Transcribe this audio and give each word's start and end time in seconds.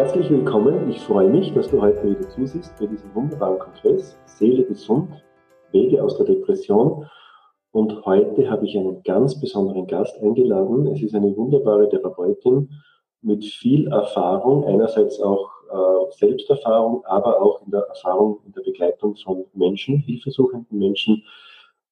Herzlich 0.00 0.30
willkommen. 0.30 0.88
Ich 0.88 0.98
freue 1.00 1.28
mich, 1.28 1.52
dass 1.52 1.68
du 1.68 1.78
heute 1.78 2.02
wieder 2.08 2.26
zusiehst 2.30 2.72
bei 2.80 2.86
diesem 2.86 3.14
wunderbaren 3.14 3.58
Kongress 3.58 4.18
Seele 4.24 4.64
gesund, 4.64 5.10
Wege 5.72 6.02
aus 6.02 6.16
der 6.16 6.24
Depression. 6.24 7.04
Und 7.72 8.06
heute 8.06 8.50
habe 8.50 8.64
ich 8.64 8.78
einen 8.78 9.02
ganz 9.02 9.38
besonderen 9.38 9.86
Gast 9.86 10.18
eingeladen. 10.22 10.86
Es 10.86 11.02
ist 11.02 11.14
eine 11.14 11.36
wunderbare 11.36 11.86
Therapeutin 11.90 12.70
mit 13.20 13.44
viel 13.44 13.88
Erfahrung, 13.88 14.64
einerseits 14.64 15.20
auch 15.20 15.50
äh, 15.70 16.10
Selbsterfahrung, 16.16 17.04
aber 17.04 17.42
auch 17.42 17.60
in 17.66 17.70
der 17.70 17.82
Erfahrung 17.82 18.38
in 18.46 18.52
der 18.52 18.62
Begleitung 18.62 19.16
von 19.16 19.44
Menschen, 19.52 19.98
hilfesuchenden 19.98 20.78
Menschen. 20.78 21.24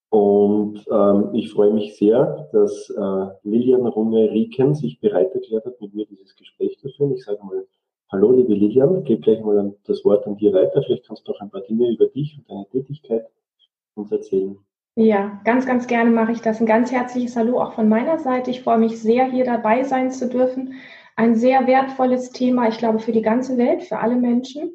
Und 0.09 0.83
ähm, 0.91 1.29
ich 1.33 1.51
freue 1.51 1.73
mich 1.73 1.95
sehr, 1.95 2.49
dass 2.53 2.89
äh, 2.89 3.27
Lilian 3.43 3.85
Runge 3.85 4.31
Rieken 4.31 4.73
sich 4.73 4.99
bereit 4.99 5.31
erklärt 5.35 5.65
hat, 5.67 5.79
mit 5.79 5.93
mir 5.93 6.07
dieses 6.07 6.35
Gespräch 6.35 6.79
zu 6.79 6.89
führen. 6.89 7.13
Ich 7.13 7.23
sage 7.23 7.37
mal 7.45 7.67
Hallo, 8.11 8.31
liebe 8.31 8.55
Lilian, 8.55 9.03
gebe 9.03 9.21
gleich 9.21 9.39
mal 9.41 9.75
das 9.85 10.03
Wort 10.03 10.25
an 10.25 10.35
dir 10.35 10.51
weiter. 10.51 10.81
Vielleicht 10.83 11.05
kannst 11.05 11.27
du 11.27 11.31
noch 11.31 11.41
ein 11.41 11.51
paar 11.51 11.61
Dinge 11.61 11.91
über 11.91 12.07
dich 12.07 12.39
und 12.39 12.49
deine 12.49 12.67
Tätigkeit 12.69 13.27
uns 13.93 14.11
erzählen. 14.11 14.57
Ja, 14.95 15.39
ganz, 15.45 15.67
ganz 15.67 15.85
gerne 15.85 16.09
mache 16.09 16.31
ich 16.31 16.41
das. 16.41 16.59
Ein 16.59 16.65
ganz 16.65 16.91
herzliches 16.91 17.35
Hallo 17.35 17.61
auch 17.61 17.73
von 17.73 17.87
meiner 17.87 18.17
Seite. 18.17 18.49
Ich 18.49 18.63
freue 18.63 18.79
mich 18.79 18.99
sehr, 18.99 19.29
hier 19.29 19.45
dabei 19.45 19.83
sein 19.83 20.09
zu 20.09 20.27
dürfen. 20.27 20.73
Ein 21.15 21.35
sehr 21.35 21.67
wertvolles 21.67 22.31
Thema, 22.31 22.67
ich 22.67 22.79
glaube, 22.79 22.97
für 22.97 23.11
die 23.11 23.21
ganze 23.21 23.57
Welt, 23.59 23.83
für 23.83 23.99
alle 23.99 24.15
Menschen, 24.15 24.71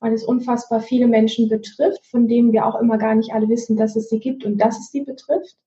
weil 0.00 0.14
es 0.14 0.24
unfassbar 0.24 0.80
viele 0.80 1.06
Menschen 1.06 1.50
betrifft, 1.50 2.06
von 2.06 2.28
denen 2.28 2.52
wir 2.52 2.64
auch 2.64 2.80
immer 2.80 2.96
gar 2.96 3.14
nicht 3.14 3.34
alle 3.34 3.50
wissen, 3.50 3.76
dass 3.76 3.94
es 3.94 4.08
sie 4.08 4.20
gibt 4.20 4.42
und 4.46 4.56
dass 4.56 4.78
es 4.78 4.90
sie 4.90 5.02
betrifft. 5.02 5.58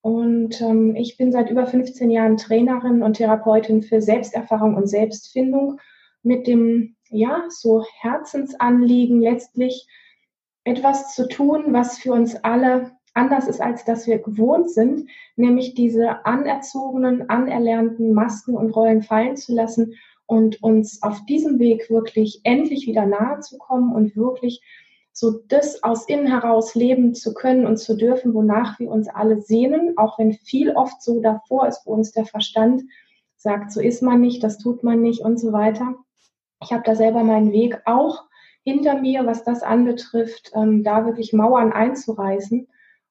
Und 0.00 0.60
ähm, 0.60 0.96
ich 0.96 1.16
bin 1.16 1.30
seit 1.30 1.48
über 1.48 1.66
15 1.66 2.10
Jahren 2.10 2.36
Trainerin 2.38 3.04
und 3.04 3.18
Therapeutin 3.18 3.82
für 3.82 4.02
Selbsterfahrung 4.02 4.74
und 4.74 4.88
Selbstfindung 4.88 5.78
mit 6.24 6.46
dem, 6.46 6.96
ja, 7.10 7.44
so 7.48 7.84
Herzensanliegen 8.00 9.20
letztlich 9.20 9.86
etwas 10.64 11.14
zu 11.14 11.28
tun, 11.28 11.66
was 11.68 11.98
für 11.98 12.12
uns 12.12 12.36
alle 12.36 12.92
anders 13.12 13.46
ist, 13.46 13.60
als 13.60 13.84
dass 13.84 14.06
wir 14.06 14.18
gewohnt 14.18 14.70
sind, 14.70 15.08
nämlich 15.36 15.74
diese 15.74 16.26
anerzogenen, 16.26 17.28
anerlernten 17.30 18.12
Masken 18.12 18.56
und 18.56 18.70
Rollen 18.70 19.02
fallen 19.02 19.36
zu 19.36 19.54
lassen 19.54 19.94
und 20.26 20.62
uns 20.62 21.02
auf 21.02 21.24
diesem 21.26 21.58
Weg 21.58 21.90
wirklich 21.90 22.40
endlich 22.44 22.86
wieder 22.86 23.06
nahe 23.06 23.40
zu 23.40 23.58
kommen 23.58 23.94
und 23.94 24.16
wirklich 24.16 24.62
so 25.12 25.38
das 25.46 25.82
aus 25.84 26.08
innen 26.08 26.26
heraus 26.26 26.74
leben 26.74 27.14
zu 27.14 27.34
können 27.34 27.66
und 27.66 27.76
zu 27.76 27.96
dürfen, 27.96 28.34
wonach 28.34 28.80
wir 28.80 28.90
uns 28.90 29.08
alle 29.08 29.40
sehnen, 29.40 29.96
auch 29.96 30.18
wenn 30.18 30.32
viel 30.32 30.72
oft 30.72 31.00
so 31.00 31.20
davor 31.20 31.68
ist, 31.68 31.82
wo 31.86 31.92
uns 31.92 32.10
der 32.10 32.26
Verstand 32.26 32.82
sagt, 33.36 33.70
so 33.70 33.80
ist 33.80 34.02
man 34.02 34.20
nicht, 34.20 34.42
das 34.42 34.58
tut 34.58 34.82
man 34.82 35.02
nicht 35.02 35.20
und 35.20 35.38
so 35.38 35.52
weiter. 35.52 35.94
Ich 36.64 36.72
habe 36.72 36.82
da 36.84 36.94
selber 36.94 37.22
meinen 37.22 37.52
Weg 37.52 37.80
auch 37.84 38.24
hinter 38.64 38.98
mir, 38.98 39.26
was 39.26 39.44
das 39.44 39.62
anbetrifft, 39.62 40.50
ähm, 40.54 40.82
da 40.82 41.04
wirklich 41.04 41.32
Mauern 41.32 41.72
einzureißen. 41.72 42.66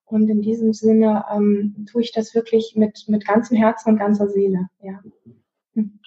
Und 0.05 0.29
in 0.29 0.41
diesem 0.41 0.73
Sinne 0.73 1.25
ähm, 1.33 1.85
tue 1.89 2.01
ich 2.01 2.11
das 2.11 2.35
wirklich 2.35 2.73
mit, 2.75 3.05
mit 3.07 3.25
ganzem 3.25 3.57
Herzen 3.57 3.91
und 3.91 3.99
ganzer 3.99 4.27
Seele. 4.27 4.67
Ja. 4.81 4.99
Hm. 5.75 5.99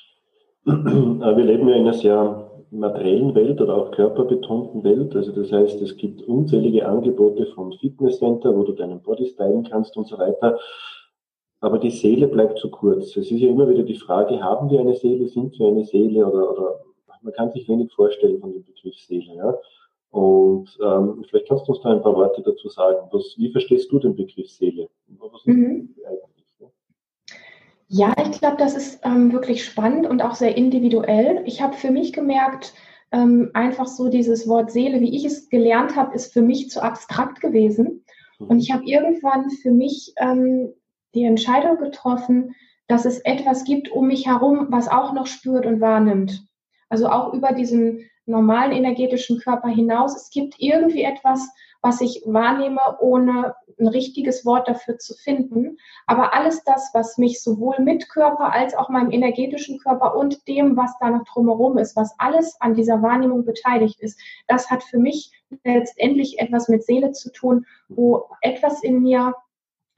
Wir 0.64 1.44
leben 1.44 1.69
ja 1.69 1.77
in 1.77 1.83
einer 1.83 1.94
sehr 1.94 2.50
materiellen 2.70 3.34
Welt 3.34 3.61
oder 3.61 3.77
auch 3.77 3.91
körperbetonten 3.92 4.83
Welt. 4.83 5.14
Also 5.14 5.33
das 5.33 5.52
heißt, 5.52 5.80
es 5.80 5.97
gibt 5.97 6.22
unzählige 6.22 6.86
Angebote 6.86 7.47
vom 7.55 7.72
Fitnesscenter, 7.72 8.55
wo 8.55 8.64
du 8.64 8.72
deinen 8.72 9.00
Body 9.00 9.27
stylen 9.27 9.64
kannst 9.70 9.97
und 9.97 10.08
so 10.08 10.19
weiter. 10.19 10.58
Aber 11.61 11.78
die 11.78 11.91
Seele 11.91 12.27
bleibt 12.27 12.58
zu 12.58 12.70
kurz. 12.70 13.17
Es 13.17 13.30
ist 13.30 13.41
ja 13.41 13.48
immer 13.48 13.69
wieder 13.69 13.84
die 13.84 13.94
Frage, 13.94 14.42
haben 14.42 14.70
wir 14.70 14.80
eine 14.80 14.94
Seele, 14.94 15.28
sind 15.28 15.58
wir 15.58 15.69
eine 15.69 15.84
Seele 15.84 16.27
oder, 16.27 16.50
oder 16.52 16.80
man 17.27 17.35
kann 17.35 17.51
sich 17.53 17.69
wenig 17.69 17.92
vorstellen 17.92 18.41
von 18.41 18.53
dem 18.53 18.64
Begriff 18.64 18.95
Seele. 18.97 19.35
Ja? 19.35 19.55
Und 20.11 20.79
ähm, 20.81 21.25
vielleicht 21.29 21.48
kannst 21.48 21.67
du 21.67 21.73
uns 21.73 21.83
da 21.83 21.91
ein 21.91 22.03
paar 22.03 22.14
Worte 22.14 22.41
dazu 22.41 22.69
sagen. 22.69 23.09
Was, 23.11 23.35
wie 23.37 23.51
verstehst 23.51 23.91
du 23.91 23.98
den 23.98 24.14
Begriff 24.14 24.48
Seele? 24.48 24.89
Mhm. 25.45 25.95
Ja, 27.89 28.15
ich 28.19 28.39
glaube, 28.41 28.57
das 28.57 28.77
ist 28.77 29.01
ähm, 29.05 29.33
wirklich 29.33 29.65
spannend 29.65 30.07
und 30.07 30.23
auch 30.23 30.35
sehr 30.35 30.57
individuell. 30.57 31.42
Ich 31.47 31.63
habe 31.63 31.77
für 31.77 31.91
mich 31.91 32.13
gemerkt, 32.13 32.73
ähm, 33.13 33.51
einfach 33.55 33.86
so 33.86 34.09
dieses 34.09 34.48
Wort 34.48 34.73
Seele, 34.73 35.01
wie 35.01 35.15
ich 35.15 35.25
es 35.25 35.48
gelernt 35.48 35.95
habe, 35.95 36.15
ist 36.15 36.33
für 36.33 36.42
mich 36.42 36.70
zu 36.70 36.83
abstrakt 36.83 37.41
gewesen. 37.41 38.05
Mhm. 38.39 38.47
Und 38.47 38.59
ich 38.59 38.73
habe 38.73 38.85
irgendwann 38.85 39.51
für 39.51 39.70
mich 39.70 40.15
ähm, 40.17 40.73
die 41.15 41.25
Entscheidung 41.25 41.79
getroffen, 41.79 42.55
dass 42.89 43.05
es 43.05 43.19
etwas 43.20 43.65
gibt 43.65 43.91
um 43.91 44.09
mich 44.09 44.27
herum, 44.27 44.67
was 44.70 44.89
auch 44.89 45.13
noch 45.13 45.27
spürt 45.27 45.67
und 45.67 45.81
wahrnimmt. 45.81 46.47
Also 46.89 47.08
auch 47.08 47.33
über 47.33 47.52
diesen 47.52 48.08
normalen 48.27 48.73
energetischen 48.73 49.39
Körper 49.39 49.69
hinaus. 49.69 50.17
Es 50.17 50.30
gibt 50.30 50.57
irgendwie 50.58 51.02
etwas, 51.02 51.48
was 51.80 52.01
ich 52.01 52.23
wahrnehme, 52.27 52.80
ohne 53.01 53.55
ein 53.79 53.86
richtiges 53.86 54.45
Wort 54.45 54.69
dafür 54.69 54.98
zu 54.98 55.14
finden. 55.14 55.79
Aber 56.07 56.35
alles 56.35 56.64
das, 56.64 56.91
was 56.95 57.19
mich 57.19 57.41
sowohl 57.41 57.79
mit 57.79 58.08
Körper 58.08 58.52
als 58.52 58.74
auch 58.74 58.89
meinem 58.89 59.11
energetischen 59.11 59.79
Körper 59.79 60.17
und 60.17 60.48
dem, 60.48 60.77
was 60.77 60.98
da 60.98 61.11
noch 61.11 61.24
drumherum 61.24 61.79
ist, 61.79 61.95
was 61.95 62.14
alles 62.19 62.57
an 62.61 62.74
dieser 62.74 63.03
Wahrnehmung 63.03 63.45
beteiligt 63.45 64.01
ist, 64.01 64.18
das 64.48 64.70
hat 64.70 64.83
für 64.83 64.98
mich 64.98 65.30
letztendlich 65.63 66.41
etwas 66.41 66.68
mit 66.68 66.85
Seele 66.85 67.13
zu 67.13 67.30
tun, 67.30 67.67
wo 67.89 68.29
etwas 68.41 68.83
in 68.83 69.03
mir 69.03 69.35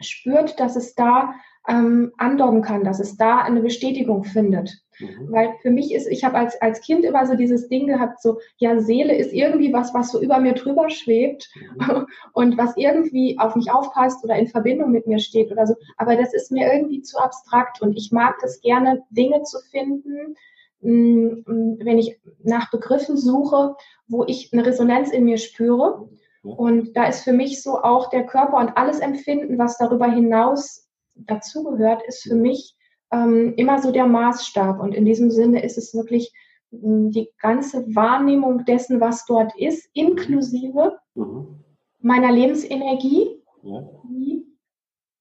spürt, 0.00 0.60
dass 0.60 0.76
es 0.76 0.94
da 0.94 1.34
ähm, 1.68 2.12
andocken 2.18 2.62
kann, 2.62 2.84
dass 2.84 3.00
es 3.00 3.16
da 3.16 3.38
eine 3.38 3.60
Bestätigung 3.60 4.24
findet. 4.24 4.82
Mhm. 4.98 5.32
Weil 5.32 5.54
für 5.62 5.70
mich 5.70 5.94
ist, 5.94 6.06
ich 6.06 6.24
habe 6.24 6.36
als, 6.36 6.60
als 6.60 6.80
Kind 6.80 7.04
immer 7.04 7.26
so 7.26 7.34
dieses 7.34 7.68
Ding 7.68 7.86
gehabt, 7.86 8.20
so, 8.22 8.38
ja, 8.56 8.78
Seele 8.80 9.16
ist 9.16 9.32
irgendwie 9.32 9.72
was, 9.72 9.94
was 9.94 10.10
so 10.10 10.20
über 10.20 10.38
mir 10.40 10.54
drüber 10.54 10.90
schwebt 10.90 11.48
mhm. 11.54 12.06
und 12.32 12.58
was 12.58 12.76
irgendwie 12.76 13.38
auf 13.38 13.56
mich 13.56 13.70
aufpasst 13.70 14.24
oder 14.24 14.36
in 14.36 14.48
Verbindung 14.48 14.90
mit 14.90 15.06
mir 15.06 15.18
steht 15.18 15.50
oder 15.50 15.66
so. 15.66 15.74
Aber 15.96 16.16
das 16.16 16.34
ist 16.34 16.50
mir 16.50 16.72
irgendwie 16.72 17.02
zu 17.02 17.18
abstrakt 17.18 17.80
und 17.80 17.96
ich 17.96 18.12
mag 18.12 18.36
das 18.40 18.60
gerne, 18.60 19.02
Dinge 19.10 19.42
zu 19.42 19.58
finden, 19.70 20.36
mm, 20.80 21.78
wenn 21.84 21.98
ich 21.98 22.18
nach 22.42 22.70
Begriffen 22.70 23.16
suche, 23.16 23.76
wo 24.08 24.24
ich 24.24 24.52
eine 24.52 24.66
Resonanz 24.66 25.10
in 25.10 25.24
mir 25.24 25.38
spüre. 25.38 26.08
Und 26.42 26.96
da 26.96 27.06
ist 27.06 27.24
für 27.24 27.32
mich 27.32 27.62
so 27.62 27.82
auch 27.82 28.10
der 28.10 28.24
Körper 28.24 28.58
und 28.58 28.76
alles 28.76 29.00
Empfinden, 29.00 29.58
was 29.58 29.76
darüber 29.76 30.10
hinaus 30.10 30.88
dazugehört, 31.14 32.02
ist 32.06 32.22
für 32.22 32.36
mich 32.36 32.77
ähm, 33.12 33.54
immer 33.56 33.80
so 33.80 33.90
der 33.90 34.06
Maßstab. 34.06 34.80
Und 34.80 34.94
in 34.94 35.04
diesem 35.04 35.30
Sinne 35.30 35.62
ist 35.62 35.78
es 35.78 35.94
wirklich 35.94 36.32
hm, 36.70 37.10
die 37.10 37.28
ganze 37.40 37.94
Wahrnehmung 37.94 38.64
dessen, 38.64 39.00
was 39.00 39.24
dort 39.26 39.56
ist, 39.58 39.88
inklusive 39.94 40.98
mhm. 41.14 41.64
meiner 42.00 42.32
Lebensenergie, 42.32 43.42
ja. 43.62 43.82
die, 44.04 44.44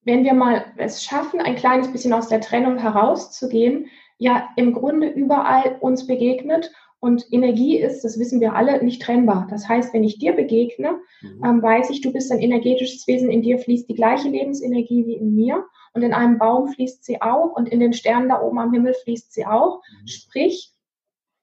wenn 0.04 0.24
wir 0.24 0.34
mal 0.34 0.66
es 0.78 1.04
schaffen, 1.04 1.40
ein 1.40 1.56
kleines 1.56 1.92
bisschen 1.92 2.14
aus 2.14 2.28
der 2.28 2.42
Trennung 2.42 2.78
herauszugehen, 2.78 3.88
ja 4.18 4.50
im 4.56 4.74
Grunde 4.74 5.08
überall 5.10 5.78
uns 5.80 6.08
begegnet. 6.08 6.72
Und 7.00 7.28
Energie 7.32 7.78
ist, 7.78 8.04
das 8.04 8.18
wissen 8.18 8.42
wir 8.42 8.56
alle, 8.56 8.84
nicht 8.84 9.04
trennbar. 9.04 9.48
Das 9.52 9.70
heißt, 9.70 9.94
wenn 9.94 10.04
ich 10.04 10.18
dir 10.18 10.34
begegne, 10.34 11.00
mhm. 11.22 11.46
ähm, 11.46 11.62
weiß 11.62 11.92
ich, 11.92 12.02
du 12.02 12.12
bist 12.12 12.32
ein 12.32 12.40
energetisches 12.40 13.08
Wesen, 13.08 13.30
in 13.30 13.44
dir 13.44 13.60
fließt 13.60 13.88
die 13.88 13.94
gleiche 13.94 14.30
Lebensenergie 14.30 15.06
wie 15.06 15.14
in 15.14 15.36
mir 15.36 15.64
und 15.94 16.02
in 16.02 16.14
einem 16.14 16.38
Baum 16.38 16.68
fließt 16.70 17.04
sie 17.04 17.22
auch 17.22 17.56
und 17.56 17.70
in 17.70 17.80
den 17.80 17.94
Sternen 17.94 18.30
da 18.30 18.42
oben 18.42 18.60
am 18.60 18.74
Himmel 18.74 18.94
fließt 18.94 19.34
sie 19.34 19.46
auch. 19.46 19.82
Mhm. 20.02 20.08
Sprich, 20.08 20.74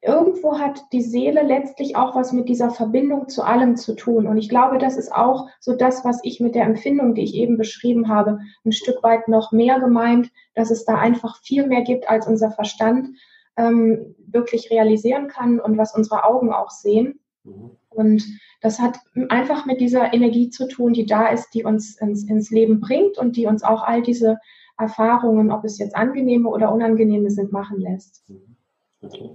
irgendwo 0.05 0.59
hat 0.59 0.83
die 0.93 1.03
Seele 1.03 1.43
letztlich 1.43 1.97
auch 1.97 2.15
was 2.15 2.33
mit 2.33 2.49
dieser 2.49 2.71
Verbindung 2.71 3.29
zu 3.29 3.43
allem 3.43 3.77
zu 3.77 3.95
tun. 3.95 4.27
Und 4.27 4.37
ich 4.37 4.49
glaube, 4.49 4.79
das 4.79 4.97
ist 4.97 5.13
auch 5.13 5.49
so 5.61 5.75
das, 5.75 6.05
was 6.05 6.21
ich 6.23 6.41
mit 6.41 6.55
der 6.55 6.65
Empfindung, 6.65 7.15
die 7.15 7.25
ich 7.25 7.35
eben 7.35 7.57
beschrieben 7.57 8.09
habe, 8.09 8.39
ein 8.65 8.73
Stück 8.73 9.03
weit 9.03 9.29
noch 9.29 9.51
mehr 9.51 9.81
gemeint, 9.81 10.31
dass 10.55 10.71
es 10.71 10.85
da 10.85 10.97
einfach 10.97 11.41
viel 11.43 11.67
mehr 11.67 11.83
gibt, 11.83 12.09
als 12.09 12.27
unser 12.27 12.51
Verstand 12.51 13.09
ähm, 13.57 14.15
wirklich 14.27 14.71
realisieren 14.71 15.29
kann 15.29 15.59
und 15.59 15.79
was 15.79 15.95
unsere 15.95 16.25
Augen 16.25 16.53
auch 16.53 16.71
sehen. 16.71 17.21
Mhm. 17.45 17.71
Und 17.91 18.25
das 18.61 18.81
hat 18.81 18.99
einfach 19.29 19.67
mit 19.67 19.81
dieser 19.81 20.13
Energie 20.13 20.51
zu 20.51 20.67
tun, 20.67 20.93
die 20.93 21.07
da 21.07 21.29
ist, 21.29 21.51
die 21.55 21.65
uns 21.65 21.97
ins, 22.01 22.29
ins 22.29 22.51
Leben 22.51 22.81
bringt 22.81 23.19
und 23.19 23.37
die 23.37 23.47
uns 23.47 23.63
auch 23.63 23.83
all 23.83 24.03
diese 24.03 24.39
Erfahrungen, 24.79 25.53
ob 25.53 25.65
es 25.65 25.79
jetzt 25.79 25.95
angenehme 25.95 26.49
oder 26.49 26.73
unangenehme 26.73 27.31
sind, 27.31 27.53
machen 27.53 27.81
lässt. 27.81 28.25
Okay. 29.03 29.31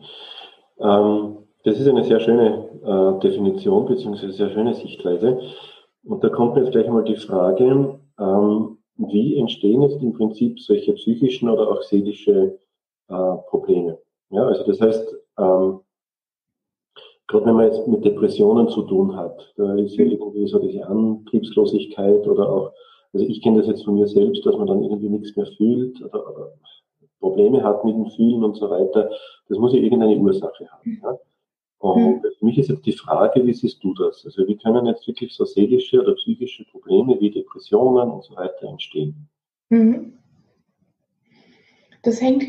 Ähm, 0.79 1.37
das 1.63 1.79
ist 1.79 1.87
eine 1.87 2.03
sehr 2.03 2.19
schöne 2.19 2.69
äh, 2.83 3.19
Definition 3.21 3.85
bzw. 3.85 4.31
sehr 4.31 4.49
schöne 4.49 4.73
Sichtweise. 4.73 5.39
Und 6.03 6.23
da 6.23 6.29
kommt 6.29 6.57
jetzt 6.57 6.71
gleich 6.71 6.89
mal 6.89 7.03
die 7.03 7.15
Frage, 7.15 7.99
ähm, 8.19 8.77
wie 8.97 9.37
entstehen 9.37 9.81
jetzt 9.81 10.01
im 10.01 10.13
Prinzip 10.13 10.59
solche 10.59 10.93
psychischen 10.93 11.49
oder 11.49 11.69
auch 11.69 11.81
seelische 11.83 12.59
äh, 13.07 13.35
Probleme? 13.47 13.97
Ja, 14.29 14.43
also 14.43 14.65
das 14.65 14.81
heißt, 14.81 15.15
ähm, 15.37 15.79
gerade 17.29 17.45
wenn 17.45 17.55
man 17.55 17.65
jetzt 17.65 17.87
mit 17.87 18.03
Depressionen 18.03 18.67
zu 18.69 18.81
tun 18.81 19.15
hat, 19.15 19.53
da 19.55 19.75
ist 19.75 19.95
ja 19.95 20.05
irgendwie 20.05 20.47
so 20.47 20.59
diese 20.59 20.85
Antriebslosigkeit 20.85 22.27
oder 22.27 22.49
auch, 22.49 22.73
also 23.13 23.25
ich 23.25 23.41
kenne 23.41 23.59
das 23.59 23.67
jetzt 23.67 23.85
von 23.85 23.95
mir 23.95 24.07
selbst, 24.07 24.45
dass 24.45 24.57
man 24.57 24.67
dann 24.67 24.83
irgendwie 24.83 25.09
nichts 25.09 25.35
mehr 25.37 25.45
fühlt 25.45 26.01
oder, 26.01 26.27
oder 26.27 26.53
Probleme 27.19 27.63
hat 27.63 27.85
mit 27.85 27.95
den 27.95 28.09
vielen 28.11 28.43
und 28.43 28.55
so 28.55 28.69
weiter, 28.69 29.09
das 29.47 29.57
muss 29.57 29.73
ja 29.73 29.79
irgendeine 29.79 30.17
Ursache 30.17 30.67
haben. 30.71 30.99
Ja? 31.03 31.17
Und 31.77 32.15
mhm. 32.15 32.21
für 32.37 32.45
mich 32.45 32.57
ist 32.57 32.69
jetzt 32.69 32.85
die 32.85 32.93
Frage, 32.93 33.45
wie 33.45 33.53
siehst 33.53 33.83
du 33.83 33.93
das? 33.93 34.25
Also 34.25 34.47
wie 34.47 34.57
können 34.57 34.85
jetzt 34.87 35.07
wirklich 35.07 35.33
so 35.33 35.45
seelische 35.45 36.01
oder 36.01 36.15
psychische 36.15 36.65
Probleme 36.65 37.19
wie 37.19 37.29
Depressionen 37.29 38.09
und 38.09 38.23
so 38.23 38.35
weiter 38.35 38.67
entstehen? 38.67 39.29
Mhm. 39.69 40.13
Das 42.01 42.21
hängt 42.21 42.43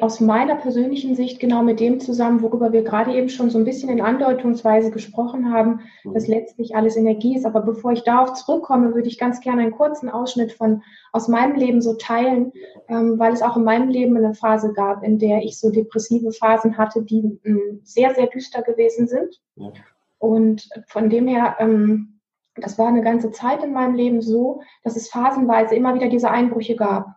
aus 0.00 0.20
meiner 0.20 0.56
persönlichen 0.56 1.14
Sicht 1.14 1.40
genau 1.40 1.62
mit 1.62 1.80
dem 1.80 2.00
zusammen, 2.00 2.42
worüber 2.42 2.72
wir 2.72 2.82
gerade 2.82 3.12
eben 3.12 3.28
schon 3.28 3.50
so 3.50 3.58
ein 3.58 3.64
bisschen 3.64 3.88
in 3.88 4.00
Andeutungsweise 4.00 4.90
gesprochen 4.90 5.52
haben, 5.52 5.80
mhm. 6.04 6.14
dass 6.14 6.26
letztlich 6.26 6.76
alles 6.76 6.96
Energie 6.96 7.36
ist. 7.36 7.46
Aber 7.46 7.60
bevor 7.60 7.92
ich 7.92 8.02
darauf 8.02 8.34
zurückkomme, 8.34 8.94
würde 8.94 9.08
ich 9.08 9.18
ganz 9.18 9.40
gerne 9.40 9.62
einen 9.62 9.72
kurzen 9.72 10.08
Ausschnitt 10.08 10.52
von 10.52 10.82
aus 11.12 11.28
meinem 11.28 11.56
Leben 11.56 11.82
so 11.82 11.94
teilen, 11.94 12.52
ähm, 12.88 13.18
weil 13.18 13.32
es 13.32 13.42
auch 13.42 13.56
in 13.56 13.64
meinem 13.64 13.88
Leben 13.88 14.16
eine 14.16 14.34
Phase 14.34 14.72
gab, 14.72 15.02
in 15.02 15.18
der 15.18 15.42
ich 15.42 15.58
so 15.58 15.70
depressive 15.70 16.32
Phasen 16.32 16.78
hatte, 16.78 17.02
die 17.02 17.38
ähm, 17.44 17.80
sehr, 17.82 18.14
sehr 18.14 18.28
düster 18.28 18.62
gewesen 18.62 19.08
sind. 19.08 19.40
Ja. 19.56 19.72
Und 20.18 20.68
von 20.86 21.10
dem 21.10 21.26
her, 21.26 21.56
ähm, 21.58 22.20
das 22.54 22.78
war 22.78 22.88
eine 22.88 23.02
ganze 23.02 23.30
Zeit 23.30 23.64
in 23.64 23.72
meinem 23.72 23.94
Leben 23.94 24.20
so, 24.20 24.62
dass 24.84 24.96
es 24.96 25.08
phasenweise 25.08 25.74
immer 25.74 25.94
wieder 25.94 26.08
diese 26.08 26.30
Einbrüche 26.30 26.76
gab. 26.76 27.16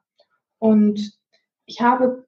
Und 0.59 1.11
ich 1.65 1.81
habe 1.81 2.25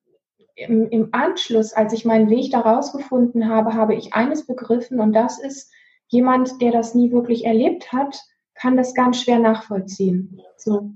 im, 0.55 0.89
im 0.89 1.09
Anschluss, 1.11 1.73
als 1.73 1.93
ich 1.93 2.05
meinen 2.05 2.29
Weg 2.29 2.51
daraus 2.51 2.93
gefunden 2.93 3.49
habe, 3.49 3.73
habe 3.73 3.95
ich 3.95 4.13
eines 4.13 4.45
begriffen 4.45 4.99
und 4.99 5.13
das 5.13 5.39
ist, 5.39 5.71
jemand, 6.07 6.61
der 6.61 6.71
das 6.71 6.95
nie 6.95 7.11
wirklich 7.11 7.45
erlebt 7.45 7.91
hat, 7.91 8.19
kann 8.53 8.77
das 8.77 8.93
ganz 8.93 9.21
schwer 9.21 9.39
nachvollziehen. 9.39 10.41
So. 10.55 10.91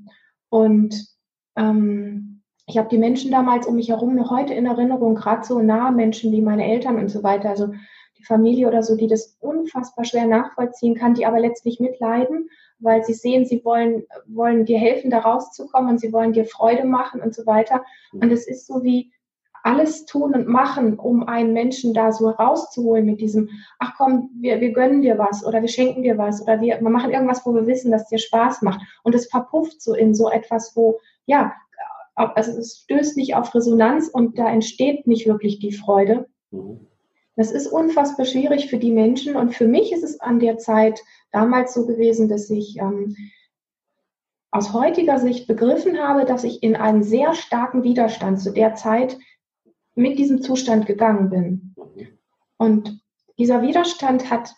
Und 0.50 1.08
ähm, 1.56 2.42
ich 2.68 2.78
habe 2.78 2.90
die 2.90 2.98
Menschen 2.98 3.32
damals 3.32 3.68
um 3.68 3.76
mich 3.76 3.90
herum 3.90 4.16
noch 4.16 4.30
heute 4.30 4.54
in 4.54 4.66
Erinnerung, 4.66 5.16
gerade 5.16 5.46
so 5.46 5.60
nahe 5.60 5.92
Menschen 5.92 6.32
wie 6.32 6.42
meine 6.42 6.66
Eltern 6.66 6.98
und 6.98 7.10
so 7.10 7.24
weiter, 7.24 7.50
also 7.50 7.74
die 8.18 8.24
Familie 8.24 8.68
oder 8.68 8.84
so, 8.84 8.96
die 8.96 9.08
das 9.08 9.38
unfassbar 9.40 10.06
schwer 10.06 10.26
nachvollziehen 10.26 10.96
kann, 10.96 11.16
die 11.16 11.26
aber 11.26 11.40
letztlich 11.40 11.80
mitleiden, 11.80 12.50
weil 12.80 13.04
sie 13.04 13.14
sehen, 13.14 13.46
sie 13.46 13.64
wollen, 13.66 14.04
wollen 14.28 14.66
dir 14.66 14.78
helfen, 14.78 15.10
da 15.10 15.20
rauszukommen 15.20 15.90
und 15.90 16.00
sie 16.00 16.14
wollen 16.14 16.34
dir 16.34 16.46
Freude 16.46 16.86
machen 16.86 17.22
und 17.22 17.34
so 17.34 17.46
weiter. 17.46 17.84
Und 18.14 18.32
es 18.32 18.48
ist 18.48 18.68
so 18.68 18.84
wie, 18.84 19.12
alles 19.64 20.06
tun 20.06 20.34
und 20.34 20.48
machen, 20.48 20.98
um 20.98 21.28
einen 21.28 21.54
Menschen 21.54 21.94
da 21.94 22.12
so 22.12 22.30
rauszuholen 22.30 23.06
mit 23.06 23.22
diesem, 23.22 23.50
ach 23.80 23.94
komm, 23.98 24.30
wir, 24.40 24.62
wir 24.62 24.72
gönnen 24.72 25.02
dir 25.02 25.18
was 25.18 25.46
oder 25.46 25.62
wir 25.62 25.68
schenken 25.68 26.04
dir 26.04 26.18
was 26.18 26.42
oder 26.42 26.62
wir, 26.62 26.80
wir 26.80 26.90
machen 26.90 27.12
irgendwas, 27.12 27.46
wo 27.46 27.54
wir 27.54 27.68
wissen, 27.68 27.92
dass 27.92 28.08
dir 28.08 28.20
Spaß 28.20 28.62
macht. 28.62 28.82
Und 29.04 29.16
es 29.16 29.28
verpufft 29.28 29.82
so 29.82 29.94
in 29.94 30.16
so 30.16 30.30
etwas, 30.30 30.76
wo, 30.76 31.00
ja, 31.26 31.54
also 32.16 32.52
es 32.58 32.80
stößt 32.84 33.18
nicht 33.18 33.36
auf 33.36 33.54
Resonanz 33.56 34.10
und 34.10 34.38
da 34.38 34.50
entsteht 34.50 35.08
nicht 35.08 35.28
wirklich 35.28 35.60
die 35.60 35.72
Freude. 35.72 36.28
Mhm. 36.52 36.88
Das 37.36 37.52
ist 37.52 37.68
unfassbar 37.68 38.26
schwierig 38.26 38.70
für 38.70 38.78
die 38.78 38.92
Menschen 38.92 39.38
und 39.38 39.56
für 39.56 39.68
mich 39.68 39.94
ist 39.94 40.04
es 40.04 40.20
an 40.20 40.40
der 40.40 40.58
Zeit 40.58 41.00
damals 41.32 41.74
so 41.74 41.86
gewesen, 41.86 42.28
dass 42.28 42.50
ich 42.50 42.78
ähm, 42.80 43.16
aus 44.52 44.74
heutiger 44.74 45.20
Sicht 45.20 45.48
begriffen 45.48 46.00
habe, 46.00 46.26
dass 46.26 46.44
ich 46.44 46.64
in 46.64 46.76
einen 46.76 47.04
sehr 47.04 47.34
starken 47.36 47.84
Widerstand 47.84 48.42
zu 48.42 48.52
der 48.52 48.76
Zeit 48.76 49.18
mit 50.00 50.18
diesem 50.18 50.42
Zustand 50.42 50.86
gegangen 50.86 51.30
bin. 51.30 51.76
Und 52.58 53.02
dieser 53.38 53.62
Widerstand 53.62 54.30
hat 54.30 54.54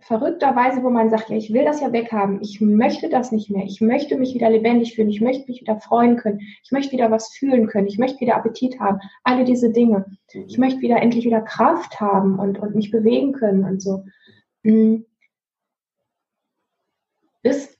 verrückterweise, 0.00 0.82
wo 0.82 0.90
man 0.90 1.08
sagt, 1.08 1.30
ja, 1.30 1.36
ich 1.36 1.52
will 1.52 1.64
das 1.64 1.80
ja 1.80 1.92
weghaben, 1.92 2.42
ich 2.42 2.60
möchte 2.60 3.08
das 3.08 3.32
nicht 3.32 3.50
mehr, 3.50 3.64
ich 3.64 3.80
möchte 3.80 4.18
mich 4.18 4.34
wieder 4.34 4.50
lebendig 4.50 4.94
fühlen, 4.94 5.08
ich 5.08 5.22
möchte 5.22 5.46
mich 5.46 5.62
wieder 5.62 5.80
freuen 5.80 6.16
können, 6.16 6.40
ich 6.40 6.70
möchte 6.70 6.92
wieder 6.92 7.10
was 7.10 7.32
fühlen 7.32 7.66
können, 7.66 7.86
ich 7.86 7.98
möchte 7.98 8.20
wieder 8.20 8.36
Appetit 8.36 8.78
haben, 8.78 9.00
alle 9.22 9.44
diese 9.44 9.70
Dinge. 9.70 10.04
Mhm. 10.34 10.44
Ich 10.46 10.58
möchte 10.58 10.80
wieder 10.80 11.00
endlich 11.00 11.24
wieder 11.24 11.40
Kraft 11.40 12.00
haben 12.00 12.38
und, 12.38 12.58
und 12.58 12.74
mich 12.74 12.90
bewegen 12.90 13.32
können 13.32 13.64
und 13.64 13.80
so. 13.80 14.04
Mhm. 14.62 15.06
Das 17.42 17.74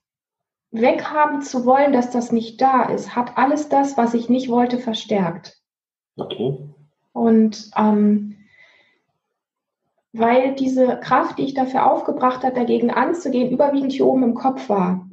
weghaben 0.70 1.42
zu 1.42 1.66
wollen, 1.66 1.92
dass 1.92 2.10
das 2.10 2.32
nicht 2.32 2.60
da 2.60 2.84
ist, 2.84 3.14
hat 3.14 3.36
alles 3.36 3.68
das, 3.68 3.98
was 3.98 4.14
ich 4.14 4.30
nicht 4.30 4.48
wollte, 4.48 4.78
verstärkt. 4.78 5.58
Okay. 6.16 6.73
Und 7.14 7.70
ähm, 7.76 8.36
weil 10.12 10.54
diese 10.54 10.98
Kraft, 11.00 11.38
die 11.38 11.44
ich 11.44 11.54
dafür 11.54 11.90
aufgebracht 11.90 12.44
habe, 12.44 12.54
dagegen 12.54 12.90
anzugehen, 12.90 13.50
überwiegend 13.50 13.92
hier 13.92 14.06
oben 14.06 14.24
im 14.24 14.34
Kopf 14.34 14.68
war. 14.68 15.08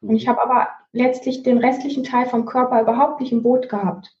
Und 0.00 0.16
ich 0.16 0.26
habe 0.26 0.42
aber 0.42 0.68
letztlich 0.92 1.42
den 1.42 1.58
restlichen 1.58 2.04
Teil 2.04 2.26
vom 2.26 2.46
Körper 2.46 2.80
überhaupt 2.80 3.20
nicht 3.20 3.32
im 3.32 3.42
Boot 3.42 3.68
gehabt. 3.68 4.16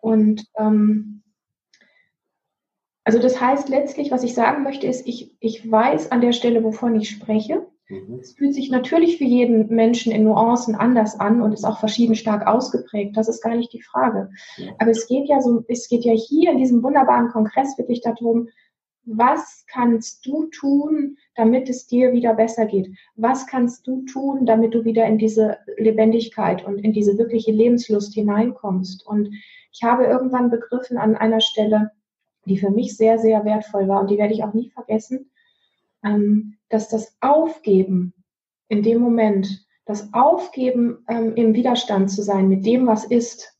Und 0.00 0.46
ähm, 0.56 1.22
also 3.04 3.18
das 3.18 3.40
heißt 3.40 3.68
letztlich, 3.68 4.10
was 4.10 4.22
ich 4.22 4.34
sagen 4.34 4.62
möchte, 4.62 4.86
ist, 4.86 5.06
ich, 5.06 5.34
ich 5.40 5.70
weiß 5.70 6.10
an 6.12 6.20
der 6.20 6.32
Stelle, 6.32 6.64
wovon 6.64 6.96
ich 6.96 7.10
spreche. 7.10 7.66
Mhm. 7.88 8.18
Es 8.20 8.32
fühlt 8.32 8.54
sich 8.54 8.70
natürlich 8.70 9.18
für 9.18 9.24
jeden 9.24 9.68
Menschen 9.68 10.12
in 10.12 10.24
Nuancen 10.24 10.74
anders 10.74 11.18
an 11.20 11.42
und 11.42 11.52
ist 11.52 11.64
auch 11.64 11.80
verschieden 11.80 12.14
stark 12.14 12.46
ausgeprägt. 12.46 13.16
Das 13.16 13.28
ist 13.28 13.42
gar 13.42 13.54
nicht 13.54 13.72
die 13.72 13.82
Frage. 13.82 14.30
Aber 14.78 14.90
es 14.90 15.06
geht 15.06 15.28
ja 15.28 15.40
so, 15.40 15.64
es 15.68 15.88
geht 15.88 16.04
ja 16.04 16.12
hier 16.12 16.50
in 16.50 16.58
diesem 16.58 16.82
wunderbaren 16.82 17.28
Kongress 17.28 17.76
wirklich 17.78 18.00
darum, 18.00 18.48
was 19.06 19.66
kannst 19.70 20.24
du 20.24 20.46
tun, 20.46 21.18
damit 21.34 21.68
es 21.68 21.86
dir 21.86 22.12
wieder 22.12 22.32
besser 22.32 22.64
geht? 22.64 22.88
Was 23.16 23.46
kannst 23.46 23.86
du 23.86 24.02
tun, 24.06 24.46
damit 24.46 24.72
du 24.72 24.86
wieder 24.86 25.04
in 25.04 25.18
diese 25.18 25.58
Lebendigkeit 25.76 26.64
und 26.64 26.78
in 26.78 26.94
diese 26.94 27.18
wirkliche 27.18 27.52
Lebenslust 27.52 28.14
hineinkommst? 28.14 29.06
Und 29.06 29.28
ich 29.72 29.82
habe 29.82 30.04
irgendwann 30.04 30.50
begriffen 30.50 30.96
an 30.96 31.16
einer 31.16 31.42
Stelle, 31.42 31.90
die 32.46 32.56
für 32.56 32.70
mich 32.70 32.96
sehr, 32.96 33.18
sehr 33.18 33.44
wertvoll 33.44 33.88
war 33.88 34.00
und 34.00 34.10
die 34.10 34.16
werde 34.16 34.32
ich 34.32 34.42
auch 34.42 34.54
nie 34.54 34.70
vergessen, 34.70 35.30
ähm, 36.04 36.56
dass 36.68 36.88
das 36.88 37.16
Aufgeben 37.20 38.14
in 38.68 38.82
dem 38.82 39.00
Moment, 39.00 39.66
das 39.86 40.12
Aufgeben 40.12 41.04
ähm, 41.08 41.34
im 41.34 41.54
Widerstand 41.54 42.10
zu 42.10 42.22
sein 42.22 42.48
mit 42.48 42.64
dem, 42.64 42.86
was 42.86 43.04
ist. 43.04 43.56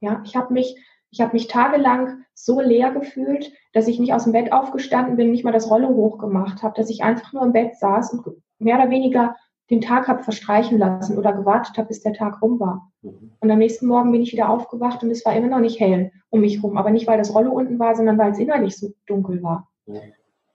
Ja, 0.00 0.22
ich 0.24 0.34
habe 0.36 0.52
mich, 0.52 0.76
ich 1.10 1.20
habe 1.20 1.32
mich 1.32 1.46
tagelang 1.46 2.24
so 2.34 2.60
leer 2.60 2.90
gefühlt, 2.92 3.52
dass 3.72 3.88
ich 3.88 4.00
nicht 4.00 4.14
aus 4.14 4.24
dem 4.24 4.32
Bett 4.32 4.52
aufgestanden 4.52 5.16
bin, 5.16 5.30
nicht 5.30 5.44
mal 5.44 5.52
das 5.52 5.70
Rollo 5.70 5.88
hochgemacht 5.88 6.62
habe, 6.62 6.74
dass 6.76 6.90
ich 6.90 7.02
einfach 7.02 7.32
nur 7.32 7.44
im 7.44 7.52
Bett 7.52 7.76
saß 7.76 8.14
und 8.14 8.42
mehr 8.58 8.78
oder 8.78 8.90
weniger 8.90 9.36
den 9.70 9.80
Tag 9.80 10.08
habe 10.08 10.24
verstreichen 10.24 10.78
lassen 10.78 11.16
oder 11.16 11.32
gewartet 11.32 11.78
habe, 11.78 11.88
bis 11.88 12.02
der 12.02 12.12
Tag 12.12 12.42
rum 12.42 12.58
war. 12.58 12.90
Mhm. 13.02 13.32
Und 13.38 13.50
am 13.50 13.58
nächsten 13.58 13.86
Morgen 13.86 14.10
bin 14.10 14.22
ich 14.22 14.32
wieder 14.32 14.48
aufgewacht 14.48 15.02
und 15.02 15.10
es 15.10 15.24
war 15.24 15.36
immer 15.36 15.46
noch 15.46 15.60
nicht 15.60 15.78
hell 15.78 16.10
um 16.28 16.40
mich 16.40 16.62
rum. 16.62 16.76
Aber 16.76 16.90
nicht, 16.90 17.06
weil 17.06 17.18
das 17.18 17.34
Rollo 17.34 17.52
unten 17.52 17.78
war, 17.78 17.94
sondern 17.94 18.18
weil 18.18 18.32
es 18.32 18.38
innerlich 18.38 18.76
so 18.76 18.92
dunkel 19.06 19.42
war. 19.42 19.68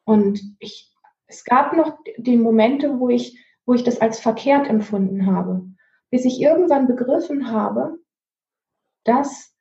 Und 0.04 0.42
ich 0.60 0.95
es 1.28 1.44
gab 1.44 1.76
noch 1.76 1.98
die 2.18 2.38
Momente, 2.38 3.00
wo 3.00 3.10
ich, 3.10 3.38
wo 3.66 3.74
ich 3.74 3.84
das 3.84 4.02
als 4.02 4.20
verkehrt 4.20 4.70
empfunden 4.70 5.26
habe, 5.26 5.66
bis 6.10 6.26
ich 6.26 6.42
irgendwann 6.42 6.88
begriffen 6.88 7.52
habe, 7.52 7.98
dass 9.04 9.54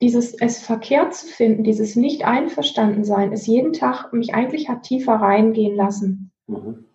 dieses 0.00 0.34
es 0.34 0.60
verkehrt 0.60 1.14
zu 1.14 1.26
finden, 1.26 1.62
dieses 1.62 1.94
nicht 1.94 2.24
einverstanden 2.24 3.04
sein, 3.04 3.32
es 3.32 3.46
jeden 3.46 3.72
Tag 3.72 4.12
mich 4.12 4.34
eigentlich 4.34 4.68
hat 4.68 4.82
tiefer 4.82 5.14
reingehen 5.14 5.76
lassen. 5.76 6.32
Mhm. 6.48 6.86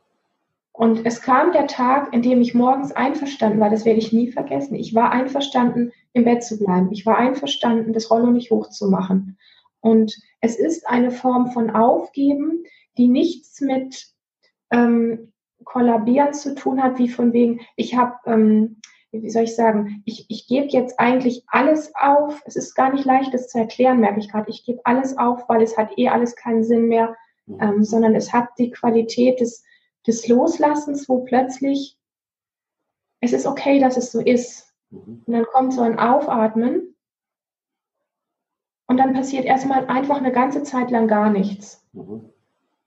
Und 0.73 1.05
es 1.05 1.21
kam 1.21 1.53
der 1.53 1.65
Tag, 1.65 2.13
in 2.13 2.21
dem 2.21 2.39
ich 2.39 2.53
morgens 2.53 2.91
einverstanden 2.91 3.59
war, 3.59 3.69
das 3.69 3.83
werde 3.83 3.99
ich 3.99 4.13
nie 4.13 4.31
vergessen. 4.31 4.75
Ich 4.75 4.93
war 4.93 5.11
einverstanden, 5.11 5.91
im 6.13 6.25
Bett 6.25 6.43
zu 6.43 6.59
bleiben. 6.59 6.91
Ich 6.91 7.05
war 7.05 7.17
einverstanden, 7.17 7.93
das 7.93 8.11
Rollo 8.11 8.27
nicht 8.27 8.51
hochzumachen. 8.51 9.39
Und 9.79 10.15
es 10.39 10.55
ist 10.55 10.87
eine 10.87 11.09
Form 11.09 11.51
von 11.51 11.71
Aufgeben, 11.71 12.63
die 12.97 13.07
nichts 13.07 13.61
mit 13.61 14.07
ähm, 14.71 15.31
Kollabieren 15.63 16.33
zu 16.33 16.55
tun 16.55 16.81
hat, 16.81 16.97
wie 16.97 17.09
von 17.09 17.33
wegen, 17.33 17.61
ich 17.75 17.95
habe, 17.95 18.15
ähm, 18.25 18.81
wie 19.11 19.29
soll 19.29 19.43
ich 19.43 19.55
sagen, 19.55 20.01
ich, 20.05 20.25
ich 20.29 20.47
gebe 20.47 20.67
jetzt 20.67 20.99
eigentlich 20.99 21.43
alles 21.47 21.93
auf. 21.95 22.41
Es 22.45 22.55
ist 22.55 22.75
gar 22.75 22.93
nicht 22.93 23.05
leicht, 23.05 23.33
das 23.33 23.49
zu 23.49 23.57
erklären, 23.57 23.99
merke 23.99 24.19
ich 24.19 24.29
gerade. 24.29 24.49
Ich 24.49 24.65
gebe 24.65 24.81
alles 24.85 25.17
auf, 25.17 25.47
weil 25.49 25.61
es 25.61 25.77
hat 25.77 25.97
eh 25.97 26.09
alles 26.09 26.35
keinen 26.35 26.63
Sinn 26.63 26.87
mehr, 26.87 27.15
mhm. 27.45 27.57
ähm, 27.61 27.83
sondern 27.83 28.15
es 28.15 28.33
hat 28.33 28.49
die 28.57 28.71
Qualität 28.71 29.39
des, 29.39 29.63
des 30.05 30.27
Loslassens, 30.27 31.09
wo 31.09 31.23
plötzlich 31.23 31.97
es 33.19 33.33
ist 33.33 33.47
okay, 33.47 33.79
dass 33.79 33.97
es 33.97 34.11
so 34.11 34.21
ist. 34.21 34.73
Mhm. 34.89 35.23
Und 35.25 35.33
dann 35.33 35.45
kommt 35.45 35.73
so 35.73 35.81
ein 35.81 35.99
Aufatmen 35.99 36.95
und 38.87 38.97
dann 38.97 39.13
passiert 39.13 39.45
erstmal 39.45 39.85
einfach 39.87 40.17
eine 40.17 40.31
ganze 40.31 40.63
Zeit 40.63 40.91
lang 40.91 41.07
gar 41.07 41.29
nichts. 41.29 41.85
Mhm. 41.93 42.29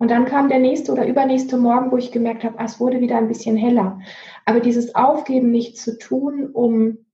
Und 0.01 0.11
dann 0.11 0.25
kam 0.25 0.49
der 0.49 0.61
nächste 0.61 0.93
oder 0.93 1.07
übernächste 1.07 1.59
Morgen, 1.59 1.93
wo 1.93 1.99
ich 1.99 2.11
gemerkt 2.11 2.43
habe, 2.43 2.59
ah, 2.59 2.65
es 2.65 2.81
wurde 2.81 3.01
wieder 3.01 3.19
ein 3.19 3.29
bisschen 3.29 3.57
heller. 3.57 4.01
Aber 4.47 4.61
dieses 4.61 4.95
Aufgeben 4.95 5.51
nicht 5.51 5.77
zu 5.77 5.99
tun, 5.99 6.49
um 6.53 7.05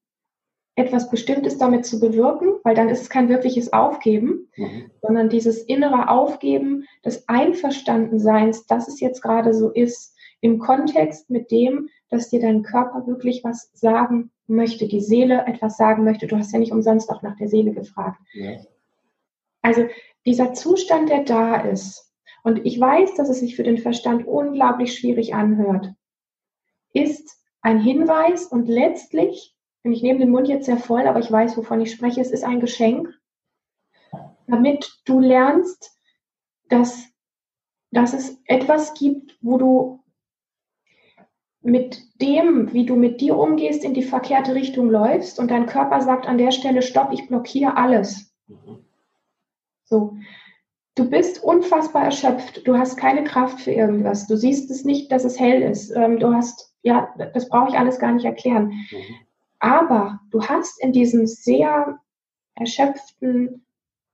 etwas 0.76 1.11
Bestimmtes 1.11 1.59
damit 1.59 1.85
zu 1.85 1.99
bewirken, 1.99 2.55
weil 2.62 2.76
dann 2.76 2.88
ist 2.88 3.02
es 3.02 3.11
kein 3.11 3.28
wirkliches 3.28 3.73
Aufgeben, 3.73 4.49
mhm. 4.57 4.90
sondern 5.02 5.28
dieses 5.28 5.62
innere 5.62 6.09
Aufgeben 6.09 6.85
des 7.05 7.28
Einverstandenseins, 7.28 8.66
dass 8.66 8.87
es 8.87 9.00
jetzt 9.00 9.21
gerade 9.21 9.52
so 9.52 9.71
ist, 9.71 10.14
im 10.40 10.61
Kontext 10.61 11.28
mit 11.28 11.50
dem, 11.50 11.88
dass 12.09 12.28
dir 12.28 12.40
dein 12.40 12.62
Körper 12.62 13.05
wirklich 13.09 13.43
was 13.43 13.71
sagen 13.75 14.31
möchte 14.47 14.87
die 14.87 15.00
Seele 15.00 15.45
etwas 15.49 15.76
sagen 15.76 16.05
möchte. 16.05 16.28
Du 16.28 16.37
hast 16.37 16.52
ja 16.52 16.61
nicht 16.61 16.71
umsonst 16.71 17.11
auch 17.11 17.23
nach 17.23 17.37
der 17.37 17.49
Seele 17.49 17.73
gefragt. 17.73 18.21
Ja. 18.33 18.52
Also 19.62 19.87
dieser 20.25 20.52
Zustand, 20.52 21.09
der 21.09 21.25
da 21.25 21.57
ist, 21.57 22.07
und 22.46 22.64
ich 22.64 22.78
weiß, 22.78 23.14
dass 23.14 23.28
es 23.28 23.40
sich 23.40 23.56
für 23.56 23.64
den 23.64 23.76
Verstand 23.76 24.24
unglaublich 24.24 24.96
schwierig 24.96 25.34
anhört, 25.34 25.92
ist 26.92 27.36
ein 27.60 27.80
Hinweis 27.80 28.46
und 28.46 28.68
letztlich, 28.68 29.56
und 29.82 29.90
ich 29.90 30.00
nehme 30.00 30.20
den 30.20 30.30
Mund 30.30 30.46
jetzt 30.46 30.66
sehr 30.66 30.76
voll, 30.76 31.08
aber 31.08 31.18
ich 31.18 31.28
weiß, 31.28 31.56
wovon 31.56 31.80
ich 31.80 31.90
spreche, 31.90 32.20
es 32.20 32.30
ist 32.30 32.44
ein 32.44 32.60
Geschenk, 32.60 33.12
damit 34.46 34.96
du 35.06 35.18
lernst, 35.18 35.98
dass, 36.68 37.08
dass 37.90 38.12
es 38.12 38.40
etwas 38.44 38.94
gibt, 38.94 39.36
wo 39.40 39.58
du 39.58 40.04
mit 41.62 42.00
dem, 42.20 42.72
wie 42.72 42.86
du 42.86 42.94
mit 42.94 43.20
dir 43.20 43.36
umgehst, 43.36 43.82
in 43.82 43.92
die 43.92 44.04
verkehrte 44.04 44.54
Richtung 44.54 44.88
läufst 44.88 45.40
und 45.40 45.50
dein 45.50 45.66
Körper 45.66 46.00
sagt 46.00 46.28
an 46.28 46.38
der 46.38 46.52
Stelle, 46.52 46.82
stopp, 46.82 47.12
ich 47.12 47.26
blockiere 47.26 47.76
alles. 47.76 48.32
So. 49.82 50.16
Du 50.96 51.08
bist 51.08 51.44
unfassbar 51.44 52.06
erschöpft. 52.06 52.66
Du 52.66 52.76
hast 52.76 52.96
keine 52.96 53.22
Kraft 53.22 53.60
für 53.60 53.70
irgendwas. 53.70 54.26
Du 54.26 54.36
siehst 54.36 54.70
es 54.70 54.84
nicht, 54.84 55.12
dass 55.12 55.24
es 55.24 55.38
hell 55.38 55.62
ist. 55.62 55.90
Ähm, 55.90 56.18
du 56.18 56.32
hast, 56.32 56.74
ja, 56.82 57.14
das 57.34 57.50
brauche 57.50 57.68
ich 57.68 57.78
alles 57.78 57.98
gar 57.98 58.12
nicht 58.12 58.24
erklären. 58.24 58.68
Mhm. 58.68 59.14
Aber 59.58 60.20
du 60.30 60.42
hast 60.42 60.82
in 60.82 60.92
diesem 60.92 61.26
sehr 61.26 61.98
erschöpften 62.54 63.66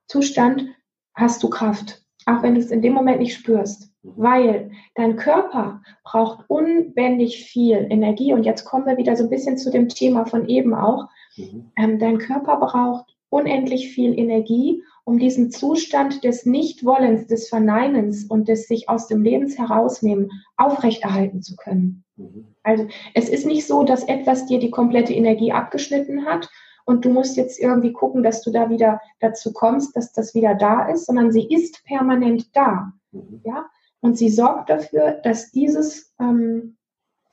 Zustand, 0.08 0.66
hast 1.14 1.42
du 1.44 1.50
Kraft. 1.50 2.02
Auch 2.26 2.42
wenn 2.42 2.54
du 2.54 2.60
es 2.60 2.72
in 2.72 2.82
dem 2.82 2.94
Moment 2.94 3.20
nicht 3.20 3.36
spürst. 3.36 3.92
Mhm. 4.02 4.12
Weil 4.16 4.70
dein 4.96 5.14
Körper 5.14 5.82
braucht 6.02 6.50
unbändig 6.50 7.44
viel 7.44 7.86
Energie. 7.90 8.32
Und 8.32 8.42
jetzt 8.42 8.64
kommen 8.64 8.86
wir 8.86 8.96
wieder 8.96 9.14
so 9.14 9.22
ein 9.22 9.30
bisschen 9.30 9.56
zu 9.56 9.70
dem 9.70 9.88
Thema 9.88 10.26
von 10.26 10.48
eben 10.48 10.74
auch. 10.74 11.08
Mhm. 11.36 11.70
Ähm, 11.76 12.00
dein 12.00 12.18
Körper 12.18 12.56
braucht 12.56 13.14
unendlich 13.28 13.94
viel 13.94 14.18
Energie, 14.18 14.82
um 15.04 15.18
diesen 15.18 15.50
Zustand 15.50 16.22
des 16.22 16.46
Nichtwollens, 16.46 17.26
des 17.26 17.48
Verneinens 17.48 18.24
und 18.24 18.48
des 18.48 18.68
sich 18.68 18.88
aus 18.88 19.08
dem 19.08 19.22
Lebens 19.22 19.58
herausnehmen 19.58 20.30
aufrechterhalten 20.56 21.42
zu 21.42 21.56
können. 21.56 22.04
Mhm. 22.16 22.54
Also 22.62 22.86
es 23.14 23.28
ist 23.28 23.46
nicht 23.46 23.66
so, 23.66 23.82
dass 23.82 24.04
etwas 24.04 24.46
dir 24.46 24.58
die 24.58 24.70
komplette 24.70 25.12
Energie 25.12 25.52
abgeschnitten 25.52 26.24
hat 26.24 26.48
und 26.84 27.04
du 27.04 27.10
musst 27.10 27.36
jetzt 27.36 27.60
irgendwie 27.60 27.92
gucken, 27.92 28.22
dass 28.22 28.42
du 28.42 28.50
da 28.50 28.70
wieder 28.70 29.00
dazu 29.20 29.52
kommst, 29.52 29.96
dass 29.96 30.12
das 30.12 30.34
wieder 30.34 30.54
da 30.54 30.88
ist, 30.88 31.06
sondern 31.06 31.32
sie 31.32 31.46
ist 31.48 31.84
permanent 31.84 32.54
da. 32.54 32.92
Mhm. 33.10 33.40
Ja? 33.44 33.66
Und 34.00 34.16
sie 34.18 34.30
sorgt 34.30 34.70
dafür, 34.70 35.20
dass 35.22 35.50
dieses 35.50 36.12
ähm, 36.20 36.76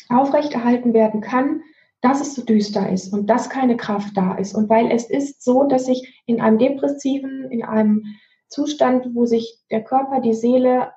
aufrechterhalten 0.08 0.94
werden 0.94 1.22
kann, 1.22 1.62
dass 2.02 2.22
es 2.22 2.36
so 2.36 2.44
düster 2.44 2.90
ist 2.90 3.12
und 3.14 3.28
dass 3.28 3.50
keine 3.50 3.76
Kraft 3.76 4.16
da 4.16 4.36
ist. 4.36 4.56
Und 4.56 4.70
weil 4.70 4.92
es 4.92 5.10
ist 5.10 5.44
so, 5.44 5.66
dass 5.66 5.88
ich 5.88 6.22
in 6.26 6.40
einem 6.40 6.58
depressiven, 6.58 7.52
in 7.52 7.64
einem 7.64 8.06
Zustand, 8.48 9.14
wo 9.14 9.26
sich 9.26 9.60
der 9.70 9.84
Körper, 9.84 10.22
die 10.22 10.34
Seele, 10.34 10.92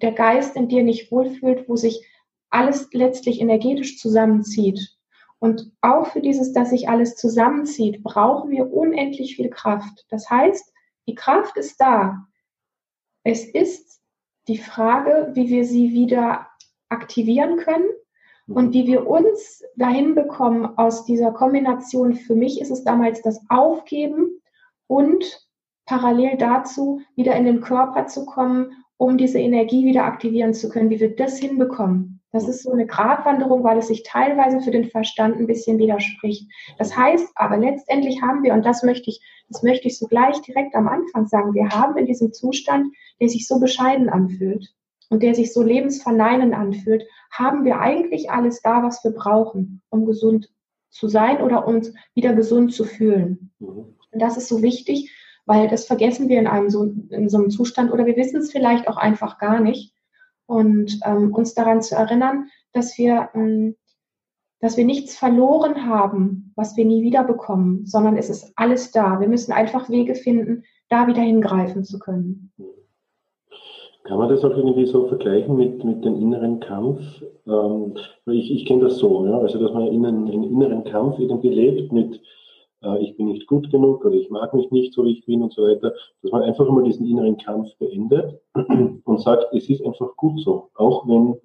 der 0.00 0.12
Geist 0.12 0.56
in 0.56 0.68
dir 0.68 0.82
nicht 0.82 1.12
wohlfühlt, 1.12 1.68
wo 1.68 1.76
sich 1.76 2.06
alles 2.50 2.88
letztlich 2.92 3.40
energetisch 3.40 3.98
zusammenzieht. 3.98 4.96
Und 5.38 5.72
auch 5.80 6.06
für 6.06 6.20
dieses, 6.20 6.52
dass 6.52 6.70
sich 6.70 6.88
alles 6.88 7.16
zusammenzieht, 7.16 8.02
brauchen 8.02 8.50
wir 8.50 8.72
unendlich 8.72 9.36
viel 9.36 9.50
Kraft. 9.50 10.06
Das 10.08 10.30
heißt, 10.30 10.72
die 11.06 11.14
Kraft 11.14 11.56
ist 11.56 11.80
da. 11.80 12.26
Es 13.24 13.44
ist 13.44 14.00
die 14.48 14.58
Frage, 14.58 15.30
wie 15.34 15.48
wir 15.48 15.64
sie 15.64 15.92
wieder 15.92 16.48
aktivieren 16.88 17.58
können 17.58 17.88
und 18.48 18.72
wie 18.72 18.86
wir 18.86 19.06
uns 19.06 19.62
dahin 19.76 20.14
bekommen 20.14 20.66
aus 20.76 21.04
dieser 21.04 21.32
Kombination. 21.32 22.14
Für 22.14 22.34
mich 22.34 22.60
ist 22.60 22.70
es 22.70 22.84
damals 22.84 23.22
das 23.22 23.40
Aufgeben 23.48 24.40
und 24.86 25.48
parallel 25.86 26.36
dazu 26.36 27.00
wieder 27.16 27.34
in 27.36 27.44
den 27.44 27.60
Körper 27.60 28.06
zu 28.06 28.26
kommen, 28.26 28.72
um 28.96 29.16
diese 29.16 29.38
Energie 29.38 29.84
wieder 29.84 30.04
aktivieren 30.04 30.54
zu 30.54 30.68
können, 30.68 30.90
wie 30.90 31.00
wir 31.00 31.14
das 31.14 31.38
hinbekommen. 31.38 32.20
Das 32.32 32.48
ist 32.48 32.62
so 32.62 32.72
eine 32.72 32.86
Gratwanderung, 32.86 33.62
weil 33.62 33.78
es 33.78 33.88
sich 33.88 34.04
teilweise 34.04 34.60
für 34.62 34.70
den 34.70 34.86
Verstand 34.86 35.36
ein 35.36 35.46
bisschen 35.46 35.78
widerspricht. 35.78 36.50
Das 36.78 36.96
heißt 36.96 37.32
aber 37.34 37.58
letztendlich 37.58 38.22
haben 38.22 38.42
wir, 38.42 38.54
und 38.54 38.64
das 38.64 38.82
möchte 38.82 39.10
ich, 39.10 39.20
das 39.48 39.62
möchte 39.62 39.88
ich 39.88 39.98
so 39.98 40.06
gleich 40.06 40.40
direkt 40.40 40.74
am 40.74 40.88
Anfang 40.88 41.26
sagen, 41.26 41.52
wir 41.52 41.68
haben 41.68 41.98
in 41.98 42.06
diesem 42.06 42.32
Zustand, 42.32 42.94
der 43.20 43.28
sich 43.28 43.46
so 43.46 43.60
bescheiden 43.60 44.08
anfühlt 44.08 44.74
und 45.10 45.22
der 45.22 45.34
sich 45.34 45.52
so 45.52 45.62
lebensverneinend 45.62 46.54
anfühlt, 46.54 47.04
haben 47.32 47.64
wir 47.64 47.80
eigentlich 47.80 48.30
alles 48.30 48.60
da, 48.60 48.82
was 48.82 49.02
wir 49.02 49.10
brauchen, 49.10 49.82
um 49.88 50.04
gesund 50.06 50.50
zu 50.90 51.08
sein 51.08 51.40
oder 51.40 51.66
uns 51.66 51.92
wieder 52.14 52.34
gesund 52.34 52.74
zu 52.74 52.84
fühlen. 52.84 53.50
Mhm. 53.58 53.96
Und 54.12 54.20
das 54.20 54.36
ist 54.36 54.48
so 54.48 54.62
wichtig, 54.62 55.10
weil 55.46 55.68
das 55.68 55.86
vergessen 55.86 56.28
wir 56.28 56.38
in 56.38 56.46
einem 56.46 56.70
so, 56.70 56.84
in 56.84 57.28
so 57.28 57.38
einem 57.38 57.50
Zustand 57.50 57.90
oder 57.90 58.06
wir 58.06 58.16
wissen 58.16 58.40
es 58.40 58.52
vielleicht 58.52 58.86
auch 58.86 58.98
einfach 58.98 59.38
gar 59.38 59.60
nicht 59.60 59.94
und 60.46 61.00
ähm, 61.04 61.32
uns 61.32 61.54
daran 61.54 61.82
zu 61.82 61.96
erinnern, 61.96 62.48
dass 62.72 62.96
wir, 62.98 63.30
ähm, 63.34 63.76
dass 64.60 64.76
wir 64.76 64.84
nichts 64.84 65.16
verloren 65.16 65.86
haben, 65.86 66.52
was 66.54 66.76
wir 66.76 66.84
nie 66.84 67.02
wieder 67.02 67.24
bekommen, 67.24 67.86
sondern 67.86 68.16
es 68.16 68.28
ist 68.28 68.52
alles 68.54 68.92
da. 68.92 69.18
Wir 69.18 69.28
müssen 69.28 69.52
einfach 69.52 69.88
Wege 69.88 70.14
finden, 70.14 70.64
da 70.88 71.06
wieder 71.06 71.22
hingreifen 71.22 71.84
zu 71.84 71.98
können. 71.98 72.52
Kann 74.04 74.18
man 74.18 74.28
das 74.28 74.44
auch 74.44 74.56
irgendwie 74.56 74.86
so 74.86 75.06
vergleichen 75.06 75.56
mit, 75.56 75.84
mit 75.84 76.04
dem 76.04 76.16
inneren 76.16 76.60
Kampf? 76.60 77.00
Ähm, 77.46 77.94
ich 78.26 78.50
ich 78.50 78.66
kenne 78.66 78.84
das 78.84 78.98
so, 78.98 79.24
ja? 79.26 79.38
also 79.38 79.58
dass 79.58 79.72
man 79.72 79.86
in 79.86 80.04
einen, 80.04 80.28
einen 80.28 80.44
inneren 80.44 80.84
Kampf 80.84 81.18
irgendwie 81.18 81.50
lebt 81.50 81.92
mit 81.92 82.20
äh, 82.82 82.98
ich 83.02 83.16
bin 83.16 83.26
nicht 83.26 83.46
gut 83.46 83.70
genug 83.70 84.04
oder 84.04 84.14
ich 84.14 84.30
mag 84.30 84.52
mich 84.54 84.70
nicht 84.70 84.92
so, 84.92 85.04
wie 85.04 85.12
ich 85.12 85.24
bin 85.24 85.42
und 85.42 85.52
so 85.52 85.62
weiter, 85.62 85.94
dass 86.22 86.32
man 86.32 86.42
einfach 86.42 86.66
immer 86.66 86.82
diesen 86.82 87.06
inneren 87.06 87.36
Kampf 87.36 87.74
beendet 87.78 88.40
und 89.04 89.20
sagt, 89.20 89.46
es 89.54 89.68
ist 89.68 89.84
einfach 89.84 90.16
gut 90.16 90.40
so. 90.40 90.68
Auch 90.74 91.06
wenn 91.06 91.36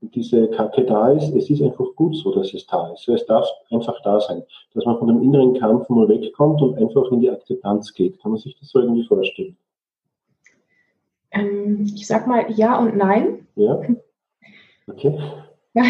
diese 0.00 0.48
Kacke 0.48 0.84
da 0.84 1.12
ist, 1.12 1.34
es 1.34 1.48
ist 1.48 1.62
einfach 1.62 1.86
gut 1.96 2.16
so, 2.16 2.34
dass 2.34 2.52
es 2.52 2.66
da 2.66 2.92
ist. 2.92 3.08
Es 3.08 3.24
darf 3.26 3.48
einfach 3.70 4.00
da 4.02 4.20
sein. 4.20 4.42
Dass 4.74 4.84
man 4.84 4.98
von 4.98 5.08
dem 5.08 5.22
inneren 5.22 5.54
Kampf 5.54 5.88
mal 5.88 6.08
wegkommt 6.08 6.60
und 6.60 6.76
einfach 6.76 7.10
in 7.10 7.20
die 7.20 7.30
Akzeptanz 7.30 7.92
geht. 7.94 8.20
Kann 8.20 8.32
man 8.32 8.40
sich 8.40 8.58
das 8.58 8.70
so 8.70 8.80
irgendwie 8.80 9.04
vorstellen? 9.04 9.56
Ähm, 11.34 11.90
ich 11.94 12.06
sag 12.06 12.26
mal 12.26 12.50
ja 12.50 12.78
und 12.78 12.96
nein. 12.96 13.46
Ja. 13.56 13.80
Okay. 14.86 15.18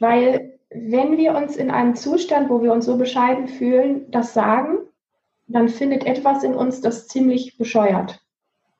Weil 0.00 0.58
wenn 0.70 1.16
wir 1.16 1.34
uns 1.34 1.56
in 1.56 1.70
einem 1.70 1.94
Zustand, 1.94 2.50
wo 2.50 2.62
wir 2.62 2.72
uns 2.72 2.86
so 2.86 2.96
bescheiden 2.96 3.48
fühlen, 3.48 4.10
das 4.10 4.34
sagen, 4.34 4.78
dann 5.46 5.68
findet 5.68 6.04
etwas 6.04 6.42
in 6.42 6.54
uns 6.54 6.80
das 6.80 7.08
ziemlich 7.08 7.56
bescheuert. 7.56 8.20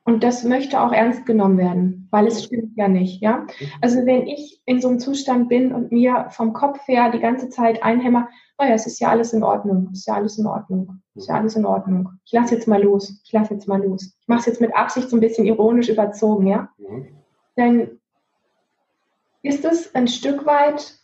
Und 0.07 0.23
das 0.23 0.45
möchte 0.45 0.81
auch 0.81 0.93
ernst 0.93 1.27
genommen 1.27 1.59
werden, 1.59 2.07
weil 2.13 2.29
es 2.29 2.45
stimmt 2.45 2.77
ja 2.77 2.87
nicht, 2.87 3.21
ja. 3.23 3.45
Also 3.81 4.07
wenn 4.07 4.29
ich 4.29 4.63
in 4.65 4.81
so 4.81 4.87
einem 4.87 5.01
Zustand 5.01 5.49
bin 5.49 5.75
und 5.75 5.91
mir 5.91 6.29
vom 6.31 6.53
Kopf 6.53 6.87
her 6.87 7.11
die 7.11 7.19
ganze 7.19 7.49
Zeit 7.49 7.83
einhämmer, 7.83 8.29
naja, 8.57 8.75
es 8.75 8.87
ist 8.87 9.01
ja 9.01 9.09
alles 9.09 9.33
in 9.33 9.43
Ordnung, 9.43 9.89
es 9.93 9.99
ist 9.99 10.07
ja 10.07 10.15
alles 10.15 10.39
in 10.39 10.47
Ordnung, 10.47 11.03
es 11.17 11.25
ist 11.25 11.29
ja 11.29 11.35
alles 11.35 11.57
in 11.57 11.67
Ordnung. 11.67 12.11
Ich 12.25 12.33
lasse 12.33 12.55
jetzt 12.55 12.69
mal 12.69 12.81
los, 12.81 13.21
ich 13.25 13.33
lasse 13.33 13.55
jetzt 13.55 13.67
mal 13.67 13.83
los. 13.83 14.17
Ich 14.21 14.29
mache 14.29 14.39
es 14.39 14.47
jetzt 14.47 14.61
mit 14.61 14.77
Absicht 14.77 15.11
so 15.11 15.17
ein 15.17 15.21
bisschen 15.21 15.45
ironisch 15.45 15.89
überzogen, 15.89 16.47
ja. 16.47 16.69
Mhm. 16.79 17.09
Dann 17.57 17.91
ist 19.43 19.65
es 19.65 19.93
ein 19.97 20.07
Stück 20.07 20.47
weit 20.47 21.01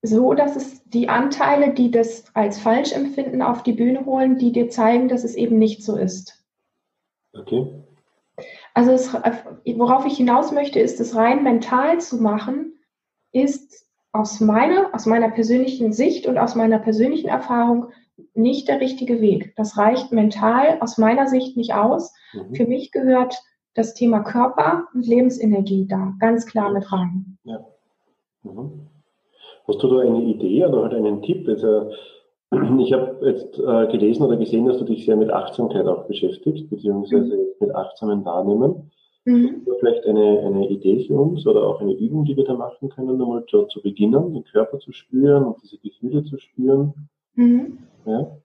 so, 0.00 0.32
dass 0.32 0.56
es 0.56 0.82
die 0.84 1.10
Anteile, 1.10 1.74
die 1.74 1.90
das 1.90 2.24
als 2.32 2.58
falsch 2.58 2.92
empfinden, 2.92 3.42
auf 3.42 3.62
die 3.62 3.72
Bühne 3.74 4.06
holen, 4.06 4.38
die 4.38 4.50
dir 4.50 4.70
zeigen, 4.70 5.08
dass 5.08 5.24
es 5.24 5.34
eben 5.34 5.58
nicht 5.58 5.82
so 5.82 5.96
ist. 5.96 6.43
Okay. 7.38 7.66
Also 8.74 8.92
es, 8.92 9.14
worauf 9.76 10.06
ich 10.06 10.16
hinaus 10.16 10.52
möchte, 10.52 10.80
ist 10.80 11.00
es 11.00 11.14
rein 11.14 11.44
mental 11.44 12.00
zu 12.00 12.16
machen, 12.16 12.74
ist 13.32 13.86
aus 14.12 14.40
meiner, 14.40 14.94
aus 14.94 15.06
meiner 15.06 15.30
persönlichen 15.30 15.92
Sicht 15.92 16.26
und 16.26 16.38
aus 16.38 16.54
meiner 16.54 16.78
persönlichen 16.78 17.28
Erfahrung 17.28 17.88
nicht 18.34 18.68
der 18.68 18.80
richtige 18.80 19.20
Weg. 19.20 19.54
Das 19.56 19.76
reicht 19.76 20.12
mental 20.12 20.78
aus 20.80 20.98
meiner 20.98 21.26
Sicht 21.26 21.56
nicht 21.56 21.74
aus. 21.74 22.12
Mhm. 22.32 22.54
Für 22.54 22.66
mich 22.66 22.92
gehört 22.92 23.36
das 23.74 23.94
Thema 23.94 24.20
Körper 24.20 24.86
und 24.94 25.06
Lebensenergie 25.06 25.86
da 25.88 26.14
ganz 26.20 26.46
klar 26.46 26.72
mit 26.72 26.90
rein. 26.92 27.38
Ja. 27.44 27.64
Mhm. 28.42 28.88
Hast 29.66 29.82
du 29.82 29.88
da 29.88 30.00
eine 30.00 30.22
Idee 30.22 30.64
oder 30.66 30.82
halt 30.82 30.94
einen 30.94 31.22
Tipp? 31.22 31.48
Also, 31.48 31.90
ich 32.80 32.92
habe 32.92 33.18
jetzt 33.22 33.58
äh, 33.58 33.86
gelesen 33.90 34.22
oder 34.22 34.36
gesehen, 34.36 34.66
dass 34.66 34.78
du 34.78 34.84
dich 34.84 35.04
sehr 35.04 35.16
mit 35.16 35.30
Achtsamkeit 35.30 35.86
auch 35.86 36.06
beschäftigst, 36.06 36.68
beziehungsweise 36.70 37.36
mhm. 37.36 37.42
mit 37.60 37.74
achtsamen 37.74 38.24
Wahrnehmen. 38.24 38.90
Mhm. 39.24 39.66
Vielleicht 39.78 40.04
eine, 40.06 40.40
eine 40.40 40.68
Idee 40.68 41.04
für 41.06 41.14
uns 41.14 41.46
oder 41.46 41.62
auch 41.62 41.80
eine 41.80 41.94
Übung, 41.94 42.24
die 42.24 42.36
wir 42.36 42.44
da 42.44 42.54
machen 42.54 42.90
können, 42.90 43.20
einmal 43.20 43.44
zu, 43.46 43.64
zu 43.64 43.80
beginnen, 43.80 44.34
den 44.34 44.44
Körper 44.44 44.78
zu 44.78 44.92
spüren 44.92 45.44
und 45.44 45.62
diese 45.62 45.78
Gefühle 45.78 46.24
zu 46.24 46.38
spüren? 46.38 47.08
Mhm. 47.34 47.78
Ja? 48.04 48.36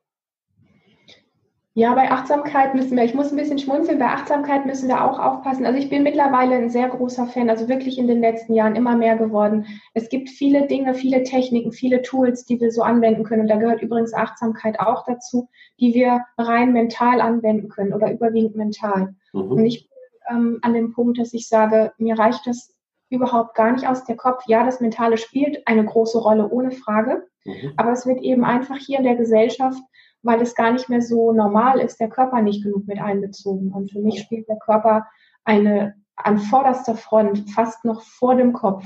Ja, 1.80 1.96
bei 1.96 2.12
Achtsamkeit 2.12 2.76
müssen 2.76 2.98
wir, 2.98 3.06
ich 3.06 3.14
muss 3.14 3.32
ein 3.32 3.38
bisschen 3.38 3.58
schmunzeln, 3.58 4.00
bei 4.00 4.08
Achtsamkeit 4.08 4.66
müssen 4.66 4.90
wir 4.90 5.02
auch 5.02 5.18
aufpassen. 5.18 5.66
Also 5.66 5.80
ich 5.80 5.90
bin 5.90 6.04
mittlerweile 6.04 6.56
ein 6.56 6.70
sehr 6.70 6.90
großer 6.90 7.26
Fan, 7.28 7.50
also 7.50 7.70
wirklich 7.70 7.98
in 7.98 8.06
den 8.06 8.20
letzten 8.20 8.54
Jahren 8.54 8.76
immer 8.76 8.98
mehr 8.98 9.16
geworden. 9.16 9.66
Es 9.94 10.10
gibt 10.10 10.30
viele 10.30 10.68
Dinge, 10.68 10.94
viele 10.94 11.24
Techniken, 11.24 11.72
viele 11.72 12.02
Tools, 12.02 12.44
die 12.44 12.60
wir 12.60 12.74
so 12.74 12.82
anwenden 12.82 13.24
können. 13.24 13.44
Und 13.44 13.48
da 13.48 13.56
gehört 13.56 13.82
übrigens 13.82 14.14
Achtsamkeit 14.14 14.78
auch 14.78 15.06
dazu, 15.06 15.48
die 15.80 15.94
wir 15.94 16.26
rein 16.38 16.74
mental 16.74 17.22
anwenden 17.22 17.70
können 17.70 17.94
oder 17.94 18.12
überwiegend 18.12 18.58
mental. 18.58 19.16
Mhm. 19.32 19.52
Und 19.52 19.66
ich 19.66 19.88
bin 20.28 20.38
ähm, 20.38 20.60
an 20.62 20.74
dem 20.74 20.92
Punkt, 20.92 21.18
dass 21.18 21.34
ich 21.34 21.48
sage, 21.48 21.94
mir 21.98 22.20
reicht 22.20 22.46
das 22.46 22.76
überhaupt 23.10 23.56
gar 23.56 23.72
nicht 23.72 23.88
aus 23.88 24.04
der 24.04 24.18
Kopf. 24.18 24.44
Ja, 24.48 24.66
das 24.66 24.82
Mentale 24.82 25.18
spielt 25.18 25.66
eine 25.66 25.86
große 25.86 26.18
Rolle, 26.18 26.50
ohne 26.50 26.72
Frage. 26.72 27.26
Mhm. 27.46 27.72
Aber 27.78 27.94
es 27.94 28.06
wird 28.06 28.20
eben 28.20 28.44
einfach 28.44 28.76
hier 28.76 28.98
in 28.98 29.06
der 29.06 29.16
Gesellschaft 29.16 29.82
weil 30.22 30.42
es 30.42 30.56
gar 30.56 30.72
nicht 30.72 30.90
mehr 30.90 31.02
so 31.02 31.32
normal 31.32 31.80
ist, 31.80 32.00
der 32.00 32.10
Körper 32.10 32.42
nicht 32.42 32.64
genug 32.64 32.88
mit 32.88 33.00
einbezogen. 33.00 33.72
Und 33.72 33.92
für 33.92 34.00
mich 34.00 34.20
spielt 34.20 34.48
der 34.48 34.58
Körper 34.58 35.08
eine 35.44 35.96
an 36.16 36.38
vorderster 36.38 36.96
Front, 36.96 37.50
fast 37.52 37.86
noch 37.86 38.02
vor 38.02 38.36
dem 38.36 38.52
Kopf, 38.54 38.86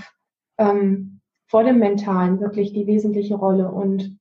ähm, 0.58 1.22
vor 1.48 1.64
dem 1.64 1.80
Mentalen 1.80 2.40
wirklich 2.40 2.74
die 2.74 2.86
wesentliche 2.86 3.36
Rolle. 3.36 3.72
Und 3.72 4.20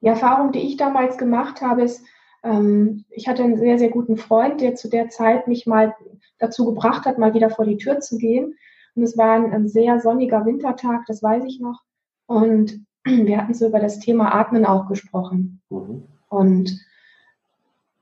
die 0.00 0.06
Erfahrung, 0.06 0.52
die 0.52 0.60
ich 0.60 0.76
damals 0.78 1.18
gemacht 1.18 1.60
habe, 1.60 1.82
ist, 1.82 2.02
ähm, 2.42 3.04
ich 3.10 3.28
hatte 3.28 3.44
einen 3.44 3.58
sehr, 3.58 3.78
sehr 3.78 3.90
guten 3.90 4.16
Freund, 4.16 4.62
der 4.62 4.74
zu 4.74 4.88
der 4.88 5.10
Zeit 5.10 5.46
mich 5.46 5.66
mal 5.66 5.94
dazu 6.38 6.64
gebracht 6.64 7.04
hat, 7.04 7.18
mal 7.18 7.34
wieder 7.34 7.50
vor 7.50 7.66
die 7.66 7.76
Tür 7.76 8.00
zu 8.00 8.16
gehen. 8.16 8.56
Und 8.94 9.02
es 9.02 9.16
war 9.18 9.32
ein, 9.32 9.52
ein 9.52 9.68
sehr 9.68 10.00
sonniger 10.00 10.46
Wintertag, 10.46 11.04
das 11.06 11.22
weiß 11.22 11.44
ich 11.44 11.60
noch. 11.60 11.80
Und 12.26 12.86
wir 13.26 13.38
hatten 13.38 13.54
so 13.54 13.66
über 13.66 13.80
das 13.80 13.98
Thema 13.98 14.34
Atmen 14.34 14.64
auch 14.64 14.88
gesprochen. 14.88 15.60
Mhm. 15.70 16.04
Und 16.28 16.80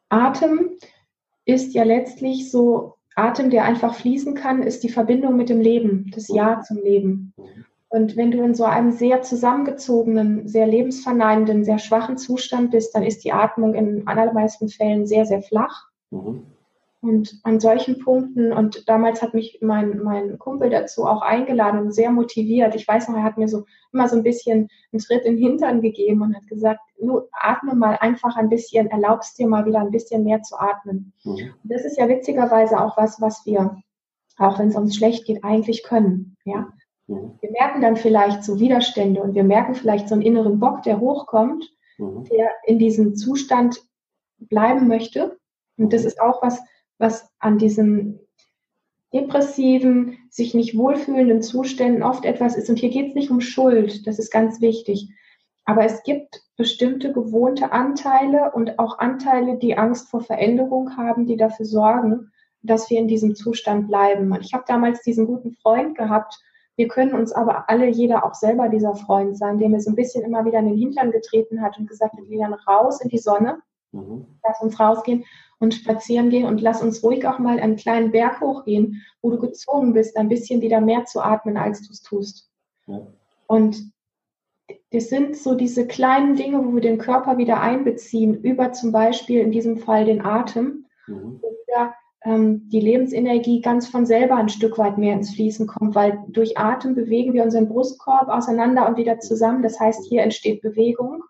Atem 0.09 0.71
ist 1.45 1.75
ja 1.75 1.83
letztlich 1.85 2.51
so, 2.51 2.95
Atem, 3.17 3.51
der 3.51 3.65
einfach 3.65 3.95
fließen 3.95 4.35
kann, 4.35 4.63
ist 4.63 4.83
die 4.83 4.89
Verbindung 4.91 5.37
mit 5.37 5.49
dem 5.49 5.61
Leben, 5.61 6.11
das 6.15 6.29
Ja 6.29 6.61
zum 6.61 6.79
Leben. 6.79 7.33
Mhm. 7.37 7.65
Und 7.91 8.17
wenn 8.17 8.31
du 8.31 8.43
in 8.43 8.55
so 8.55 8.65
einem 8.65 8.93
sehr 8.93 9.23
zusammengezogenen, 9.23 10.47
sehr 10.47 10.67
lebensverneinenden, 10.67 11.65
sehr 11.65 11.79
schwachen 11.79 12.19
Zustand 12.19 12.71
bist, 12.71 12.95
dann 12.95 13.03
ist 13.03 13.25
die 13.25 13.33
Atmung 13.33 13.75
in 13.75 14.07
allermeisten 14.07 14.69
Fällen 14.69 15.07
sehr, 15.07 15.25
sehr 15.25 15.43
flach. 15.43 15.87
Mhm. 16.11 16.43
Und 17.01 17.39
an 17.45 17.61
solchen 17.61 18.01
Punkten, 18.01 18.53
und 18.53 18.89
damals 18.89 19.23
hat 19.23 19.33
mich 19.33 19.59
mein, 19.63 20.03
mein 20.03 20.37
Kumpel 20.39 20.69
dazu 20.69 21.07
auch 21.07 21.23
eingeladen 21.23 21.81
und 21.81 21.93
sehr 21.93 22.11
motiviert. 22.11 22.75
Ich 22.75 22.89
weiß 22.89 23.09
noch, 23.09 23.17
er 23.17 23.23
hat 23.23 23.39
mir 23.39 23.47
so 23.47 23.67
immer 23.93 24.09
so 24.09 24.17
ein 24.17 24.25
bisschen 24.25 24.69
einen 24.93 25.01
Schritt 25.01 25.25
in 25.25 25.37
den 25.37 25.43
Hintern 25.43 25.81
gegeben 25.81 26.23
und 26.23 26.35
hat 26.35 26.47
gesagt, 26.49 26.81
nur 27.01 27.29
atme 27.31 27.77
mal 27.77 27.97
einfach 28.01 28.37
ein 28.37 28.49
bisschen, 28.49 28.89
erlaubst 28.89 29.39
dir 29.39 29.47
mal 29.47 29.65
wieder 29.65 29.79
ein 29.79 29.93
bisschen 29.93 30.25
mehr 30.25 30.43
zu 30.43 30.59
atmen. 30.59 31.13
Mhm. 31.23 31.55
Und 31.63 31.73
das 31.73 31.85
ist 31.85 31.99
ja 31.99 32.09
witzigerweise 32.09 32.81
auch 32.81 32.97
was, 32.97 33.21
was 33.21 33.47
wir, 33.47 33.77
auch 34.37 34.59
wenn 34.59 34.69
es 34.69 34.77
uns 34.77 34.97
schlecht 34.97 35.25
geht, 35.25 35.45
eigentlich 35.45 35.85
können. 35.85 36.37
Ja? 36.45 36.73
Mhm. 37.07 37.39
Wir 37.41 37.53
merken 37.53 37.81
dann 37.81 37.97
vielleicht 37.97 38.43
so 38.43 38.59
Widerstände 38.59 39.23
und 39.23 39.37
wir 39.37 39.45
merken 39.45 39.77
vielleicht 39.77 40.09
so 40.09 40.15
einen 40.15 40.23
inneren 40.23 40.59
Bock, 40.59 40.83
der 40.83 40.99
hochkommt, 40.99 41.65
mhm. 41.97 42.25
der 42.25 42.51
in 42.65 42.81
diesem 42.81 43.15
Zustand 43.15 43.81
bleiben 44.41 44.89
möchte. 44.89 45.39
Und 45.77 45.93
das 45.93 46.03
mhm. 46.03 46.09
ist 46.09 46.21
auch 46.21 46.43
was, 46.43 46.61
was 46.99 47.31
an 47.39 47.59
diesen 47.59 48.21
depressiven, 49.13 50.19
sich 50.29 50.55
nicht 50.55 50.77
wohlfühlenden 50.77 51.43
Zuständen 51.43 52.03
oft 52.03 52.25
etwas 52.25 52.57
ist. 52.57 52.69
Und 52.69 52.79
hier 52.79 52.91
geht 52.91 53.09
es 53.09 53.15
nicht 53.15 53.31
um 53.31 53.41
Schuld, 53.41 54.07
das 54.07 54.19
ist 54.19 54.31
ganz 54.31 54.61
wichtig. 54.61 55.09
Aber 55.65 55.85
es 55.85 56.03
gibt 56.03 56.43
bestimmte 56.57 57.13
gewohnte 57.13 57.73
Anteile 57.73 58.53
und 58.53 58.79
auch 58.79 58.99
Anteile, 58.99 59.59
die 59.59 59.77
Angst 59.77 60.09
vor 60.09 60.21
Veränderung 60.23 60.97
haben, 60.97 61.27
die 61.27 61.37
dafür 61.37 61.67
sorgen, 61.67 62.33
dass 62.63 62.91
wir 62.91 62.99
in 62.99 63.09
diesem 63.09 63.35
Zustand 63.35 63.89
bleiben. 63.89 64.37
Ich 64.41 64.53
habe 64.53 64.65
damals 64.67 65.03
diesen 65.03 65.27
guten 65.27 65.53
Freund 65.53 65.97
gehabt. 65.97 66.39
Wir 66.77 66.89
können 66.89 67.15
uns 67.15 67.33
aber 67.33 67.69
alle, 67.69 67.89
jeder 67.89 68.25
auch 68.25 68.35
selber 68.35 68.69
dieser 68.69 68.95
Freund 68.95 69.37
sein, 69.37 69.59
der 69.59 69.69
mir 69.69 69.81
so 69.81 69.91
ein 69.91 69.97
bisschen 69.97 70.25
immer 70.25 70.45
wieder 70.45 70.59
in 70.59 70.67
den 70.67 70.77
Hintern 70.77 71.11
getreten 71.11 71.61
hat 71.63 71.79
und 71.79 71.89
gesagt 71.89 72.15
hat, 72.15 72.29
gehen 72.29 72.55
raus 72.67 73.01
in 73.01 73.09
die 73.09 73.19
Sonne, 73.19 73.59
mhm. 73.93 74.27
lass 74.45 74.61
uns 74.61 74.79
rausgehen 74.79 75.25
und 75.59 75.75
spazieren 75.75 76.31
gehen 76.31 76.47
und 76.47 76.61
lass 76.61 76.83
uns 76.83 77.03
ruhig 77.03 77.27
auch 77.27 77.39
mal 77.39 77.59
einen 77.59 77.77
kleinen 77.77 78.13
Berg 78.13 78.41
hochgehen, 78.41 79.03
wo 79.23 79.31
du 79.31 79.39
gezwungen 79.39 79.93
bist, 79.93 80.17
ein 80.17 80.29
bisschen 80.29 80.61
wieder 80.61 80.81
mehr 80.81 81.05
zu 81.05 81.21
atmen, 81.21 81.57
als 81.57 81.83
du 81.83 81.93
es 81.93 82.03
tust. 82.03 82.51
Ja. 82.87 83.07
Und 83.47 83.93
das 84.93 85.09
sind 85.09 85.37
so 85.37 85.55
diese 85.55 85.87
kleinen 85.87 86.37
Dinge, 86.37 86.65
wo 86.65 86.75
wir 86.75 86.81
den 86.81 86.99
Körper 86.99 87.39
wieder 87.39 87.61
einbeziehen, 87.61 88.43
über 88.43 88.73
zum 88.73 88.93
Beispiel 88.93 89.41
in 89.41 89.51
diesem 89.51 89.79
Fall 89.79 90.05
den 90.05 90.25
Atem, 90.25 90.87
mhm. 91.07 91.41
wo 91.43 91.51
wieder 91.51 91.95
ähm, 92.25 92.69
die 92.69 92.81
Lebensenergie 92.81 93.61
ganz 93.61 93.89
von 93.89 94.07
selber 94.07 94.37
ein 94.37 94.49
Stück 94.49 94.79
weit 94.79 94.99
mehr 94.99 95.15
ins 95.15 95.35
Fließen 95.35 95.67
kommt, 95.67 95.95
weil 95.95 96.23
durch 96.29 96.59
Atem 96.59 96.95
bewegen 96.95 97.33
wir 97.33 97.45
unseren 97.45 97.69
Brustkorb 97.69 98.29
auseinander 98.29 98.89
und 98.89 98.97
wieder 98.97 99.19
zusammen. 99.21 99.63
Das 99.63 99.79
heißt, 99.79 100.07
hier 100.09 100.23
entsteht 100.23 100.63
Bewegung. 100.63 101.23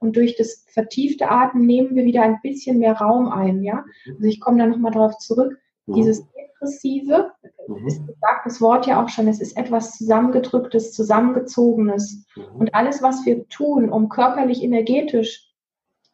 Und 0.00 0.16
durch 0.16 0.36
das 0.36 0.64
vertiefte 0.72 1.30
Atmen 1.30 1.66
nehmen 1.66 1.94
wir 1.94 2.04
wieder 2.04 2.22
ein 2.22 2.40
bisschen 2.42 2.78
mehr 2.78 2.94
Raum 2.94 3.28
ein. 3.28 3.62
Ja? 3.62 3.84
Also 4.08 4.24
ich 4.24 4.40
komme 4.40 4.58
da 4.58 4.66
nochmal 4.66 4.92
drauf 4.92 5.18
zurück. 5.18 5.58
Mhm. 5.86 5.94
Dieses 5.94 6.26
Depressive, 6.32 7.30
mhm. 7.68 7.86
ist 7.86 8.00
sagt 8.20 8.46
das 8.46 8.60
Wort 8.60 8.86
ja 8.86 9.02
auch 9.02 9.08
schon, 9.08 9.28
es 9.28 9.40
ist 9.40 9.56
etwas 9.56 9.96
zusammengedrücktes, 9.98 10.92
zusammengezogenes. 10.92 12.24
Mhm. 12.34 12.56
Und 12.56 12.74
alles, 12.74 13.02
was 13.02 13.24
wir 13.26 13.46
tun, 13.48 13.90
um 13.90 14.08
körperlich, 14.08 14.62
energetisch 14.62 15.46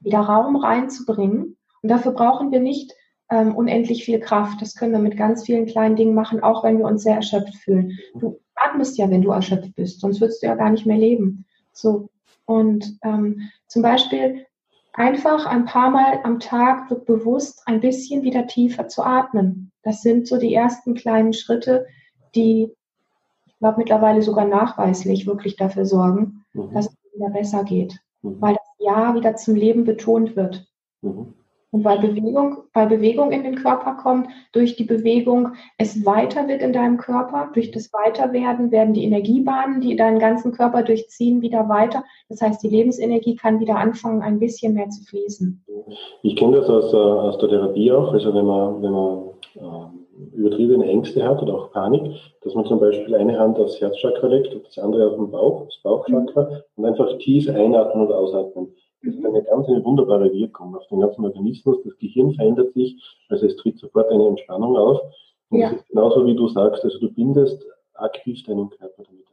wieder 0.01 0.21
Raum 0.21 0.57
reinzubringen, 0.57 1.57
und 1.87 1.91
dafür 1.91 2.11
brauchen 2.11 2.51
wir 2.51 2.59
nicht 2.59 2.93
ähm, 3.31 3.55
unendlich 3.55 4.05
viel 4.05 4.19
Kraft. 4.19 4.61
Das 4.61 4.75
können 4.75 4.91
wir 4.91 4.99
mit 4.99 5.17
ganz 5.17 5.45
vielen 5.45 5.67
kleinen 5.67 5.95
Dingen 5.95 6.17
machen, 6.17 6.43
auch 6.43 6.65
wenn 6.65 6.79
wir 6.79 6.87
uns 6.87 7.05
sehr 7.05 7.15
erschöpft 7.15 7.55
fühlen. 7.55 7.97
Du 8.19 8.41
atmest 8.57 8.99
ja, 8.99 9.09
wenn 9.09 9.23
du 9.23 9.31
erschöpft 9.31 9.77
bist, 9.77 10.01
sonst 10.01 10.21
würdest 10.21 10.43
du 10.43 10.49
ja 10.49 10.57
gar 10.57 10.71
nicht 10.71 10.85
mehr 10.85 10.99
leben. 10.99 11.45
So, 11.73 12.09
und 12.47 12.99
ähm, 13.03 13.51
zum 13.67 13.83
Beispiel 13.83 14.47
einfach 14.93 15.47
ein 15.47 15.67
paar 15.67 15.91
Mal 15.91 16.21
am 16.23 16.41
Tag 16.41 16.89
wird 16.91 17.05
bewusst 17.05 17.63
ein 17.67 17.81
bisschen 17.81 18.23
wieder 18.23 18.47
tiefer 18.47 18.89
zu 18.89 19.03
atmen. 19.03 19.73
Das 19.83 20.03
sind 20.03 20.27
so 20.27 20.39
die 20.39 20.55
ersten 20.55 20.95
kleinen 20.95 21.33
Schritte, 21.33 21.87
die, 22.35 22.73
ich 23.45 23.59
glaube, 23.59 23.79
mittlerweile 23.79 24.23
sogar 24.23 24.47
nachweislich 24.47 25.27
wirklich 25.27 25.57
dafür 25.57 25.85
sorgen, 25.85 26.45
mhm. 26.55 26.73
dass 26.73 26.87
es 26.87 26.97
wieder 27.15 27.31
besser 27.31 27.65
geht, 27.65 28.01
mhm. 28.23 28.41
weil 28.41 28.55
das 28.55 28.67
Ja 28.79 29.15
wieder 29.15 29.37
zum 29.37 29.55
Leben 29.55 29.85
betont 29.85 30.37
wird. 30.37 30.67
Mhm. 31.03 31.35
Und 31.73 31.85
weil 31.85 31.99
Bewegung, 31.99 32.59
weil 32.73 32.87
Bewegung 32.87 33.33
in 33.33 33.43
den 33.43 33.57
Körper 33.57 33.97
kommt, 34.03 34.29
durch 34.53 34.77
die 34.77 34.85
Bewegung 34.85 35.51
es 35.79 36.07
weiter 36.07 36.49
wird 36.49 36.63
in 36.63 36.73
deinem 36.73 36.97
Körper, 36.97 37.51
durch 37.53 37.71
das 37.71 37.93
Weiterwerden 37.93 38.71
werden 38.71 38.95
die 38.95 39.05
Energiebahnen, 39.05 39.81
die 39.81 39.97
deinen 39.97 40.19
ganzen 40.19 40.53
Körper 40.53 40.83
durchziehen, 40.83 41.43
wieder 41.43 41.69
weiter. 41.69 42.05
Das 42.29 42.41
heißt, 42.41 42.63
die 42.63 42.69
Lebensenergie 42.69 43.37
kann 43.37 43.61
wieder 43.61 43.77
anfangen, 43.77 44.23
ein 44.23 44.39
bisschen 44.39 44.75
mehr 44.75 44.89
zu 44.89 45.05
fließen. 45.05 45.65
Ich 46.23 46.37
kenne 46.37 46.59
das 46.59 46.69
aus, 46.69 46.95
aus 46.95 47.39
der 47.39 47.49
Therapie 47.49 47.91
auch, 47.93 48.13
also 48.13 48.33
wenn 48.33 48.47
man, 48.47 48.83
wenn 48.83 48.93
man 48.93 49.19
äh, 49.57 50.37
übertriebene 50.37 50.87
Ängste 50.87 51.23
hat 51.25 51.43
oder 51.43 51.55
auch 51.55 51.73
Panik, 51.73 52.15
dass 52.43 52.55
man 52.55 52.65
zum 52.67 52.81
Beispiel 52.81 53.15
eine 53.15 53.39
Hand 53.39 53.59
aufs 53.59 53.81
Herzchakra 53.81 54.29
legt 54.29 54.55
und 54.55 54.67
das 54.67 54.79
andere 54.79 55.09
auf 55.09 55.17
den 55.17 55.31
Bauch, 55.31 55.67
das 55.67 55.79
Bauchchakra, 55.83 56.43
mhm. 56.43 56.63
und 56.77 56.85
einfach 56.87 57.19
tief 57.19 57.49
einatmen 57.49 58.07
und 58.07 58.13
ausatmen. 58.13 58.75
Das 59.07 59.15
ist 59.15 59.25
eine 59.25 59.43
ganz 59.43 59.69
eine 59.69 59.85
wunderbare 59.85 60.33
Wirkung 60.33 60.75
auf 60.75 60.87
den 60.89 61.01
ganzen 61.01 61.25
Organismus. 61.25 61.79
Das 61.85 61.97
Gehirn 61.99 62.33
verändert 62.35 62.73
sich, 62.73 63.01
also 63.29 63.47
es 63.47 63.57
tritt 63.57 63.79
sofort 63.79 64.11
eine 64.11 64.27
Entspannung 64.27 64.77
auf. 64.77 65.01
Und 65.51 65.61
ja. 65.61 65.69
es 65.69 65.77
ist 65.77 65.89
genauso 65.89 66.27
wie 66.27 66.35
du 66.35 66.49
sagst, 66.49 66.83
also 66.83 66.99
du 66.99 67.13
bindest 67.13 67.65
aktiv 67.95 68.43
deinen 68.45 68.69
Körper 68.71 69.05
damit 69.05 69.27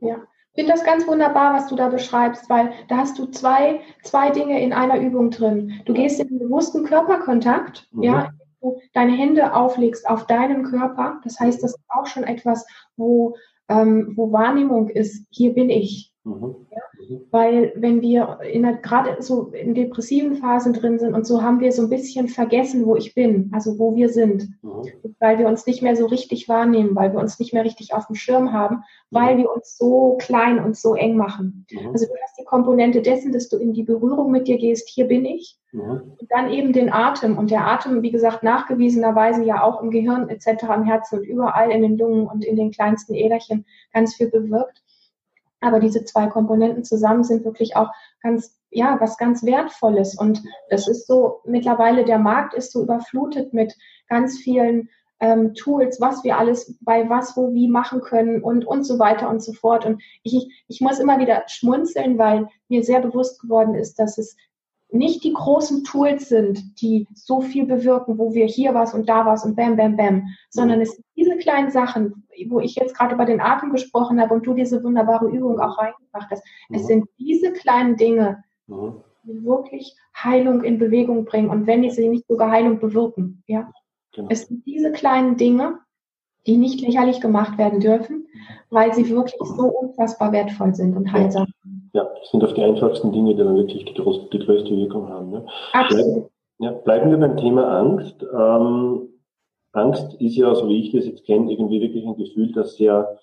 ein. 0.00 0.08
Ja. 0.08 0.16
Ich 0.54 0.62
finde 0.62 0.72
das 0.72 0.84
ganz 0.84 1.06
wunderbar, 1.06 1.54
was 1.54 1.68
du 1.68 1.76
da 1.76 1.88
beschreibst, 1.88 2.48
weil 2.50 2.70
da 2.88 2.98
hast 2.98 3.18
du 3.18 3.26
zwei, 3.26 3.80
zwei 4.02 4.30
Dinge 4.30 4.60
in 4.60 4.72
einer 4.72 5.00
Übung 5.00 5.30
drin. 5.30 5.80
Du 5.84 5.94
gehst 5.94 6.20
in 6.20 6.28
den 6.28 6.38
bewussten 6.38 6.84
Körperkontakt, 6.84 7.86
mhm. 7.92 8.02
ja, 8.02 8.30
du 8.60 8.80
deine 8.92 9.12
Hände 9.12 9.54
auflegst 9.54 10.08
auf 10.08 10.26
deinen 10.26 10.64
Körper. 10.64 11.20
Das 11.22 11.38
heißt, 11.38 11.62
das 11.62 11.72
ist 11.72 11.84
auch 11.88 12.06
schon 12.06 12.24
etwas, 12.24 12.66
wo, 12.96 13.36
ähm, 13.68 14.14
wo 14.16 14.32
Wahrnehmung 14.32 14.88
ist, 14.88 15.26
hier 15.30 15.54
bin 15.54 15.70
ich. 15.70 16.12
Mhm. 16.28 16.56
Ja? 16.70 16.82
Weil 17.30 17.72
wenn 17.76 18.02
wir 18.02 18.38
gerade 18.82 19.22
so 19.22 19.48
in 19.48 19.74
depressiven 19.74 20.36
Phasen 20.36 20.72
drin 20.72 20.98
sind 20.98 21.14
und 21.14 21.26
so 21.26 21.42
haben 21.42 21.60
wir 21.60 21.72
so 21.72 21.82
ein 21.82 21.88
bisschen 21.88 22.28
vergessen, 22.28 22.84
wo 22.84 22.96
ich 22.96 23.14
bin, 23.14 23.50
also 23.54 23.78
wo 23.78 23.94
wir 23.94 24.08
sind, 24.08 24.48
mhm. 24.62 24.82
weil 25.18 25.38
wir 25.38 25.46
uns 25.46 25.66
nicht 25.66 25.82
mehr 25.82 25.96
so 25.96 26.06
richtig 26.06 26.48
wahrnehmen, 26.48 26.94
weil 26.94 27.12
wir 27.12 27.20
uns 27.20 27.38
nicht 27.38 27.54
mehr 27.54 27.64
richtig 27.64 27.94
auf 27.94 28.06
dem 28.06 28.16
Schirm 28.16 28.52
haben, 28.52 28.82
weil 29.10 29.34
mhm. 29.34 29.38
wir 29.38 29.52
uns 29.54 29.78
so 29.78 30.18
klein 30.20 30.62
und 30.62 30.76
so 30.76 30.94
eng 30.94 31.16
machen. 31.16 31.66
Mhm. 31.70 31.90
Also 31.92 32.06
du 32.06 32.12
hast 32.22 32.38
die 32.38 32.44
Komponente 32.44 33.00
dessen, 33.00 33.32
dass 33.32 33.48
du 33.48 33.56
in 33.56 33.72
die 33.72 33.84
Berührung 33.84 34.30
mit 34.30 34.48
dir 34.48 34.58
gehst, 34.58 34.88
hier 34.88 35.06
bin 35.06 35.24
ich, 35.24 35.58
mhm. 35.72 36.14
und 36.18 36.30
dann 36.30 36.50
eben 36.50 36.72
den 36.72 36.92
Atem 36.92 37.38
und 37.38 37.50
der 37.50 37.66
Atem, 37.66 38.02
wie 38.02 38.10
gesagt, 38.10 38.42
nachgewiesenerweise 38.42 39.44
ja 39.44 39.62
auch 39.62 39.82
im 39.82 39.90
Gehirn 39.90 40.28
etc., 40.28 40.64
im 40.74 40.84
Herzen 40.84 41.20
und 41.20 41.24
überall 41.24 41.70
in 41.70 41.82
den 41.82 41.96
Lungen 41.96 42.26
und 42.26 42.44
in 42.44 42.56
den 42.56 42.70
kleinsten 42.70 43.14
Äderchen 43.14 43.64
ganz 43.92 44.14
viel 44.14 44.28
bewirkt. 44.28 44.82
Aber 45.60 45.80
diese 45.80 46.04
zwei 46.04 46.26
Komponenten 46.26 46.84
zusammen 46.84 47.24
sind 47.24 47.44
wirklich 47.44 47.76
auch 47.76 47.90
ganz, 48.22 48.56
ja, 48.70 48.96
was 49.00 49.16
ganz 49.16 49.44
Wertvolles. 49.44 50.16
Und 50.16 50.42
das 50.70 50.88
ist 50.88 51.06
so, 51.06 51.40
mittlerweile 51.44 52.04
der 52.04 52.18
Markt 52.18 52.54
ist 52.54 52.72
so 52.72 52.82
überflutet 52.82 53.52
mit 53.52 53.74
ganz 54.08 54.38
vielen 54.38 54.88
ähm, 55.20 55.54
Tools, 55.54 56.00
was 56.00 56.22
wir 56.22 56.38
alles 56.38 56.76
bei 56.80 57.08
was, 57.08 57.36
wo, 57.36 57.52
wie 57.52 57.68
machen 57.68 58.00
können 58.00 58.42
und, 58.42 58.64
und 58.64 58.84
so 58.84 58.98
weiter 58.98 59.28
und 59.28 59.42
so 59.42 59.52
fort. 59.52 59.84
Und 59.84 60.02
ich, 60.22 60.64
ich 60.68 60.80
muss 60.80 61.00
immer 61.00 61.18
wieder 61.18 61.42
schmunzeln, 61.48 62.18
weil 62.18 62.48
mir 62.68 62.84
sehr 62.84 63.00
bewusst 63.00 63.40
geworden 63.40 63.74
ist, 63.74 63.98
dass 63.98 64.18
es 64.18 64.36
nicht 64.90 65.22
die 65.22 65.32
großen 65.32 65.84
Tools 65.84 66.28
sind, 66.28 66.80
die 66.80 67.06
so 67.14 67.40
viel 67.40 67.66
bewirken, 67.66 68.18
wo 68.18 68.32
wir 68.32 68.46
hier 68.46 68.74
was 68.74 68.94
und 68.94 69.08
da 69.08 69.26
was 69.26 69.44
und 69.44 69.54
bam, 69.54 69.76
bam, 69.76 69.96
bam, 69.96 70.28
sondern 70.48 70.80
es 70.80 70.92
sind 70.92 71.04
diese 71.16 71.36
kleinen 71.36 71.70
Sachen, 71.70 72.26
wo 72.48 72.60
ich 72.60 72.74
jetzt 72.76 72.96
gerade 72.96 73.14
über 73.14 73.26
den 73.26 73.40
Atem 73.40 73.70
gesprochen 73.70 74.20
habe 74.20 74.34
und 74.34 74.46
du 74.46 74.54
diese 74.54 74.82
wunderbare 74.82 75.28
Übung 75.28 75.60
auch 75.60 75.76
reingebracht 75.78 76.30
hast. 76.30 76.42
Mhm. 76.68 76.76
Es 76.76 76.86
sind 76.86 77.08
diese 77.18 77.52
kleinen 77.52 77.96
Dinge, 77.96 78.44
mhm. 78.66 79.02
die 79.24 79.44
wirklich 79.44 79.94
Heilung 80.16 80.64
in 80.64 80.78
Bewegung 80.78 81.26
bringen 81.26 81.50
und 81.50 81.66
wenn 81.66 81.82
die 81.82 81.90
sie 81.90 82.08
nicht 82.08 82.26
sogar 82.26 82.50
Heilung 82.50 82.78
bewirken, 82.78 83.42
ja. 83.46 83.70
Genau. 84.14 84.28
Es 84.30 84.46
sind 84.46 84.64
diese 84.64 84.90
kleinen 84.90 85.36
Dinge, 85.36 85.80
die 86.46 86.56
nicht 86.56 86.80
lächerlich 86.80 87.20
gemacht 87.20 87.58
werden 87.58 87.80
dürfen, 87.80 88.26
weil 88.70 88.94
sie 88.94 89.10
wirklich 89.10 89.36
so 89.42 89.66
unfassbar 89.66 90.32
wertvoll 90.32 90.74
sind 90.74 90.96
und 90.96 91.12
heilsam. 91.12 91.46
Ja, 91.92 92.04
das 92.04 92.30
sind 92.30 92.44
oft 92.44 92.56
die 92.56 92.62
einfachsten 92.62 93.12
Dinge, 93.12 93.34
die 93.34 93.42
dann 93.42 93.56
wirklich 93.56 93.84
die, 93.84 93.94
groß, 93.94 94.30
die 94.30 94.38
größte 94.38 94.76
Wirkung 94.76 95.08
haben. 95.08 95.30
Ne? 95.30 95.46
Absolut. 95.72 96.04
Bleiben, 96.04 96.28
ja, 96.58 96.70
bleiben 96.72 97.10
wir 97.10 97.18
beim 97.18 97.36
Thema 97.36 97.78
Angst. 97.78 98.22
Ähm, 98.22 99.08
Angst 99.72 100.14
ist 100.20 100.36
ja, 100.36 100.54
so 100.54 100.68
wie 100.68 100.80
ich 100.80 100.92
das 100.92 101.06
jetzt 101.06 101.24
kenne, 101.24 101.50
irgendwie 101.50 101.80
wirklich 101.80 102.04
ein 102.06 102.16
Gefühl, 102.16 102.52
das 102.52 102.76
sehr 102.76 103.18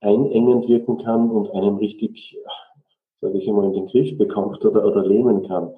einengend 0.00 0.68
wirken 0.68 0.98
kann 0.98 1.30
und 1.30 1.50
einem 1.52 1.76
richtig, 1.76 2.36
sage 3.20 3.38
ich 3.38 3.48
einmal, 3.48 3.66
in 3.66 3.72
den 3.72 3.86
Griff 3.86 4.16
bekommt 4.16 4.64
oder, 4.64 4.84
oder 4.84 5.04
lähmen 5.06 5.46
kann. 5.46 5.70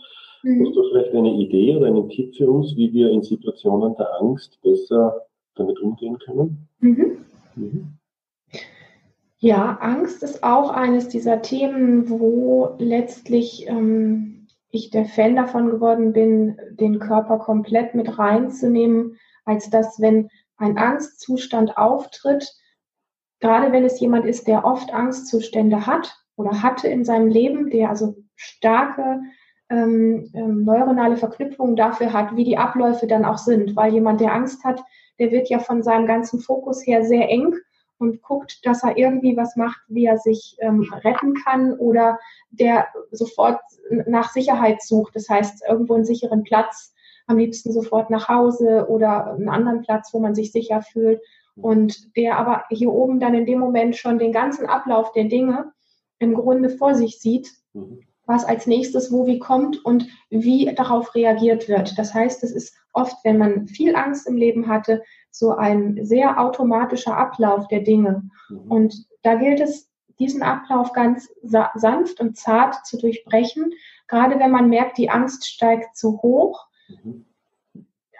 Mhm. 0.42 0.66
Hast 0.66 0.76
du 0.76 0.82
vielleicht 0.90 1.14
eine 1.14 1.32
Idee 1.32 1.76
oder 1.76 1.86
einen 1.86 2.08
Tipp 2.08 2.34
für 2.36 2.50
uns, 2.50 2.76
wie 2.76 2.92
wir 2.92 3.10
in 3.10 3.22
Situationen 3.22 3.94
der 3.96 4.20
Angst 4.20 4.60
besser 4.62 5.26
damit 5.54 5.80
umgehen 5.80 6.18
können? 6.18 6.68
Mhm. 6.80 7.18
Mhm. 7.56 7.98
Ja, 9.44 9.76
Angst 9.80 10.22
ist 10.22 10.44
auch 10.44 10.70
eines 10.70 11.08
dieser 11.08 11.42
Themen, 11.42 12.08
wo 12.08 12.76
letztlich 12.78 13.66
ähm, 13.66 14.46
ich 14.70 14.90
der 14.90 15.04
Fan 15.04 15.34
davon 15.34 15.68
geworden 15.68 16.12
bin, 16.12 16.56
den 16.70 17.00
Körper 17.00 17.40
komplett 17.40 17.96
mit 17.96 18.20
reinzunehmen, 18.20 19.18
als 19.44 19.68
dass, 19.68 20.00
wenn 20.00 20.28
ein 20.58 20.78
Angstzustand 20.78 21.76
auftritt, 21.76 22.54
gerade 23.40 23.72
wenn 23.72 23.84
es 23.84 23.98
jemand 23.98 24.26
ist, 24.26 24.46
der 24.46 24.64
oft 24.64 24.94
Angstzustände 24.94 25.88
hat 25.88 26.16
oder 26.36 26.62
hatte 26.62 26.86
in 26.86 27.04
seinem 27.04 27.26
Leben, 27.26 27.68
der 27.68 27.88
also 27.88 28.14
starke 28.36 29.22
ähm, 29.70 30.30
ähm, 30.34 30.62
neuronale 30.62 31.16
Verknüpfungen 31.16 31.74
dafür 31.74 32.12
hat, 32.12 32.36
wie 32.36 32.44
die 32.44 32.58
Abläufe 32.58 33.08
dann 33.08 33.24
auch 33.24 33.38
sind. 33.38 33.74
Weil 33.74 33.92
jemand, 33.92 34.20
der 34.20 34.34
Angst 34.34 34.62
hat, 34.62 34.80
der 35.18 35.32
wird 35.32 35.48
ja 35.48 35.58
von 35.58 35.82
seinem 35.82 36.06
ganzen 36.06 36.38
Fokus 36.38 36.86
her 36.86 37.04
sehr 37.04 37.28
eng 37.28 37.56
und 38.02 38.20
guckt, 38.20 38.66
dass 38.66 38.82
er 38.82 38.98
irgendwie 38.98 39.36
was 39.36 39.56
macht, 39.56 39.80
wie 39.88 40.04
er 40.04 40.18
sich 40.18 40.56
ähm, 40.60 40.82
retten 41.04 41.34
kann 41.34 41.72
oder 41.72 42.18
der 42.50 42.88
sofort 43.10 43.60
nach 44.06 44.30
Sicherheit 44.30 44.82
sucht. 44.82 45.14
Das 45.16 45.28
heißt, 45.28 45.62
irgendwo 45.68 45.94
einen 45.94 46.04
sicheren 46.04 46.42
Platz, 46.42 46.94
am 47.26 47.38
liebsten 47.38 47.72
sofort 47.72 48.10
nach 48.10 48.28
Hause 48.28 48.86
oder 48.88 49.34
einen 49.34 49.48
anderen 49.48 49.82
Platz, 49.82 50.12
wo 50.12 50.18
man 50.18 50.34
sich 50.34 50.52
sicher 50.52 50.82
fühlt. 50.82 51.20
Und 51.54 52.16
der 52.16 52.38
aber 52.38 52.64
hier 52.70 52.92
oben 52.92 53.20
dann 53.20 53.34
in 53.34 53.46
dem 53.46 53.58
Moment 53.58 53.96
schon 53.96 54.18
den 54.18 54.32
ganzen 54.32 54.66
Ablauf 54.66 55.12
der 55.12 55.24
Dinge 55.24 55.72
im 56.18 56.34
Grunde 56.34 56.70
vor 56.70 56.94
sich 56.94 57.20
sieht, 57.20 57.50
mhm. 57.74 58.00
Was 58.26 58.44
als 58.44 58.66
nächstes 58.66 59.12
wo 59.12 59.26
wie 59.26 59.38
kommt 59.38 59.84
und 59.84 60.06
wie 60.30 60.72
darauf 60.74 61.14
reagiert 61.14 61.68
wird. 61.68 61.98
Das 61.98 62.14
heißt, 62.14 62.42
es 62.44 62.52
ist 62.52 62.74
oft, 62.92 63.16
wenn 63.24 63.38
man 63.38 63.66
viel 63.66 63.96
Angst 63.96 64.26
im 64.26 64.36
Leben 64.36 64.68
hatte, 64.68 65.02
so 65.30 65.52
ein 65.52 66.04
sehr 66.04 66.40
automatischer 66.40 67.16
Ablauf 67.16 67.68
der 67.68 67.80
Dinge. 67.80 68.30
Mhm. 68.48 68.70
Und 68.70 69.06
da 69.22 69.34
gilt 69.34 69.60
es, 69.60 69.88
diesen 70.18 70.42
Ablauf 70.42 70.92
ganz 70.92 71.32
sanft 71.42 72.20
und 72.20 72.36
zart 72.36 72.86
zu 72.86 72.98
durchbrechen, 72.98 73.72
gerade 74.06 74.38
wenn 74.38 74.50
man 74.50 74.68
merkt, 74.68 74.98
die 74.98 75.10
Angst 75.10 75.48
steigt 75.48 75.96
zu 75.96 76.22
hoch. 76.22 76.66
Mhm. 76.88 77.24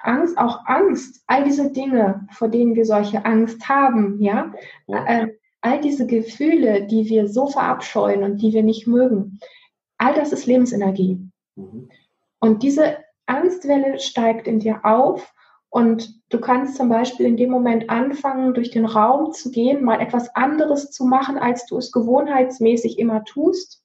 Angst, 0.03 0.37
auch 0.37 0.67
Angst, 0.67 1.23
all 1.29 1.45
diese 1.45 1.71
Dinge, 1.71 2.27
vor 2.33 2.49
denen 2.49 2.75
wir 2.75 2.85
solche 2.85 3.25
Angst 3.25 3.69
haben, 3.69 4.21
ja, 4.21 4.53
ja. 4.88 5.07
Äh, 5.07 5.29
all 5.61 5.81
diese 5.81 6.07
Gefühle, 6.07 6.87
die 6.87 7.09
wir 7.09 7.29
so 7.29 7.47
verabscheuen 7.47 8.25
und 8.25 8.43
die 8.43 8.53
wir 8.53 8.65
nicht 8.65 8.88
mögen, 8.88 9.38
all 10.03 10.15
das 10.15 10.33
ist 10.33 10.47
Lebensenergie. 10.47 11.19
Mhm. 11.55 11.88
Und 12.41 12.62
diese 12.62 12.97
Angstwelle 13.27 14.01
steigt 14.01 14.49
in 14.49 14.59
dir 14.59 14.85
auf 14.85 15.33
und 15.71 16.21
du 16.29 16.41
kannst 16.41 16.77
zum 16.77 16.88
Beispiel 16.88 17.27
in 17.27 17.37
dem 17.37 17.51
Moment 17.51 17.88
anfangen, 17.88 18.53
durch 18.53 18.71
den 18.71 18.85
Raum 18.85 19.33
zu 19.33 19.51
gehen, 19.51 19.85
mal 19.85 20.01
etwas 20.01 20.35
anderes 20.35 20.91
zu 20.91 21.05
machen, 21.05 21.38
als 21.38 21.67
du 21.67 21.79
es 21.79 21.93
gewohnheitsmäßig 21.93 22.99
immer 22.99 23.25
tust. 23.25 23.83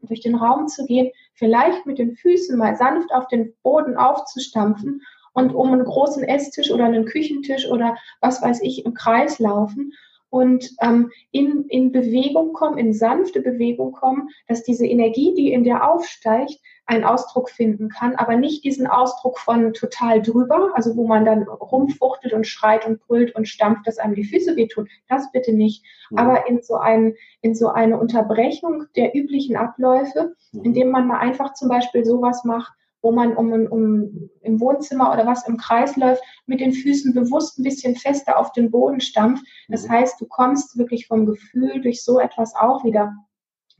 Durch 0.00 0.20
den 0.20 0.34
Raum 0.34 0.66
zu 0.66 0.86
gehen, 0.86 1.12
vielleicht 1.34 1.86
mit 1.86 1.98
den 1.98 2.16
Füßen 2.16 2.58
mal 2.58 2.74
sanft 2.74 3.12
auf 3.12 3.28
den 3.28 3.54
Boden 3.62 3.96
aufzustampfen 3.96 5.02
und 5.32 5.54
um 5.54 5.72
einen 5.72 5.84
großen 5.84 6.24
Esstisch 6.24 6.70
oder 6.70 6.86
einen 6.86 7.04
Küchentisch 7.04 7.68
oder 7.68 7.96
was 8.20 8.42
weiß 8.42 8.62
ich 8.62 8.84
im 8.84 8.94
Kreis 8.94 9.38
laufen 9.38 9.92
und 10.32 10.70
ähm, 10.80 11.10
in, 11.30 11.66
in 11.68 11.92
Bewegung 11.92 12.54
kommen, 12.54 12.78
in 12.78 12.94
sanfte 12.94 13.42
Bewegung 13.42 13.92
kommen, 13.92 14.30
dass 14.48 14.62
diese 14.62 14.86
Energie, 14.86 15.34
die 15.34 15.52
in 15.52 15.62
dir 15.62 15.86
aufsteigt, 15.86 16.58
einen 16.86 17.04
Ausdruck 17.04 17.50
finden 17.50 17.90
kann, 17.90 18.14
aber 18.16 18.36
nicht 18.36 18.64
diesen 18.64 18.86
Ausdruck 18.86 19.38
von 19.38 19.74
total 19.74 20.22
drüber, 20.22 20.70
also 20.72 20.96
wo 20.96 21.06
man 21.06 21.26
dann 21.26 21.42
rumfuchtelt 21.42 22.32
und 22.32 22.46
schreit 22.46 22.86
und 22.86 23.06
brüllt 23.06 23.34
und 23.34 23.46
stampft, 23.46 23.86
dass 23.86 23.98
einem 23.98 24.14
die 24.14 24.24
Füße 24.24 24.56
wehtun. 24.56 24.88
Das 25.06 25.30
bitte 25.32 25.52
nicht. 25.52 25.84
Mhm. 26.10 26.18
Aber 26.18 26.48
in 26.48 26.62
so, 26.62 26.76
ein, 26.76 27.14
in 27.42 27.54
so 27.54 27.68
eine 27.68 28.00
Unterbrechung 28.00 28.86
der 28.96 29.14
üblichen 29.14 29.56
Abläufe, 29.56 30.34
mhm. 30.52 30.64
indem 30.64 30.90
man 30.90 31.06
mal 31.06 31.18
einfach 31.18 31.52
zum 31.52 31.68
Beispiel 31.68 32.06
sowas 32.06 32.42
macht, 32.44 32.72
wo 33.02 33.10
man 33.10 33.36
um, 33.36 33.52
um 33.66 34.30
im 34.40 34.60
Wohnzimmer 34.60 35.12
oder 35.12 35.26
was 35.26 35.46
im 35.46 35.56
Kreis 35.56 35.96
läuft, 35.96 36.22
mit 36.46 36.60
den 36.60 36.72
Füßen 36.72 37.12
bewusst 37.12 37.58
ein 37.58 37.64
bisschen 37.64 37.96
fester 37.96 38.38
auf 38.38 38.52
den 38.52 38.70
Boden 38.70 39.00
stampft. 39.00 39.44
Das 39.68 39.86
mhm. 39.86 39.90
heißt, 39.90 40.20
du 40.20 40.26
kommst 40.26 40.78
wirklich 40.78 41.08
vom 41.08 41.26
Gefühl 41.26 41.80
durch 41.82 42.04
so 42.04 42.20
etwas 42.20 42.54
auch 42.54 42.84
wieder 42.84 43.12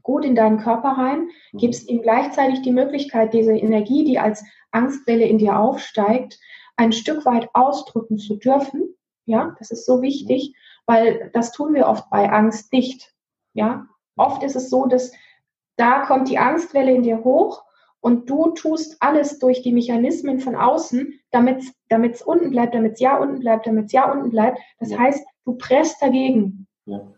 gut 0.02 0.24
in 0.24 0.34
deinen 0.34 0.58
Körper 0.58 0.90
rein, 0.90 1.28
mhm. 1.52 1.58
gibst 1.58 1.88
ihm 1.88 2.02
gleichzeitig 2.02 2.62
die 2.62 2.72
Möglichkeit, 2.72 3.32
diese 3.32 3.52
Energie, 3.52 4.04
die 4.04 4.18
als 4.18 4.44
Angstwelle 4.72 5.24
in 5.24 5.38
dir 5.38 5.58
aufsteigt, 5.58 6.38
ein 6.76 6.92
Stück 6.92 7.24
weit 7.24 7.48
ausdrücken 7.54 8.18
zu 8.18 8.36
dürfen. 8.36 8.94
Ja, 9.24 9.54
das 9.58 9.70
ist 9.70 9.86
so 9.86 10.02
wichtig, 10.02 10.56
weil 10.86 11.30
das 11.32 11.52
tun 11.52 11.74
wir 11.74 11.86
oft 11.86 12.10
bei 12.10 12.28
Angst 12.28 12.72
nicht. 12.72 13.14
Ja, 13.54 13.86
oft 14.16 14.42
ist 14.42 14.56
es 14.56 14.68
so, 14.68 14.86
dass 14.86 15.12
da 15.76 16.04
kommt 16.06 16.28
die 16.28 16.38
Angstwelle 16.38 16.92
in 16.92 17.02
dir 17.02 17.22
hoch 17.22 17.62
und 18.02 18.28
du 18.28 18.50
tust 18.50 18.96
alles 19.00 19.38
durch 19.38 19.62
die 19.62 19.72
Mechanismen 19.72 20.40
von 20.40 20.56
außen, 20.56 21.20
damit 21.30 21.62
es 21.88 22.22
unten 22.22 22.50
bleibt, 22.50 22.74
damit 22.74 22.94
es 22.94 23.00
ja 23.00 23.16
unten 23.16 23.38
bleibt, 23.38 23.66
damit 23.66 23.86
es 23.86 23.92
ja 23.92 24.12
unten 24.12 24.30
bleibt. 24.30 24.58
Das 24.80 24.90
ja. 24.90 24.98
heißt, 24.98 25.24
du 25.44 25.54
presst 25.54 26.02
dagegen. 26.02 26.66
Ja. 26.84 27.08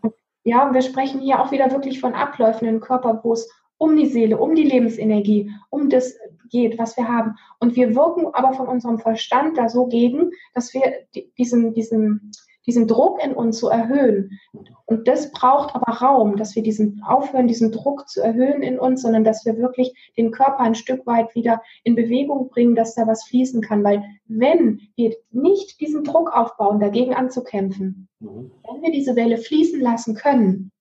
Ja, 0.47 0.71
wir 0.75 0.83
sprechen 0.83 1.21
hier 1.21 1.41
auch 1.41 1.51
wieder 1.51 1.71
wirklich 1.71 1.99
von 1.99 2.13
Abläufen 2.13 2.67
im 2.67 2.79
Körper, 2.79 3.19
wo 3.23 3.33
es 3.33 3.49
um 3.77 3.97
die 3.97 4.05
Seele, 4.05 4.37
um 4.37 4.53
die 4.53 4.63
Lebensenergie, 4.63 5.51
um 5.71 5.89
das 5.89 6.15
geht, 6.51 6.77
was 6.77 6.95
wir 6.97 7.07
haben. 7.07 7.33
Und 7.59 7.75
wir 7.75 7.95
wirken 7.95 8.27
aber 8.31 8.53
von 8.53 8.67
unserem 8.67 8.99
Verstand 8.99 9.57
da 9.57 9.69
so 9.69 9.87
gegen, 9.87 10.29
dass 10.53 10.71
wir 10.75 11.07
diesen, 11.39 11.73
diesen, 11.73 12.31
diesen 12.65 12.87
Druck 12.87 13.23
in 13.23 13.33
uns 13.33 13.59
zu 13.59 13.69
erhöhen. 13.69 14.39
Und 14.85 15.07
das 15.07 15.31
braucht 15.31 15.75
aber 15.75 15.93
Raum, 15.93 16.37
dass 16.37 16.55
wir 16.55 16.63
diesen 16.63 17.01
aufhören, 17.03 17.47
diesen 17.47 17.71
Druck 17.71 18.07
zu 18.07 18.21
erhöhen 18.21 18.61
in 18.61 18.79
uns, 18.79 19.01
sondern 19.01 19.23
dass 19.23 19.45
wir 19.45 19.57
wirklich 19.57 19.93
den 20.17 20.31
Körper 20.31 20.59
ein 20.59 20.75
Stück 20.75 21.05
weit 21.05 21.33
wieder 21.35 21.61
in 21.83 21.95
Bewegung 21.95 22.49
bringen, 22.49 22.75
dass 22.75 22.95
da 22.95 23.07
was 23.07 23.25
fließen 23.25 23.61
kann. 23.61 23.83
Weil 23.83 24.03
wenn 24.27 24.81
wir 24.95 25.15
nicht 25.31 25.79
diesen 25.79 26.03
Druck 26.03 26.35
aufbauen, 26.35 26.79
dagegen 26.79 27.13
anzukämpfen, 27.13 28.07
mhm. 28.19 28.51
wenn 28.71 28.81
wir 28.81 28.91
diese 28.91 29.15
Welle 29.15 29.37
fließen 29.37 29.79
lassen 29.79 30.15
können, 30.15 30.71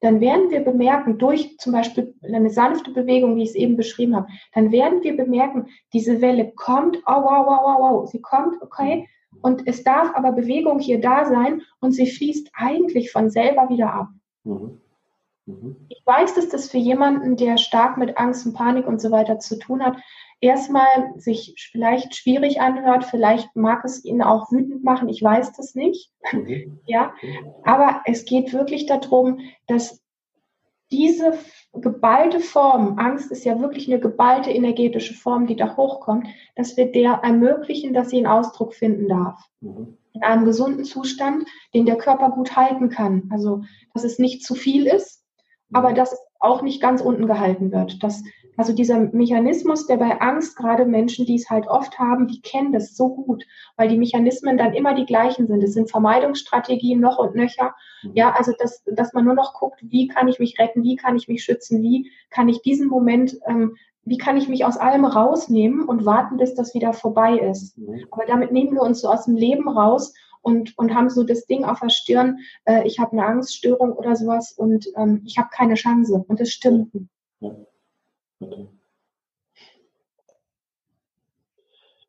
dann 0.00 0.20
werden 0.20 0.50
wir 0.50 0.60
bemerken, 0.60 1.18
durch 1.18 1.58
zum 1.58 1.72
Beispiel 1.72 2.14
eine 2.22 2.50
sanfte 2.50 2.90
Bewegung, 2.90 3.36
wie 3.36 3.42
ich 3.42 3.50
es 3.50 3.54
eben 3.54 3.76
beschrieben 3.76 4.16
habe, 4.16 4.28
dann 4.54 4.72
werden 4.72 5.02
wir 5.02 5.16
bemerken, 5.16 5.68
diese 5.92 6.20
Welle 6.22 6.52
kommt, 6.52 6.96
oh 7.06 7.22
wow, 7.22 7.46
wow, 7.46 7.60
wow, 7.62 7.78
wow, 7.78 8.10
sie 8.10 8.22
kommt, 8.22 8.60
okay, 8.62 9.06
und 9.42 9.66
es 9.66 9.84
darf 9.84 10.14
aber 10.14 10.32
Bewegung 10.32 10.78
hier 10.78 11.00
da 11.00 11.24
sein 11.24 11.62
und 11.80 11.92
sie 11.92 12.10
fließt 12.10 12.50
eigentlich 12.54 13.12
von 13.12 13.30
selber 13.30 13.68
wieder 13.68 13.92
ab. 13.92 14.08
Mhm. 14.44 14.80
Mhm. 15.46 15.76
Ich 15.88 16.02
weiß, 16.04 16.34
dass 16.34 16.48
das 16.48 16.70
für 16.70 16.78
jemanden, 16.78 17.36
der 17.36 17.56
stark 17.56 17.96
mit 17.96 18.18
Angst 18.18 18.46
und 18.46 18.54
Panik 18.54 18.86
und 18.86 19.00
so 19.00 19.10
weiter 19.10 19.38
zu 19.38 19.58
tun 19.58 19.84
hat, 19.84 19.96
erstmal 20.40 20.86
sich 21.16 21.54
vielleicht 21.72 22.14
schwierig 22.14 22.60
anhört, 22.60 23.04
vielleicht 23.04 23.54
mag 23.54 23.84
es 23.84 24.04
ihn 24.04 24.22
auch 24.22 24.50
wütend 24.50 24.82
machen, 24.84 25.08
ich 25.08 25.22
weiß 25.22 25.52
das 25.52 25.74
nicht. 25.74 26.10
Mhm. 26.32 26.80
Ja, 26.86 27.14
aber 27.64 28.02
es 28.06 28.24
geht 28.24 28.52
wirklich 28.52 28.86
darum, 28.86 29.40
dass 29.66 30.02
diese 30.90 31.34
geballte 31.72 32.40
Form, 32.40 32.98
Angst 32.98 33.30
ist 33.30 33.44
ja 33.44 33.60
wirklich 33.60 33.88
eine 33.88 34.00
geballte 34.00 34.50
energetische 34.50 35.14
Form, 35.14 35.46
die 35.46 35.56
da 35.56 35.76
hochkommt, 35.76 36.26
dass 36.56 36.76
wir 36.76 36.90
der 36.90 37.20
ermöglichen, 37.22 37.94
dass 37.94 38.10
sie 38.10 38.16
einen 38.18 38.26
Ausdruck 38.26 38.74
finden 38.74 39.08
darf. 39.08 39.40
Mhm. 39.60 39.96
In 40.12 40.22
einem 40.24 40.44
gesunden 40.44 40.84
Zustand, 40.84 41.44
den 41.72 41.86
der 41.86 41.96
Körper 41.96 42.30
gut 42.30 42.56
halten 42.56 42.88
kann. 42.88 43.30
Also, 43.32 43.62
dass 43.94 44.02
es 44.02 44.18
nicht 44.18 44.44
zu 44.44 44.54
viel 44.54 44.86
ist, 44.86 45.24
aber 45.72 45.90
mhm. 45.90 45.94
dass 45.94 46.12
es 46.12 46.20
auch 46.40 46.62
nicht 46.62 46.82
ganz 46.82 47.00
unten 47.00 47.26
gehalten 47.26 47.70
wird. 47.70 48.02
Dass, 48.02 48.22
also 48.60 48.74
dieser 48.74 49.00
Mechanismus, 49.00 49.86
der 49.86 49.96
bei 49.96 50.20
Angst, 50.20 50.54
gerade 50.54 50.84
Menschen, 50.84 51.24
die 51.24 51.36
es 51.36 51.48
halt 51.48 51.66
oft 51.66 51.98
haben, 51.98 52.28
die 52.28 52.42
kennen 52.42 52.72
das 52.72 52.94
so 52.94 53.08
gut, 53.08 53.46
weil 53.78 53.88
die 53.88 53.96
Mechanismen 53.96 54.58
dann 54.58 54.74
immer 54.74 54.92
die 54.92 55.06
gleichen 55.06 55.46
sind. 55.46 55.64
Es 55.64 55.72
sind 55.72 55.90
Vermeidungsstrategien 55.90 57.00
noch 57.00 57.16
und 57.18 57.34
nöcher. 57.34 57.74
Mhm. 58.02 58.10
Ja, 58.12 58.34
also 58.36 58.52
dass, 58.58 58.84
dass 58.84 59.14
man 59.14 59.24
nur 59.24 59.32
noch 59.32 59.54
guckt, 59.54 59.80
wie 59.82 60.08
kann 60.08 60.28
ich 60.28 60.38
mich 60.38 60.58
retten, 60.58 60.82
wie 60.82 60.96
kann 60.96 61.16
ich 61.16 61.26
mich 61.26 61.42
schützen, 61.42 61.80
wie 61.80 62.12
kann 62.28 62.50
ich 62.50 62.60
diesen 62.60 62.88
Moment, 62.88 63.38
ähm, 63.46 63.76
wie 64.04 64.18
kann 64.18 64.36
ich 64.36 64.46
mich 64.46 64.66
aus 64.66 64.76
allem 64.76 65.06
rausnehmen 65.06 65.88
und 65.88 66.04
warten, 66.04 66.36
bis 66.36 66.54
das 66.54 66.74
wieder 66.74 66.92
vorbei 66.92 67.38
ist. 67.38 67.78
Mhm. 67.78 68.04
Aber 68.10 68.26
damit 68.26 68.52
nehmen 68.52 68.74
wir 68.74 68.82
uns 68.82 69.00
so 69.00 69.08
aus 69.08 69.24
dem 69.24 69.36
Leben 69.36 69.70
raus 69.70 70.12
und, 70.42 70.76
und 70.76 70.94
haben 70.94 71.08
so 71.08 71.24
das 71.24 71.46
Ding 71.46 71.64
auf 71.64 71.80
der 71.80 71.88
Stirn, 71.88 72.40
äh, 72.66 72.86
ich 72.86 72.98
habe 72.98 73.12
eine 73.12 73.24
Angststörung 73.24 73.94
oder 73.94 74.16
sowas 74.16 74.52
und 74.52 74.86
ähm, 74.98 75.22
ich 75.24 75.38
habe 75.38 75.48
keine 75.50 75.76
Chance. 75.76 76.22
Und 76.28 76.40
das 76.40 76.50
stimmt. 76.50 76.90
Ja. 77.40 77.56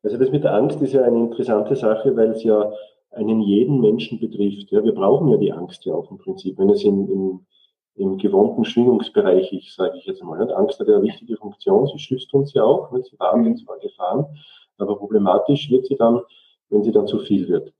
Also 0.02 0.16
das 0.18 0.30
mit 0.30 0.42
der 0.44 0.54
Angst 0.54 0.80
ist 0.82 0.94
ja 0.94 1.04
eine 1.04 1.18
interessante 1.18 1.76
Sache, 1.76 2.16
weil 2.16 2.30
es 2.30 2.42
ja 2.42 2.72
einen 3.12 3.40
jeden 3.40 3.80
Menschen 3.80 4.18
betrifft. 4.18 4.70
Ja, 4.70 4.82
wir 4.82 4.94
brauchen 4.94 5.28
ja 5.28 5.36
die 5.36 5.52
Angst 5.52 5.84
ja 5.84 5.94
auch 5.94 6.10
im 6.10 6.18
Prinzip, 6.18 6.58
wenn 6.58 6.70
es 6.70 6.82
im, 6.82 7.08
im, 7.10 7.46
im 7.94 8.18
gewohnten 8.18 8.64
Schwingungsbereich 8.64 9.52
ist, 9.52 9.74
sage 9.74 9.98
ich 9.98 10.06
jetzt 10.06 10.24
mal. 10.24 10.38
Nicht? 10.38 10.52
Angst 10.52 10.80
hat 10.80 10.88
ja 10.88 10.96
eine 10.96 11.04
wichtige 11.04 11.36
Funktion, 11.36 11.86
sie 11.86 11.98
schützt 11.98 12.32
uns 12.34 12.52
ja 12.54 12.64
auch, 12.64 12.90
nicht? 12.92 13.06
sie 13.06 13.18
warnt 13.18 13.46
uns 13.46 13.62
vor 13.62 13.78
Gefahren, 13.78 14.26
aber 14.78 14.96
problematisch 14.96 15.70
wird 15.70 15.86
sie 15.86 15.96
dann, 15.96 16.20
wenn 16.70 16.82
sie 16.82 16.92
dann 16.92 17.06
zu 17.06 17.18
viel 17.20 17.46
wird. 17.48 17.72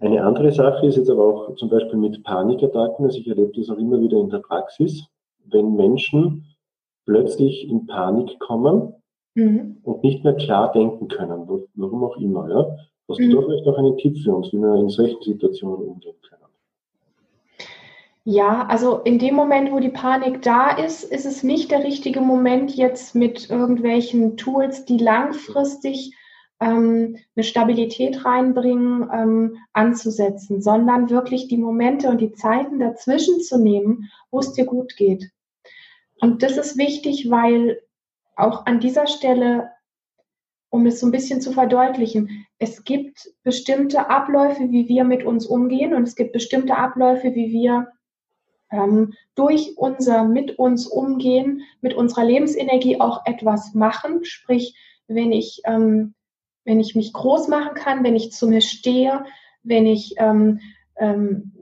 Eine 0.00 0.24
andere 0.24 0.52
Sache 0.52 0.86
ist 0.86 0.96
jetzt 0.96 1.10
aber 1.10 1.24
auch 1.24 1.54
zum 1.56 1.68
Beispiel 1.68 1.98
mit 1.98 2.22
Panikattacken, 2.22 3.04
also 3.04 3.18
ich 3.18 3.26
erlebe 3.26 3.52
das 3.56 3.68
auch 3.68 3.78
immer 3.78 4.00
wieder 4.00 4.18
in 4.18 4.30
der 4.30 4.38
Praxis, 4.38 5.04
wenn 5.44 5.74
Menschen 5.74 6.44
plötzlich 7.08 7.66
in 7.66 7.86
Panik 7.86 8.38
kommen 8.38 8.92
mhm. 9.34 9.78
und 9.82 10.04
nicht 10.04 10.24
mehr 10.24 10.34
klar 10.34 10.70
denken 10.72 11.08
können, 11.08 11.48
warum 11.74 12.04
auch 12.04 12.18
immer. 12.18 12.48
Ja? 12.50 12.76
Hast 13.08 13.18
mhm. 13.18 13.30
du 13.30 13.36
da 13.36 13.46
vielleicht 13.46 13.64
noch 13.64 13.78
einen 13.78 13.96
Tipp 13.96 14.18
für 14.22 14.34
uns, 14.34 14.52
wie 14.52 14.58
wir 14.58 14.74
in 14.74 14.90
solchen 14.90 15.22
Situationen 15.22 15.88
umgehen 15.88 16.14
können? 16.28 16.42
Ja, 18.24 18.66
also 18.66 18.98
in 18.98 19.18
dem 19.18 19.34
Moment, 19.34 19.72
wo 19.72 19.80
die 19.80 19.88
Panik 19.88 20.42
da 20.42 20.68
ist, 20.68 21.02
ist 21.02 21.24
es 21.24 21.42
nicht 21.42 21.70
der 21.70 21.82
richtige 21.82 22.20
Moment, 22.20 22.76
jetzt 22.76 23.14
mit 23.14 23.48
irgendwelchen 23.48 24.36
Tools, 24.36 24.84
die 24.84 24.98
langfristig 24.98 26.14
ähm, 26.60 27.16
eine 27.34 27.42
Stabilität 27.42 28.26
reinbringen, 28.26 29.08
ähm, 29.10 29.56
anzusetzen, 29.72 30.60
sondern 30.60 31.08
wirklich 31.08 31.48
die 31.48 31.56
Momente 31.56 32.10
und 32.10 32.20
die 32.20 32.32
Zeiten 32.32 32.80
dazwischen 32.80 33.40
zu 33.40 33.58
nehmen, 33.58 34.10
wo 34.30 34.40
es 34.40 34.52
dir 34.52 34.66
gut 34.66 34.94
geht. 34.96 35.30
Und 36.20 36.42
das 36.42 36.56
ist 36.56 36.76
wichtig, 36.76 37.30
weil 37.30 37.80
auch 38.36 38.66
an 38.66 38.80
dieser 38.80 39.06
Stelle, 39.06 39.70
um 40.70 40.86
es 40.86 41.00
so 41.00 41.06
ein 41.06 41.12
bisschen 41.12 41.40
zu 41.40 41.52
verdeutlichen, 41.52 42.46
es 42.58 42.84
gibt 42.84 43.30
bestimmte 43.42 44.10
Abläufe, 44.10 44.70
wie 44.70 44.88
wir 44.88 45.04
mit 45.04 45.24
uns 45.24 45.46
umgehen 45.46 45.94
und 45.94 46.02
es 46.04 46.16
gibt 46.16 46.32
bestimmte 46.32 46.76
Abläufe, 46.76 47.34
wie 47.34 47.52
wir 47.52 47.88
ähm, 48.70 49.14
durch 49.34 49.74
unser 49.76 50.24
mit 50.24 50.58
uns 50.58 50.86
umgehen, 50.86 51.62
mit 51.80 51.94
unserer 51.94 52.24
Lebensenergie 52.24 53.00
auch 53.00 53.24
etwas 53.24 53.74
machen. 53.74 54.24
Sprich, 54.24 54.76
wenn 55.06 55.32
ich, 55.32 55.62
ähm, 55.64 56.14
wenn 56.64 56.80
ich 56.80 56.94
mich 56.94 57.12
groß 57.12 57.48
machen 57.48 57.74
kann, 57.74 58.04
wenn 58.04 58.16
ich 58.16 58.32
zu 58.32 58.46
mir 58.46 58.60
stehe, 58.60 59.24
wenn 59.62 59.86
ich 59.86 60.14
ähm, 60.18 60.60
ähm, 60.96 61.57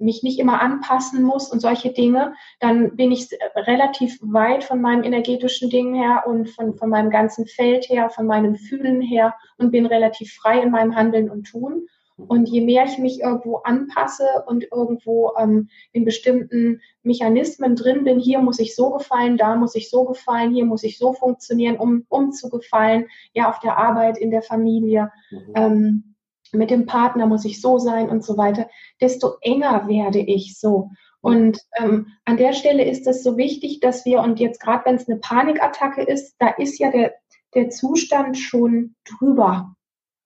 mich 0.00 0.22
nicht 0.22 0.38
immer 0.38 0.60
anpassen 0.60 1.22
muss 1.22 1.50
und 1.50 1.60
solche 1.60 1.92
Dinge, 1.92 2.34
dann 2.60 2.96
bin 2.96 3.12
ich 3.12 3.28
relativ 3.54 4.18
weit 4.22 4.64
von 4.64 4.80
meinem 4.80 5.04
energetischen 5.04 5.70
Ding 5.70 5.94
her 5.94 6.24
und 6.26 6.48
von, 6.50 6.76
von 6.76 6.88
meinem 6.90 7.10
ganzen 7.10 7.46
Feld 7.46 7.88
her, 7.88 8.10
von 8.10 8.26
meinem 8.26 8.56
Fühlen 8.56 9.00
her 9.00 9.34
und 9.56 9.70
bin 9.70 9.86
relativ 9.86 10.32
frei 10.34 10.60
in 10.60 10.70
meinem 10.70 10.94
Handeln 10.94 11.30
und 11.30 11.44
Tun. 11.44 11.86
Und 12.26 12.48
je 12.48 12.62
mehr 12.62 12.84
ich 12.84 12.98
mich 12.98 13.20
irgendwo 13.20 13.58
anpasse 13.58 14.26
und 14.46 14.66
irgendwo 14.72 15.32
ähm, 15.38 15.68
in 15.92 16.04
bestimmten 16.04 16.80
Mechanismen 17.04 17.76
drin 17.76 18.02
bin, 18.02 18.18
hier 18.18 18.40
muss 18.40 18.58
ich 18.58 18.74
so 18.74 18.90
gefallen, 18.90 19.36
da 19.36 19.54
muss 19.54 19.76
ich 19.76 19.88
so 19.88 20.04
gefallen, 20.04 20.52
hier 20.52 20.64
muss 20.64 20.82
ich 20.82 20.98
so 20.98 21.12
funktionieren, 21.12 21.76
um, 21.76 22.04
um 22.08 22.32
zu 22.32 22.50
gefallen, 22.50 23.06
ja, 23.34 23.48
auf 23.48 23.60
der 23.60 23.78
Arbeit, 23.78 24.18
in 24.18 24.32
der 24.32 24.42
Familie, 24.42 25.12
mhm. 25.30 25.52
ähm, 25.54 26.14
mit 26.52 26.70
dem 26.70 26.86
Partner 26.86 27.26
muss 27.26 27.44
ich 27.44 27.60
so 27.60 27.78
sein 27.78 28.08
und 28.08 28.24
so 28.24 28.36
weiter, 28.36 28.68
desto 29.00 29.36
enger 29.40 29.88
werde 29.88 30.20
ich 30.20 30.58
so. 30.58 30.90
Und 31.20 31.60
ähm, 31.78 32.08
an 32.24 32.36
der 32.36 32.52
Stelle 32.52 32.84
ist 32.84 33.06
es 33.06 33.22
so 33.22 33.36
wichtig, 33.36 33.80
dass 33.80 34.04
wir, 34.04 34.20
und 34.20 34.38
jetzt 34.38 34.60
gerade 34.60 34.84
wenn 34.84 34.94
es 34.94 35.08
eine 35.08 35.18
Panikattacke 35.18 36.02
ist, 36.02 36.36
da 36.38 36.48
ist 36.48 36.78
ja 36.78 36.90
der, 36.90 37.14
der 37.54 37.70
Zustand 37.70 38.38
schon 38.38 38.94
drüber. 39.04 39.74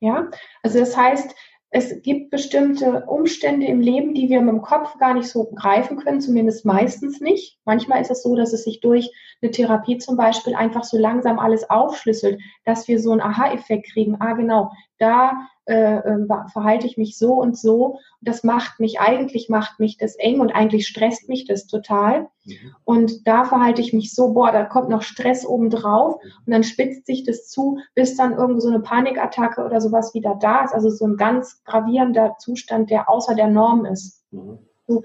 Ja, 0.01 0.31
also 0.63 0.81
das 0.81 0.97
heißt, 0.97 1.35
es 1.75 2.03
gibt 2.03 2.31
bestimmte 2.31 3.07
Umstände 3.07 3.67
im 3.67 3.81
Leben, 3.81 4.13
die 4.13 4.29
wir 4.29 4.43
mit 4.43 4.53
dem 4.53 4.61
Kopf 4.61 4.99
gar 4.99 5.15
nicht 5.15 5.29
so 5.29 5.51
greifen 5.55 5.97
können, 5.97 6.21
zumindest 6.21 6.67
meistens 6.67 7.21
nicht. 7.21 7.59
Manchmal 7.65 8.03
ist 8.03 8.11
es 8.11 8.23
so, 8.23 8.37
dass 8.37 8.53
es 8.53 8.65
sich 8.65 8.81
durch 8.81 9.11
eine 9.41 9.53
Therapie 9.53 9.97
zum 9.97 10.19
Beispiel 10.19 10.55
einfach 10.55 10.85
so 10.85 10.99
langsam 10.99 11.39
alles 11.39 11.71
aufschlüsselt, 11.71 12.43
dass 12.67 12.89
wir 12.89 13.01
so 13.01 13.13
einen 13.13 13.23
Aha-Effekt 13.23 13.91
kriegen. 13.91 14.17
Ah, 14.21 14.35
genau, 14.35 14.71
da 14.99 15.49
äh, 15.73 15.97
äh, 16.01 16.27
verhalte 16.53 16.87
ich 16.87 16.99
mich 16.99 17.17
so 17.17 17.33
und 17.35 17.57
so. 17.57 17.99
Das 18.21 18.45
macht 18.45 18.79
mich, 18.79 19.01
eigentlich 19.01 19.49
macht 19.49 19.81
mich 19.81 19.97
das 19.97 20.17
eng 20.17 20.41
und 20.41 20.51
eigentlich 20.51 20.87
stresst 20.87 21.31
mich 21.31 21.47
das 21.47 21.67
total. 21.67 22.29
Mhm. 22.45 22.75
Und 22.85 23.27
da 23.27 23.45
verhalte 23.45 23.81
ich 23.81 23.95
mich 23.95 24.15
so, 24.15 24.35
boah, 24.35 24.53
da 24.53 24.65
kommt 24.65 24.91
noch 24.91 25.01
Stress 25.01 25.47
obendrauf 25.47 26.17
und 26.17 26.53
dann 26.53 26.63
spitzt 26.63 27.07
sich 27.07 27.25
das 27.25 27.49
zu, 27.49 27.79
bis 27.95 28.17
dann 28.17 28.35
irgendwo 28.35 28.61
so 28.61 28.69
eine 28.69 28.81
Panikattacke 28.81 29.65
oder 29.65 29.81
sowas 29.81 30.13
wieder 30.13 30.37
da 30.39 30.65
ist. 30.65 30.75
Also 30.75 30.91
so 30.91 31.07
ein 31.07 31.17
ganz 31.17 31.65
gravierender 31.65 32.37
Zustand, 32.39 32.91
der 32.91 33.09
außer 33.09 33.35
der 33.35 33.49
Norm 33.49 33.87
ist. 33.87 34.23
Mhm. 34.31 34.59
So. 34.87 35.03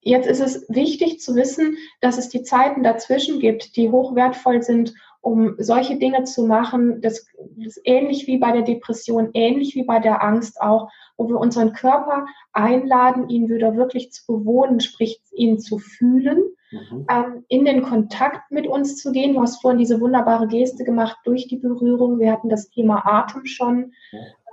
Jetzt 0.00 0.26
ist 0.26 0.40
es 0.40 0.66
wichtig 0.68 1.20
zu 1.20 1.36
wissen, 1.36 1.76
dass 2.00 2.18
es 2.18 2.28
die 2.28 2.42
Zeiten 2.42 2.82
dazwischen 2.82 3.38
gibt, 3.38 3.76
die 3.76 3.88
hochwertvoll 3.88 4.60
sind 4.60 4.94
um 5.22 5.54
solche 5.58 5.96
Dinge 5.98 6.24
zu 6.24 6.46
machen, 6.46 7.00
das, 7.00 7.26
das 7.56 7.80
ähnlich 7.84 8.26
wie 8.26 8.38
bei 8.38 8.50
der 8.50 8.62
Depression, 8.62 9.30
ähnlich 9.34 9.74
wie 9.76 9.84
bei 9.84 10.00
der 10.00 10.22
Angst 10.22 10.60
auch, 10.60 10.90
wo 11.16 11.28
wir 11.28 11.38
unseren 11.38 11.72
Körper 11.72 12.26
einladen, 12.52 13.28
ihn 13.28 13.48
wieder 13.48 13.76
wirklich 13.76 14.12
zu 14.12 14.26
bewohnen, 14.26 14.80
sprich 14.80 15.22
ihn 15.32 15.60
zu 15.60 15.78
fühlen, 15.78 16.42
mhm. 16.72 17.06
ähm, 17.08 17.44
in 17.48 17.64
den 17.64 17.82
Kontakt 17.82 18.50
mit 18.50 18.66
uns 18.66 18.96
zu 18.96 19.12
gehen. 19.12 19.34
Du 19.34 19.40
hast 19.40 19.62
vorhin 19.62 19.78
diese 19.78 20.00
wunderbare 20.00 20.48
Geste 20.48 20.82
gemacht 20.82 21.16
durch 21.24 21.46
die 21.46 21.58
Berührung. 21.58 22.18
Wir 22.18 22.32
hatten 22.32 22.48
das 22.48 22.68
Thema 22.68 23.06
Atem 23.06 23.46
schon. 23.46 23.92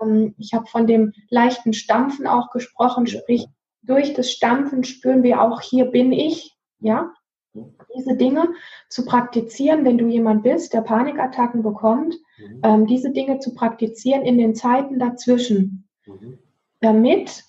Ähm, 0.03 0.35
ich 0.37 0.53
habe 0.53 0.67
von 0.67 0.85
dem 0.85 1.13
leichten 1.29 1.73
Stampfen 1.73 2.27
auch 2.27 2.51
gesprochen, 2.51 3.07
sprich 3.07 3.47
durch 3.81 4.13
das 4.13 4.31
Stampfen 4.31 4.83
spüren 4.83 5.23
wir 5.23 5.41
auch, 5.41 5.61
hier 5.61 5.85
bin 5.85 6.11
ich, 6.11 6.55
ja, 6.79 7.11
diese 7.53 8.15
Dinge 8.15 8.49
zu 8.89 9.05
praktizieren, 9.05 9.85
wenn 9.85 9.97
du 9.97 10.07
jemand 10.07 10.43
bist, 10.43 10.73
der 10.73 10.81
Panikattacken 10.81 11.63
bekommt, 11.63 12.15
mhm. 12.37 12.61
ähm, 12.63 12.87
diese 12.87 13.11
Dinge 13.11 13.39
zu 13.39 13.53
praktizieren 13.53 14.23
in 14.23 14.37
den 14.37 14.55
Zeiten 14.55 14.99
dazwischen, 14.99 15.87
mhm. 16.05 16.39
damit 16.81 17.43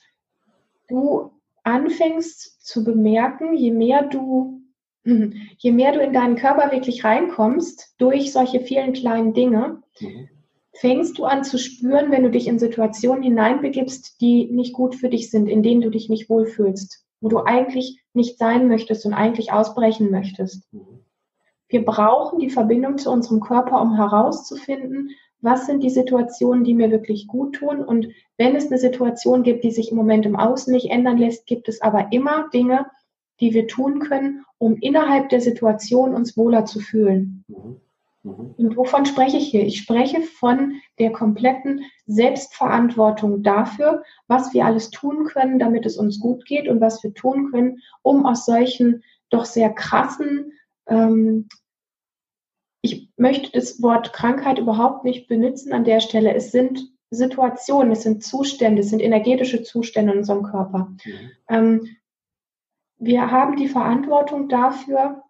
du 0.88 1.32
anfängst 1.62 2.66
zu 2.66 2.82
bemerken, 2.84 3.54
je 3.54 3.70
mehr 3.70 4.04
du, 4.04 4.62
je 5.04 5.72
mehr 5.72 5.92
du 5.92 6.00
in 6.00 6.12
deinen 6.12 6.36
Körper 6.36 6.72
wirklich 6.72 7.04
reinkommst 7.04 7.94
durch 7.98 8.32
solche 8.32 8.60
vielen 8.60 8.94
kleinen 8.94 9.34
Dinge, 9.34 9.82
mhm. 10.00 10.28
fängst 10.72 11.18
du 11.18 11.24
an 11.24 11.44
zu 11.44 11.58
spüren, 11.58 12.10
wenn 12.10 12.22
du 12.22 12.30
dich 12.30 12.48
in 12.48 12.58
Situationen 12.58 13.22
hineinbegibst, 13.22 14.20
die 14.20 14.46
nicht 14.46 14.72
gut 14.72 14.94
für 14.94 15.10
dich 15.10 15.30
sind, 15.30 15.46
in 15.46 15.62
denen 15.62 15.82
du 15.82 15.90
dich 15.90 16.08
nicht 16.08 16.30
wohlfühlst 16.30 17.04
wo 17.20 17.28
du 17.28 17.38
eigentlich 17.44 17.99
nicht 18.14 18.38
sein 18.38 18.68
möchtest 18.68 19.06
und 19.06 19.14
eigentlich 19.14 19.52
ausbrechen 19.52 20.10
möchtest. 20.10 20.68
Wir 21.68 21.84
brauchen 21.84 22.40
die 22.40 22.50
Verbindung 22.50 22.98
zu 22.98 23.10
unserem 23.10 23.40
Körper, 23.40 23.80
um 23.80 23.94
herauszufinden, 23.94 25.10
was 25.40 25.66
sind 25.66 25.82
die 25.82 25.90
Situationen, 25.90 26.64
die 26.64 26.74
mir 26.74 26.90
wirklich 26.90 27.26
gut 27.26 27.56
tun. 27.56 27.82
Und 27.82 28.08
wenn 28.36 28.56
es 28.56 28.66
eine 28.66 28.78
Situation 28.78 29.42
gibt, 29.42 29.64
die 29.64 29.70
sich 29.70 29.90
im 29.90 29.96
Moment 29.96 30.26
im 30.26 30.36
Außen 30.36 30.72
nicht 30.72 30.90
ändern 30.90 31.16
lässt, 31.16 31.46
gibt 31.46 31.68
es 31.68 31.80
aber 31.80 32.12
immer 32.12 32.48
Dinge, 32.52 32.86
die 33.40 33.54
wir 33.54 33.66
tun 33.66 34.00
können, 34.00 34.44
um 34.58 34.76
innerhalb 34.76 35.30
der 35.30 35.40
Situation 35.40 36.14
uns 36.14 36.36
wohler 36.36 36.66
zu 36.66 36.80
fühlen. 36.80 37.44
Mhm. 37.48 37.80
Mhm. 38.22 38.54
Und 38.56 38.76
wovon 38.76 39.06
spreche 39.06 39.36
ich 39.36 39.48
hier? 39.48 39.64
Ich 39.64 39.78
spreche 39.78 40.20
von 40.22 40.80
der 40.98 41.12
kompletten 41.12 41.84
Selbstverantwortung 42.06 43.42
dafür, 43.42 44.02
was 44.26 44.52
wir 44.52 44.64
alles 44.64 44.90
tun 44.90 45.24
können, 45.24 45.58
damit 45.58 45.86
es 45.86 45.96
uns 45.96 46.20
gut 46.20 46.44
geht 46.44 46.68
und 46.68 46.80
was 46.80 47.02
wir 47.02 47.14
tun 47.14 47.50
können, 47.50 47.78
um 48.02 48.26
aus 48.26 48.44
solchen 48.44 49.02
doch 49.30 49.44
sehr 49.44 49.70
krassen, 49.70 50.52
ähm, 50.86 51.48
ich 52.82 53.10
möchte 53.16 53.52
das 53.52 53.82
Wort 53.82 54.12
Krankheit 54.12 54.58
überhaupt 54.58 55.04
nicht 55.04 55.28
benutzen 55.28 55.72
an 55.72 55.84
der 55.84 56.00
Stelle. 56.00 56.34
Es 56.34 56.50
sind 56.50 56.80
Situationen, 57.10 57.92
es 57.92 58.02
sind 58.02 58.24
Zustände, 58.24 58.80
es 58.80 58.90
sind 58.90 59.00
energetische 59.00 59.62
Zustände 59.62 60.12
in 60.12 60.18
unserem 60.18 60.44
Körper. 60.44 60.92
Mhm. 61.04 61.30
Ähm, 61.48 61.96
wir 62.98 63.30
haben 63.30 63.56
die 63.56 63.68
Verantwortung 63.68 64.48
dafür, 64.48 65.22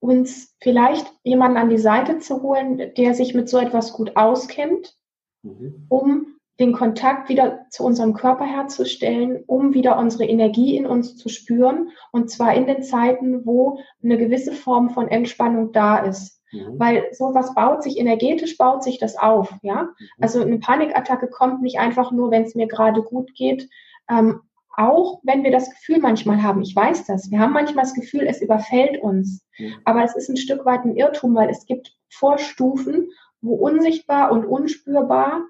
uns 0.00 0.56
vielleicht 0.60 1.06
jemanden 1.22 1.58
an 1.58 1.68
die 1.68 1.78
Seite 1.78 2.18
zu 2.18 2.42
holen, 2.42 2.92
der 2.96 3.14
sich 3.14 3.34
mit 3.34 3.48
so 3.48 3.58
etwas 3.58 3.92
gut 3.92 4.16
auskennt, 4.16 4.94
mhm. 5.42 5.86
um 5.88 6.26
den 6.58 6.72
Kontakt 6.72 7.28
wieder 7.30 7.66
zu 7.70 7.84
unserem 7.84 8.12
Körper 8.12 8.44
herzustellen, 8.44 9.42
um 9.46 9.72
wieder 9.72 9.98
unsere 9.98 10.24
Energie 10.26 10.76
in 10.76 10.86
uns 10.86 11.16
zu 11.16 11.28
spüren. 11.30 11.90
Und 12.12 12.30
zwar 12.30 12.54
in 12.54 12.66
den 12.66 12.82
Zeiten, 12.82 13.46
wo 13.46 13.78
eine 14.02 14.18
gewisse 14.18 14.52
Form 14.52 14.90
von 14.90 15.08
Entspannung 15.08 15.72
da 15.72 15.98
ist. 15.98 16.42
Mhm. 16.52 16.78
Weil 16.78 17.08
sowas 17.12 17.54
baut 17.54 17.82
sich 17.82 17.98
energetisch, 17.98 18.58
baut 18.58 18.82
sich 18.82 18.98
das 18.98 19.16
auf. 19.16 19.54
Ja, 19.62 19.84
mhm. 19.84 20.06
also 20.20 20.42
eine 20.42 20.58
Panikattacke 20.58 21.28
kommt 21.28 21.62
nicht 21.62 21.78
einfach 21.78 22.12
nur, 22.12 22.30
wenn 22.30 22.42
es 22.42 22.54
mir 22.54 22.66
gerade 22.66 23.02
gut 23.02 23.34
geht. 23.34 23.68
Ähm, 24.10 24.40
auch 24.80 25.20
wenn 25.22 25.44
wir 25.44 25.50
das 25.50 25.70
Gefühl 25.70 25.98
manchmal 25.98 26.42
haben, 26.42 26.62
ich 26.62 26.74
weiß 26.74 27.06
das, 27.06 27.30
wir 27.30 27.38
haben 27.38 27.52
manchmal 27.52 27.84
das 27.84 27.94
Gefühl, 27.94 28.26
es 28.26 28.40
überfällt 28.40 29.02
uns. 29.02 29.44
Mhm. 29.58 29.74
Aber 29.84 30.02
es 30.02 30.16
ist 30.16 30.28
ein 30.28 30.36
Stück 30.36 30.64
weit 30.64 30.84
ein 30.84 30.96
Irrtum, 30.96 31.34
weil 31.34 31.50
es 31.50 31.66
gibt 31.66 31.96
Vorstufen, 32.08 33.10
wo 33.42 33.54
unsichtbar 33.54 34.32
und 34.32 34.44
unspürbar 34.44 35.42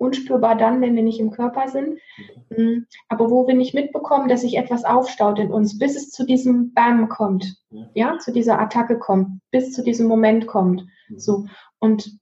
unspürbar 0.00 0.56
dann, 0.56 0.80
wenn 0.80 0.96
wir 0.96 1.02
nicht 1.02 1.20
im 1.20 1.30
Körper 1.30 1.68
sind, 1.68 1.98
mhm. 2.48 2.86
aber 3.08 3.30
wo 3.30 3.46
wir 3.46 3.54
nicht 3.54 3.74
mitbekommen, 3.74 4.28
dass 4.28 4.40
sich 4.40 4.56
etwas 4.56 4.84
aufstaut 4.84 5.38
in 5.38 5.52
uns, 5.52 5.78
bis 5.78 5.94
es 5.94 6.10
zu 6.10 6.24
diesem 6.24 6.72
Bam 6.72 7.10
kommt, 7.10 7.56
ja, 7.92 8.18
zu 8.18 8.32
dieser 8.32 8.58
Attacke 8.58 8.98
kommt, 8.98 9.40
bis 9.50 9.72
zu 9.72 9.84
diesem 9.84 10.08
Moment 10.08 10.46
kommt. 10.46 10.86
Mhm. 11.08 11.18
So 11.18 11.46
und 11.78 12.18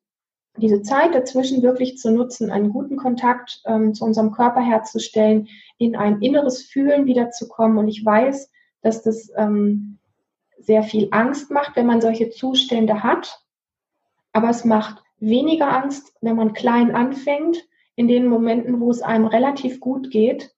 diese 0.59 0.83
Zeit 0.83 1.15
dazwischen 1.15 1.63
wirklich 1.63 1.99
zu 1.99 2.11
nutzen, 2.11 2.51
einen 2.51 2.71
guten 2.71 2.97
Kontakt 2.97 3.63
ähm, 3.67 3.95
zu 3.95 4.05
unserem 4.05 4.33
Körper 4.33 4.61
herzustellen, 4.61 5.49
in 5.79 5.97
ein 5.97 6.21
inneres 6.21 6.63
Fühlen 6.63 7.07
wiederzukommen. 7.07 7.79
Und 7.79 7.89
ich 7.89 8.05
weiß, 8.05 8.51
dass 8.83 9.03
das 9.03 9.31
ähm, 9.37 9.99
sehr 10.59 10.83
viel 10.83 11.09
Angst 11.11 11.51
macht, 11.51 11.77
wenn 11.77 11.87
man 11.87 12.01
solche 12.01 12.31
Zustände 12.31 13.03
hat. 13.03 13.43
Aber 14.33 14.51
es 14.51 14.65
macht 14.65 15.03
weniger 15.19 15.73
Angst, 15.73 16.15
wenn 16.21 16.37
man 16.37 16.53
klein 16.53 16.95
anfängt, 16.95 17.65
in 17.97 18.07
den 18.07 18.29
Momenten, 18.29 18.81
wo 18.81 18.91
es 18.91 19.03
einem 19.03 19.27
relativ 19.27 19.81
gut 19.81 20.11
geht. 20.11 20.55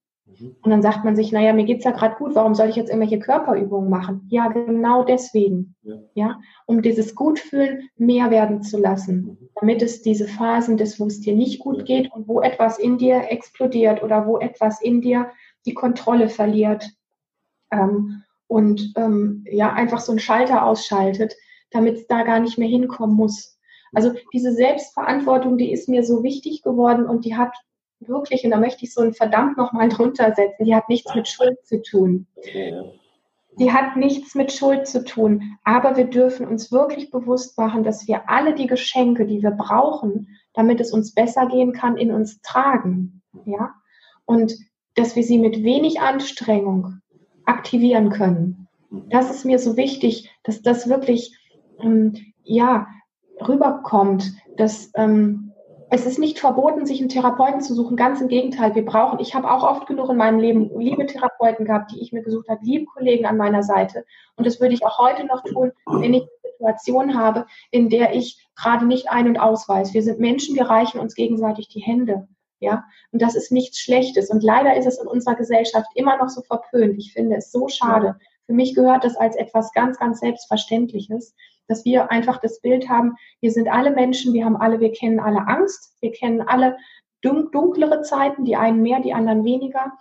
Und 0.62 0.70
dann 0.70 0.82
sagt 0.82 1.04
man 1.04 1.16
sich, 1.16 1.32
naja, 1.32 1.52
mir 1.52 1.64
geht's 1.64 1.84
ja 1.84 1.90
gerade 1.90 2.16
gut, 2.16 2.34
warum 2.34 2.54
soll 2.54 2.68
ich 2.68 2.76
jetzt 2.76 2.88
irgendwelche 2.88 3.18
Körperübungen 3.18 3.90
machen? 3.90 4.26
Ja, 4.30 4.48
genau 4.48 5.04
deswegen. 5.04 5.74
Ja, 5.82 5.96
ja 6.14 6.40
um 6.66 6.82
dieses 6.82 7.14
Gutfühlen 7.14 7.90
mehr 7.96 8.30
werden 8.30 8.62
zu 8.62 8.78
lassen, 8.78 9.38
mhm. 9.40 9.48
damit 9.60 9.82
es 9.82 10.02
diese 10.02 10.26
Phasen 10.26 10.76
des, 10.76 10.98
wo 11.00 11.06
es 11.06 11.20
dir 11.20 11.34
nicht 11.34 11.60
gut 11.60 11.84
geht 11.84 12.12
und 12.12 12.28
wo 12.28 12.40
etwas 12.40 12.78
in 12.78 12.98
dir 12.98 13.30
explodiert 13.30 14.02
oder 14.02 14.26
wo 14.26 14.38
etwas 14.38 14.80
in 14.80 15.00
dir 15.00 15.30
die 15.66 15.74
Kontrolle 15.74 16.28
verliert 16.28 16.90
ähm, 17.70 18.22
und 18.46 18.92
ähm, 18.96 19.44
ja, 19.50 19.72
einfach 19.72 20.00
so 20.00 20.12
einen 20.12 20.18
Schalter 20.18 20.64
ausschaltet, 20.64 21.34
damit 21.70 21.96
es 21.96 22.06
da 22.06 22.22
gar 22.22 22.40
nicht 22.40 22.58
mehr 22.58 22.68
hinkommen 22.68 23.16
muss. 23.16 23.58
Also 23.92 24.12
diese 24.32 24.52
Selbstverantwortung, 24.52 25.58
die 25.58 25.72
ist 25.72 25.88
mir 25.88 26.04
so 26.04 26.22
wichtig 26.22 26.62
geworden 26.62 27.06
und 27.06 27.24
die 27.24 27.36
hat 27.36 27.52
wirklich, 28.00 28.44
und 28.44 28.50
da 28.50 28.58
möchte 28.58 28.84
ich 28.84 28.92
so 28.92 29.02
ein 29.02 29.14
verdammt 29.14 29.56
nochmal 29.56 29.88
drunter 29.90 30.34
setzen, 30.34 30.64
die 30.64 30.74
hat 30.74 30.88
nichts 30.88 31.14
mit 31.14 31.28
Schuld 31.28 31.58
zu 31.64 31.82
tun. 31.82 32.26
Die 33.58 33.72
hat 33.72 33.96
nichts 33.96 34.34
mit 34.34 34.52
Schuld 34.52 34.86
zu 34.86 35.04
tun. 35.04 35.58
Aber 35.64 35.96
wir 35.96 36.06
dürfen 36.06 36.46
uns 36.46 36.72
wirklich 36.72 37.10
bewusst 37.10 37.58
machen, 37.58 37.84
dass 37.84 38.06
wir 38.06 38.30
alle 38.30 38.54
die 38.54 38.66
Geschenke, 38.66 39.26
die 39.26 39.42
wir 39.42 39.50
brauchen, 39.50 40.28
damit 40.54 40.80
es 40.80 40.92
uns 40.92 41.14
besser 41.14 41.46
gehen 41.46 41.72
kann, 41.72 41.96
in 41.96 42.12
uns 42.12 42.40
tragen. 42.42 43.22
Ja? 43.44 43.74
Und 44.24 44.54
dass 44.94 45.16
wir 45.16 45.22
sie 45.22 45.38
mit 45.38 45.62
wenig 45.62 46.00
Anstrengung 46.00 47.00
aktivieren 47.44 48.10
können. 48.10 48.68
Das 49.08 49.30
ist 49.30 49.44
mir 49.44 49.58
so 49.58 49.76
wichtig, 49.76 50.30
dass 50.42 50.62
das 50.62 50.88
wirklich, 50.88 51.36
ähm, 51.80 52.14
ja, 52.42 52.86
rüberkommt, 53.46 54.32
dass 54.56 54.90
ähm, 54.94 55.49
es 55.92 56.06
ist 56.06 56.20
nicht 56.20 56.38
verboten, 56.38 56.86
sich 56.86 57.00
einen 57.00 57.08
Therapeuten 57.08 57.60
zu 57.60 57.74
suchen. 57.74 57.96
Ganz 57.96 58.20
im 58.20 58.28
Gegenteil, 58.28 58.74
wir 58.76 58.84
brauchen, 58.84 59.18
ich 59.18 59.34
habe 59.34 59.50
auch 59.50 59.64
oft 59.64 59.88
genug 59.88 60.08
in 60.08 60.16
meinem 60.16 60.38
Leben 60.38 60.70
liebe 60.78 61.04
Therapeuten 61.04 61.64
gehabt, 61.64 61.90
die 61.90 62.00
ich 62.00 62.12
mir 62.12 62.22
gesucht 62.22 62.48
habe, 62.48 62.60
liebe 62.62 62.84
Kollegen 62.86 63.26
an 63.26 63.36
meiner 63.36 63.64
Seite. 63.64 64.04
Und 64.36 64.46
das 64.46 64.60
würde 64.60 64.74
ich 64.74 64.86
auch 64.86 64.98
heute 64.98 65.26
noch 65.26 65.42
tun, 65.42 65.72
wenn 65.86 66.14
ich 66.14 66.22
eine 66.22 66.52
Situation 66.52 67.18
habe, 67.18 67.46
in 67.72 67.90
der 67.90 68.14
ich 68.14 68.46
gerade 68.54 68.86
nicht 68.86 69.10
ein- 69.10 69.26
und 69.26 69.38
ausweise. 69.38 69.92
Wir 69.92 70.02
sind 70.02 70.20
Menschen, 70.20 70.54
wir 70.54 70.66
reichen 70.66 71.00
uns 71.00 71.16
gegenseitig 71.16 71.68
die 71.68 71.80
Hände. 71.80 72.28
Ja, 72.60 72.84
und 73.10 73.22
das 73.22 73.34
ist 73.34 73.50
nichts 73.50 73.80
Schlechtes. 73.80 74.30
Und 74.30 74.44
leider 74.44 74.76
ist 74.76 74.86
es 74.86 75.00
in 75.00 75.08
unserer 75.08 75.34
Gesellschaft 75.34 75.88
immer 75.94 76.18
noch 76.18 76.28
so 76.28 76.42
verpönt. 76.42 76.98
Ich 76.98 77.14
finde 77.14 77.36
es 77.36 77.50
so 77.50 77.68
schade. 77.68 78.16
Für 78.50 78.56
mich 78.56 78.74
gehört 78.74 79.04
das 79.04 79.14
als 79.14 79.36
etwas 79.36 79.72
ganz, 79.72 79.96
ganz 80.00 80.18
Selbstverständliches 80.18 81.36
dass 81.70 81.84
wir 81.84 82.10
einfach 82.10 82.40
das 82.40 82.60
Bild 82.60 82.88
haben, 82.88 83.16
wir 83.40 83.52
sind 83.52 83.68
alle 83.68 83.92
Menschen, 83.92 84.34
wir 84.34 84.44
haben 84.44 84.56
alle, 84.56 84.80
wir 84.80 84.90
kennen 84.90 85.20
alle 85.20 85.46
Angst, 85.46 85.96
wir 86.00 86.10
kennen 86.10 86.40
alle 86.40 86.76
dunklere 87.22 88.02
Zeiten, 88.02 88.44
die 88.44 88.56
einen 88.56 88.82
mehr, 88.82 89.00
die 89.00 89.14
anderen 89.14 89.44
weniger. 89.44 89.92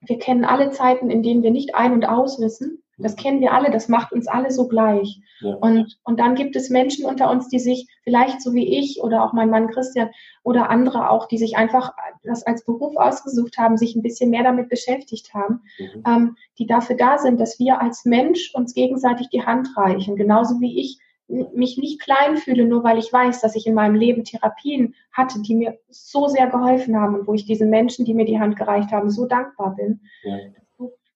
Wir 0.00 0.18
kennen 0.18 0.44
alle 0.44 0.70
Zeiten, 0.70 1.10
in 1.10 1.24
denen 1.24 1.42
wir 1.42 1.50
nicht 1.50 1.74
ein- 1.74 1.92
und 1.92 2.04
aus 2.04 2.40
wissen. 2.40 2.81
Das 2.98 3.16
kennen 3.16 3.40
wir 3.40 3.52
alle, 3.52 3.70
das 3.70 3.88
macht 3.88 4.12
uns 4.12 4.28
alle 4.28 4.50
so 4.50 4.68
gleich. 4.68 5.20
Ja. 5.40 5.54
Und, 5.54 5.98
und 6.04 6.20
dann 6.20 6.34
gibt 6.34 6.56
es 6.56 6.70
Menschen 6.70 7.04
unter 7.04 7.30
uns, 7.30 7.48
die 7.48 7.58
sich 7.58 7.88
vielleicht 8.04 8.42
so 8.42 8.52
wie 8.52 8.78
ich 8.78 9.02
oder 9.02 9.24
auch 9.24 9.32
mein 9.32 9.50
Mann 9.50 9.68
Christian 9.68 10.10
oder 10.42 10.70
andere 10.70 11.10
auch, 11.10 11.26
die 11.26 11.38
sich 11.38 11.56
einfach 11.56 11.92
das 12.22 12.44
als 12.44 12.64
Beruf 12.64 12.96
ausgesucht 12.96 13.58
haben, 13.58 13.76
sich 13.76 13.96
ein 13.96 14.02
bisschen 14.02 14.30
mehr 14.30 14.44
damit 14.44 14.68
beschäftigt 14.68 15.32
haben, 15.34 15.62
mhm. 15.78 16.02
ähm, 16.06 16.36
die 16.58 16.66
dafür 16.66 16.96
da 16.96 17.18
sind, 17.18 17.40
dass 17.40 17.58
wir 17.58 17.80
als 17.80 18.04
Mensch 18.04 18.54
uns 18.54 18.74
gegenseitig 18.74 19.28
die 19.30 19.44
Hand 19.44 19.68
reichen. 19.76 20.16
Genauso 20.16 20.60
wie 20.60 20.80
ich 20.80 20.98
mich 21.54 21.78
nicht 21.78 22.00
klein 22.00 22.36
fühle, 22.36 22.66
nur 22.66 22.84
weil 22.84 22.98
ich 22.98 23.10
weiß, 23.10 23.40
dass 23.40 23.56
ich 23.56 23.66
in 23.66 23.74
meinem 23.74 23.94
Leben 23.94 24.22
Therapien 24.22 24.94
hatte, 25.12 25.40
die 25.40 25.54
mir 25.54 25.78
so 25.88 26.28
sehr 26.28 26.48
geholfen 26.48 26.96
haben 27.00 27.14
und 27.14 27.26
wo 27.26 27.32
ich 27.32 27.46
diesen 27.46 27.70
Menschen, 27.70 28.04
die 28.04 28.12
mir 28.12 28.26
die 28.26 28.38
Hand 28.38 28.56
gereicht 28.56 28.92
haben, 28.92 29.08
so 29.10 29.26
dankbar 29.26 29.74
bin. 29.76 30.00
Ja 30.24 30.36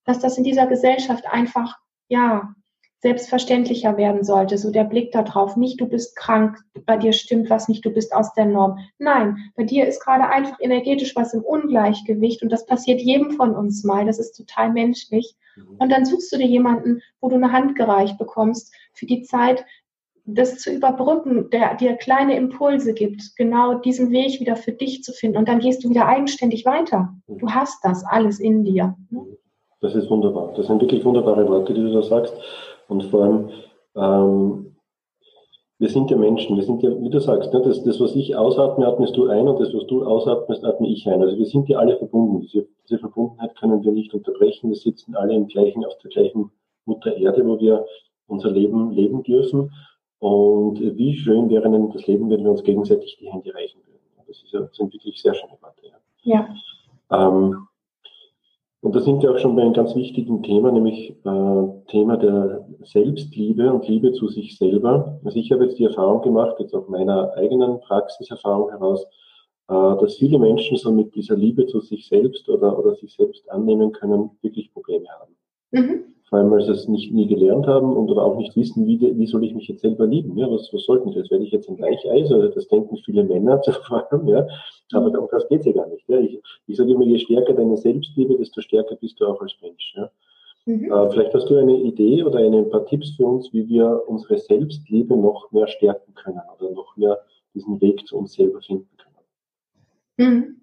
dass 0.07 0.19
das 0.19 0.37
in 0.37 0.43
dieser 0.43 0.65
Gesellschaft 0.65 1.27
einfach, 1.27 1.77
ja, 2.07 2.55
selbstverständlicher 2.99 3.95
werden 3.97 4.23
sollte. 4.23 4.57
So 4.57 4.71
der 4.71 4.83
Blick 4.83 5.11
darauf, 5.11 5.55
nicht 5.55 5.79
du 5.79 5.85
bist 5.85 6.15
krank, 6.15 6.57
bei 6.85 6.97
dir 6.97 7.13
stimmt 7.13 7.49
was 7.49 7.67
nicht, 7.67 7.85
du 7.85 7.91
bist 7.91 8.13
aus 8.13 8.33
der 8.33 8.45
Norm. 8.45 8.79
Nein, 8.97 9.37
bei 9.55 9.63
dir 9.63 9.87
ist 9.87 10.03
gerade 10.03 10.27
einfach 10.27 10.57
energetisch 10.59 11.15
was 11.15 11.33
im 11.33 11.43
Ungleichgewicht 11.43 12.41
und 12.41 12.51
das 12.51 12.65
passiert 12.65 12.99
jedem 13.01 13.31
von 13.31 13.55
uns 13.55 13.83
mal. 13.83 14.05
Das 14.05 14.17
ist 14.17 14.33
total 14.33 14.71
menschlich. 14.71 15.35
Mhm. 15.55 15.75
Und 15.77 15.91
dann 15.91 16.05
suchst 16.05 16.31
du 16.31 16.37
dir 16.37 16.47
jemanden, 16.47 17.01
wo 17.21 17.29
du 17.29 17.35
eine 17.35 17.51
Hand 17.51 17.75
gereicht 17.75 18.17
bekommst 18.17 18.73
für 18.93 19.05
die 19.05 19.21
Zeit, 19.21 19.63
das 20.25 20.57
zu 20.57 20.73
überbrücken, 20.73 21.49
der 21.51 21.75
dir 21.75 21.95
kleine 21.95 22.35
Impulse 22.35 22.93
gibt, 22.93 23.35
genau 23.37 23.75
diesen 23.75 24.11
Weg 24.11 24.41
wieder 24.41 24.57
für 24.57 24.73
dich 24.73 25.03
zu 25.03 25.13
finden. 25.13 25.37
Und 25.37 25.47
dann 25.47 25.59
gehst 25.59 25.83
du 25.83 25.89
wieder 25.89 26.07
eigenständig 26.07 26.65
weiter. 26.65 27.13
Mhm. 27.27 27.37
Du 27.37 27.51
hast 27.51 27.85
das 27.85 28.03
alles 28.03 28.39
in 28.39 28.63
dir. 28.65 28.97
Das 29.79 29.95
ist 29.95 30.09
wunderbar. 30.09 30.53
Das 30.55 30.67
sind 30.67 30.81
wirklich 30.81 31.05
wunderbare 31.05 31.47
Worte, 31.47 31.73
die 31.73 31.81
du 31.81 31.93
da 31.93 32.01
sagst. 32.01 32.35
Und 32.87 33.03
vor 33.05 33.23
allem, 33.23 33.49
ähm, 33.95 34.75
wir 35.79 35.89
sind 35.89 36.09
ja 36.09 36.17
Menschen, 36.17 36.55
wir 36.55 36.63
sind 36.63 36.81
ja, 36.81 36.89
wie 36.99 37.09
du 37.09 37.19
sagst, 37.19 37.53
ne, 37.53 37.61
das, 37.61 37.83
das, 37.83 37.99
was 37.99 38.15
ich 38.15 38.35
ausatme, 38.35 38.87
atmest 38.87 39.15
du 39.15 39.27
ein 39.27 39.47
und 39.47 39.59
das, 39.59 39.73
was 39.73 39.85
du 39.85 40.03
ausatmest, 40.03 40.65
atme 40.65 40.87
ich 40.87 41.07
ein. 41.07 41.21
Also 41.21 41.37
wir 41.37 41.45
sind 41.45 41.69
ja 41.69 41.77
alle 41.77 41.97
verbunden. 41.97 42.41
Diese, 42.41 42.67
diese 42.83 42.97
Verbundenheit 42.97 43.55
können 43.55 43.83
wir 43.83 43.91
nicht 43.91 44.13
unterbrechen. 44.13 44.69
Wir 44.69 44.77
sitzen 44.77 45.15
alle 45.15 45.35
im 45.35 45.47
gleichen, 45.47 45.85
auf 45.85 45.97
der 45.99 46.09
gleichen 46.09 46.49
Mutter 46.85 47.15
Erde, 47.15 47.45
wo 47.45 47.59
wir 47.59 47.85
unser 48.25 48.49
Leben 48.49 48.91
leben 48.91 49.21
dürfen. 49.21 49.71
Und 50.19 50.79
wie 50.79 51.15
schön 51.15 51.49
wäre 51.49 51.69
denn 51.69 51.91
das 51.91 52.07
Leben, 52.07 52.29
wenn 52.31 52.43
wir 52.43 52.49
uns 52.49 52.63
gegenseitig 52.63 53.17
die 53.19 53.31
Hände 53.31 53.53
reichen 53.53 53.79
würden. 53.85 53.99
Das, 54.27 54.41
ist 54.41 54.51
ja, 54.51 54.67
sind 54.71 54.91
wirklich 54.91 55.21
sehr 55.21 55.35
schöne 55.35 55.53
Worte. 55.61 55.81
Ja. 56.23 56.47
ja. 57.11 57.27
Ähm, 57.27 57.67
und 58.87 58.95
da 58.95 59.01
sind 59.01 59.21
wir 59.21 59.31
auch 59.31 59.37
schon 59.37 59.53
bei 59.53 59.63
einem 59.63 59.73
ganz 59.73 59.93
wichtigen 59.95 60.41
Thema, 60.43 60.71
nämlich 60.71 61.09
äh, 61.09 61.91
Thema 61.91 62.15
der 62.15 62.65
Selbstliebe 62.85 63.73
und 63.73 63.85
Liebe 63.85 64.13
zu 64.13 64.29
sich 64.29 64.57
selber. 64.57 65.19
Also 65.25 65.37
ich 65.37 65.51
habe 65.51 65.65
jetzt 65.65 65.77
die 65.77 65.83
Erfahrung 65.83 66.21
gemacht, 66.21 66.55
jetzt 66.59 66.73
aus 66.73 66.87
meiner 66.87 67.33
eigenen 67.33 67.81
Praxiserfahrung 67.81 68.69
heraus, 68.69 69.03
äh, 69.67 69.73
dass 69.73 70.15
viele 70.15 70.39
Menschen 70.39 70.77
so 70.77 70.93
mit 70.93 71.13
dieser 71.15 71.35
Liebe 71.35 71.65
zu 71.65 71.81
sich 71.81 72.07
selbst 72.07 72.47
oder, 72.47 72.79
oder 72.79 72.95
sich 72.95 73.13
selbst 73.13 73.51
annehmen 73.51 73.91
können, 73.91 74.29
wirklich 74.41 74.71
Probleme 74.71 75.07
haben. 75.19 75.35
Mhm 75.71 76.16
vor 76.29 76.39
allem 76.39 76.51
weil 76.51 76.61
sie 76.61 76.71
es 76.71 76.87
nicht, 76.87 77.11
nie 77.13 77.27
gelernt 77.27 77.67
haben 77.67 77.95
und 77.95 78.09
oder 78.09 78.23
auch 78.23 78.37
nicht 78.37 78.55
wissen, 78.55 78.85
wie, 78.85 78.99
wie 78.99 79.27
soll 79.27 79.43
ich 79.43 79.55
mich 79.55 79.67
jetzt 79.67 79.81
selber 79.81 80.05
lieben, 80.05 80.37
ja, 80.37 80.49
was, 80.49 80.69
was 80.73 80.83
sollten 80.85 81.11
das, 81.13 81.31
werde 81.31 81.43
ich 81.43 81.51
jetzt 81.51 81.69
ein 81.69 81.77
Gleicheis, 81.77 82.31
oder 82.31 82.49
das 82.49 82.67
denken 82.67 82.97
viele 82.97 83.23
Männer 83.23 83.61
vor 83.87 84.11
allem, 84.11 84.27
ja, 84.27 84.47
aber 84.93 85.11
darum 85.11 85.29
geht 85.49 85.59
es 85.59 85.65
ja 85.65 85.71
gar 85.73 85.87
nicht, 85.87 86.07
ja, 86.07 86.19
ich, 86.19 86.39
ich 86.67 86.77
sage 86.77 86.91
immer, 86.91 87.05
je 87.05 87.19
stärker 87.19 87.53
deine 87.53 87.77
Selbstliebe, 87.77 88.37
desto 88.37 88.61
stärker 88.61 88.95
bist 88.95 89.19
du 89.19 89.25
auch 89.25 89.41
als 89.41 89.53
Mensch, 89.61 89.93
ja, 89.95 90.09
Mhm. 90.67 90.91
Äh, 90.91 91.09
vielleicht 91.11 91.33
hast 91.33 91.49
du 91.49 91.55
eine 91.55 91.77
Idee 91.77 92.23
oder 92.23 92.39
ein 92.39 92.69
paar 92.69 92.85
Tipps 92.85 93.15
für 93.15 93.25
uns, 93.25 93.51
wie 93.53 93.69
wir 93.69 94.03
unsere 94.05 94.37
Selbstliebe 94.37 95.15
noch 95.15 95.49
mehr 95.51 95.67
stärken 95.67 96.13
können 96.13 96.41
oder 96.59 96.71
noch 96.71 96.97
mehr 96.97 97.17
diesen 97.53 97.79
Weg 97.79 98.05
zu 98.05 98.17
uns 98.17 98.33
selber 98.33 98.61
finden 98.61 98.89
können. 98.97 100.29
Mhm. 100.29 100.61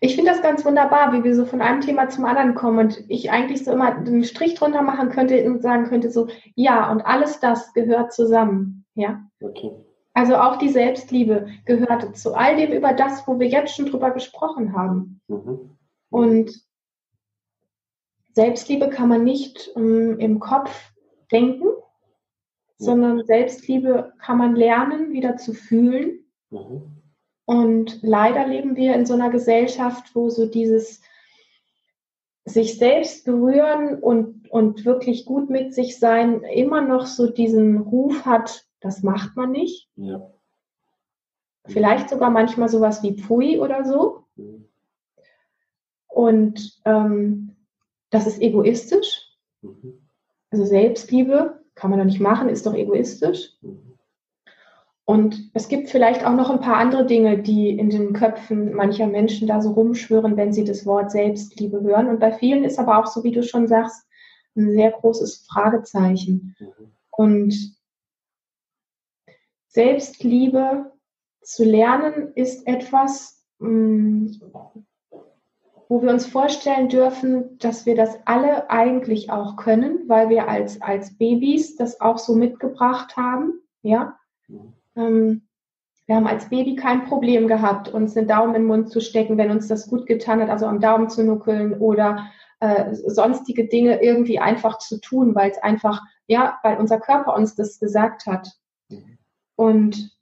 Ich 0.00 0.14
finde 0.16 0.30
das 0.30 0.42
ganz 0.42 0.64
wunderbar, 0.64 1.12
wie 1.12 1.24
wir 1.24 1.34
so 1.34 1.44
von 1.44 1.60
einem 1.60 1.80
Thema 1.80 2.08
zum 2.08 2.24
anderen 2.24 2.54
kommen 2.54 2.78
und 2.78 3.04
ich 3.08 3.30
eigentlich 3.30 3.64
so 3.64 3.72
immer 3.72 3.96
einen 3.96 4.24
Strich 4.24 4.54
drunter 4.54 4.82
machen 4.82 5.10
könnte 5.10 5.44
und 5.44 5.62
sagen 5.62 5.84
könnte 5.84 6.10
so, 6.10 6.28
ja, 6.54 6.90
und 6.90 7.02
alles 7.02 7.40
das 7.40 7.72
gehört 7.74 8.12
zusammen, 8.12 8.84
ja. 8.94 9.20
Okay. 9.40 9.72
Also 10.14 10.36
auch 10.36 10.56
die 10.56 10.70
Selbstliebe 10.70 11.48
gehört 11.66 12.16
zu 12.16 12.34
all 12.34 12.56
dem 12.56 12.72
über 12.72 12.94
das, 12.94 13.28
wo 13.28 13.38
wir 13.38 13.48
jetzt 13.48 13.76
schon 13.76 13.86
drüber 13.86 14.12
gesprochen 14.12 14.74
haben. 14.74 15.20
Mhm. 15.28 15.76
Und 16.08 16.52
Selbstliebe 18.32 18.88
kann 18.88 19.08
man 19.10 19.24
nicht 19.24 19.70
ähm, 19.76 20.18
im 20.18 20.40
Kopf 20.40 20.92
denken, 21.30 21.66
ja. 21.66 21.74
sondern 22.78 23.26
Selbstliebe 23.26 24.14
kann 24.18 24.38
man 24.38 24.56
lernen, 24.56 25.12
wieder 25.12 25.36
zu 25.36 25.52
fühlen. 25.52 26.24
Mhm. 26.48 26.95
Und 27.46 28.02
leider 28.02 28.46
leben 28.46 28.76
wir 28.76 28.94
in 28.94 29.06
so 29.06 29.14
einer 29.14 29.30
Gesellschaft, 29.30 30.14
wo 30.14 30.28
so 30.28 30.46
dieses 30.46 31.00
sich 32.44 32.76
selbst 32.78 33.24
berühren 33.24 34.00
und, 34.00 34.50
und 34.50 34.84
wirklich 34.84 35.24
gut 35.24 35.48
mit 35.48 35.72
sich 35.72 35.98
sein 35.98 36.42
immer 36.42 36.80
noch 36.80 37.06
so 37.06 37.28
diesen 37.28 37.78
Ruf 37.78 38.24
hat, 38.24 38.66
das 38.80 39.02
macht 39.02 39.36
man 39.36 39.52
nicht. 39.52 39.88
Ja. 39.96 40.30
Vielleicht 41.66 42.10
sogar 42.10 42.30
manchmal 42.30 42.68
sowas 42.68 43.02
wie 43.02 43.16
Pfui 43.16 43.58
oder 43.58 43.84
so. 43.84 44.24
Mhm. 44.36 44.68
Und 46.06 46.80
ähm, 46.84 47.56
das 48.10 48.26
ist 48.26 48.40
egoistisch. 48.40 49.28
Mhm. 49.62 50.08
Also 50.50 50.64
Selbstliebe 50.64 51.64
kann 51.74 51.90
man 51.90 51.98
doch 51.98 52.06
nicht 52.06 52.20
machen, 52.20 52.48
ist 52.48 52.66
doch 52.66 52.74
egoistisch. 52.74 53.56
Mhm. 53.60 53.95
Und 55.08 55.50
es 55.54 55.68
gibt 55.68 55.88
vielleicht 55.88 56.26
auch 56.26 56.34
noch 56.34 56.50
ein 56.50 56.60
paar 56.60 56.78
andere 56.78 57.06
Dinge, 57.06 57.38
die 57.38 57.70
in 57.70 57.90
den 57.90 58.12
Köpfen 58.12 58.74
mancher 58.74 59.06
Menschen 59.06 59.46
da 59.46 59.62
so 59.62 59.70
rumschwören, 59.70 60.36
wenn 60.36 60.52
sie 60.52 60.64
das 60.64 60.84
Wort 60.84 61.12
Selbstliebe 61.12 61.80
hören. 61.80 62.08
Und 62.08 62.18
bei 62.18 62.32
vielen 62.32 62.64
ist 62.64 62.80
aber 62.80 62.98
auch, 62.98 63.06
so 63.06 63.22
wie 63.22 63.30
du 63.30 63.44
schon 63.44 63.68
sagst, 63.68 64.04
ein 64.56 64.72
sehr 64.72 64.90
großes 64.90 65.46
Fragezeichen. 65.48 66.56
Mhm. 66.58 66.92
Und 67.12 67.76
Selbstliebe 69.68 70.90
zu 71.40 71.62
lernen 71.64 72.32
ist 72.34 72.66
etwas, 72.66 73.46
mm, 73.60 74.26
wo 75.88 76.02
wir 76.02 76.10
uns 76.10 76.26
vorstellen 76.26 76.88
dürfen, 76.88 77.58
dass 77.58 77.86
wir 77.86 77.94
das 77.94 78.18
alle 78.24 78.70
eigentlich 78.70 79.30
auch 79.30 79.54
können, 79.54 80.08
weil 80.08 80.30
wir 80.30 80.48
als, 80.48 80.82
als 80.82 81.16
Babys 81.16 81.76
das 81.76 82.00
auch 82.00 82.18
so 82.18 82.34
mitgebracht 82.34 83.16
haben. 83.16 83.60
Ja, 83.82 84.18
mhm. 84.48 84.72
Ähm, 84.96 85.46
wir 86.06 86.16
haben 86.16 86.26
als 86.26 86.48
Baby 86.48 86.76
kein 86.76 87.04
Problem 87.04 87.48
gehabt, 87.48 87.88
uns 87.88 88.16
einen 88.16 88.28
Daumen 88.28 88.54
in 88.54 88.62
den 88.62 88.68
Mund 88.68 88.90
zu 88.90 89.00
stecken, 89.00 89.38
wenn 89.38 89.50
uns 89.50 89.66
das 89.66 89.88
gut 89.88 90.06
getan 90.06 90.40
hat, 90.40 90.50
also 90.50 90.66
am 90.66 90.80
Daumen 90.80 91.10
zu 91.10 91.24
nuckeln 91.24 91.74
oder 91.74 92.30
äh, 92.60 92.94
sonstige 92.94 93.66
Dinge 93.66 94.02
irgendwie 94.02 94.38
einfach 94.38 94.78
zu 94.78 95.00
tun, 95.00 95.34
weil 95.34 95.50
es 95.50 95.58
einfach, 95.58 96.02
ja, 96.26 96.58
weil 96.62 96.78
unser 96.78 97.00
Körper 97.00 97.34
uns 97.34 97.56
das 97.56 97.80
gesagt 97.80 98.26
hat. 98.26 98.52
Mhm. 98.88 99.18
Und 99.56 100.16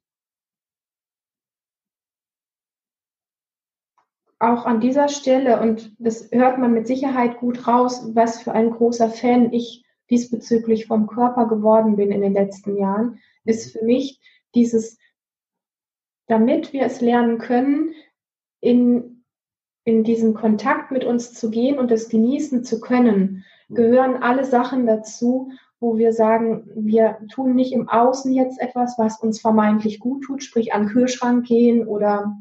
auch 4.38 4.64
an 4.64 4.80
dieser 4.80 5.08
Stelle, 5.08 5.60
und 5.60 5.94
das 5.98 6.30
hört 6.32 6.58
man 6.58 6.72
mit 6.72 6.86
Sicherheit 6.86 7.38
gut 7.38 7.66
raus, 7.66 8.10
was 8.14 8.42
für 8.42 8.52
ein 8.52 8.70
großer 8.70 9.10
Fan 9.10 9.52
ich 9.52 9.84
diesbezüglich 10.10 10.86
vom 10.86 11.06
Körper 11.06 11.46
geworden 11.46 11.96
bin 11.96 12.10
in 12.10 12.20
den 12.20 12.34
letzten 12.34 12.76
Jahren, 12.76 13.20
ist 13.44 13.72
für 13.72 13.84
mich 13.84 14.20
dieses, 14.54 14.98
damit 16.26 16.72
wir 16.72 16.82
es 16.82 17.00
lernen 17.00 17.38
können, 17.38 17.94
in, 18.60 19.24
in 19.84 20.04
diesen 20.04 20.34
Kontakt 20.34 20.90
mit 20.90 21.04
uns 21.04 21.34
zu 21.34 21.50
gehen 21.50 21.78
und 21.78 21.90
es 21.90 22.08
genießen 22.08 22.64
zu 22.64 22.80
können, 22.80 23.44
mhm. 23.68 23.74
gehören 23.74 24.22
alle 24.22 24.44
Sachen 24.44 24.86
dazu, 24.86 25.50
wo 25.80 25.98
wir 25.98 26.12
sagen, 26.12 26.70
wir 26.74 27.18
tun 27.30 27.54
nicht 27.54 27.72
im 27.72 27.88
Außen 27.88 28.32
jetzt 28.32 28.58
etwas, 28.60 28.98
was 28.98 29.20
uns 29.20 29.40
vermeintlich 29.40 30.00
gut 30.00 30.24
tut, 30.24 30.42
sprich 30.42 30.72
an 30.72 30.84
den 30.84 30.88
Kühlschrank 30.88 31.46
gehen 31.46 31.86
oder 31.86 32.34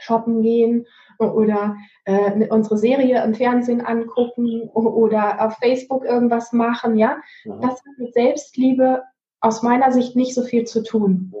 shoppen 0.00 0.42
gehen 0.42 0.86
oder 1.18 1.76
äh, 2.04 2.48
unsere 2.48 2.78
Serie 2.78 3.22
im 3.22 3.34
Fernsehen 3.34 3.80
angucken 3.80 4.62
oder 4.70 5.46
auf 5.46 5.54
Facebook 5.58 6.04
irgendwas 6.04 6.52
machen, 6.52 6.96
ja. 6.96 7.18
ja. 7.44 7.56
Das 7.60 7.74
hat 7.74 7.98
mit 7.98 8.12
Selbstliebe 8.14 9.02
aus 9.40 9.62
meiner 9.62 9.92
Sicht 9.92 10.16
nicht 10.16 10.34
so 10.34 10.42
viel 10.42 10.64
zu 10.64 10.82
tun. 10.82 11.32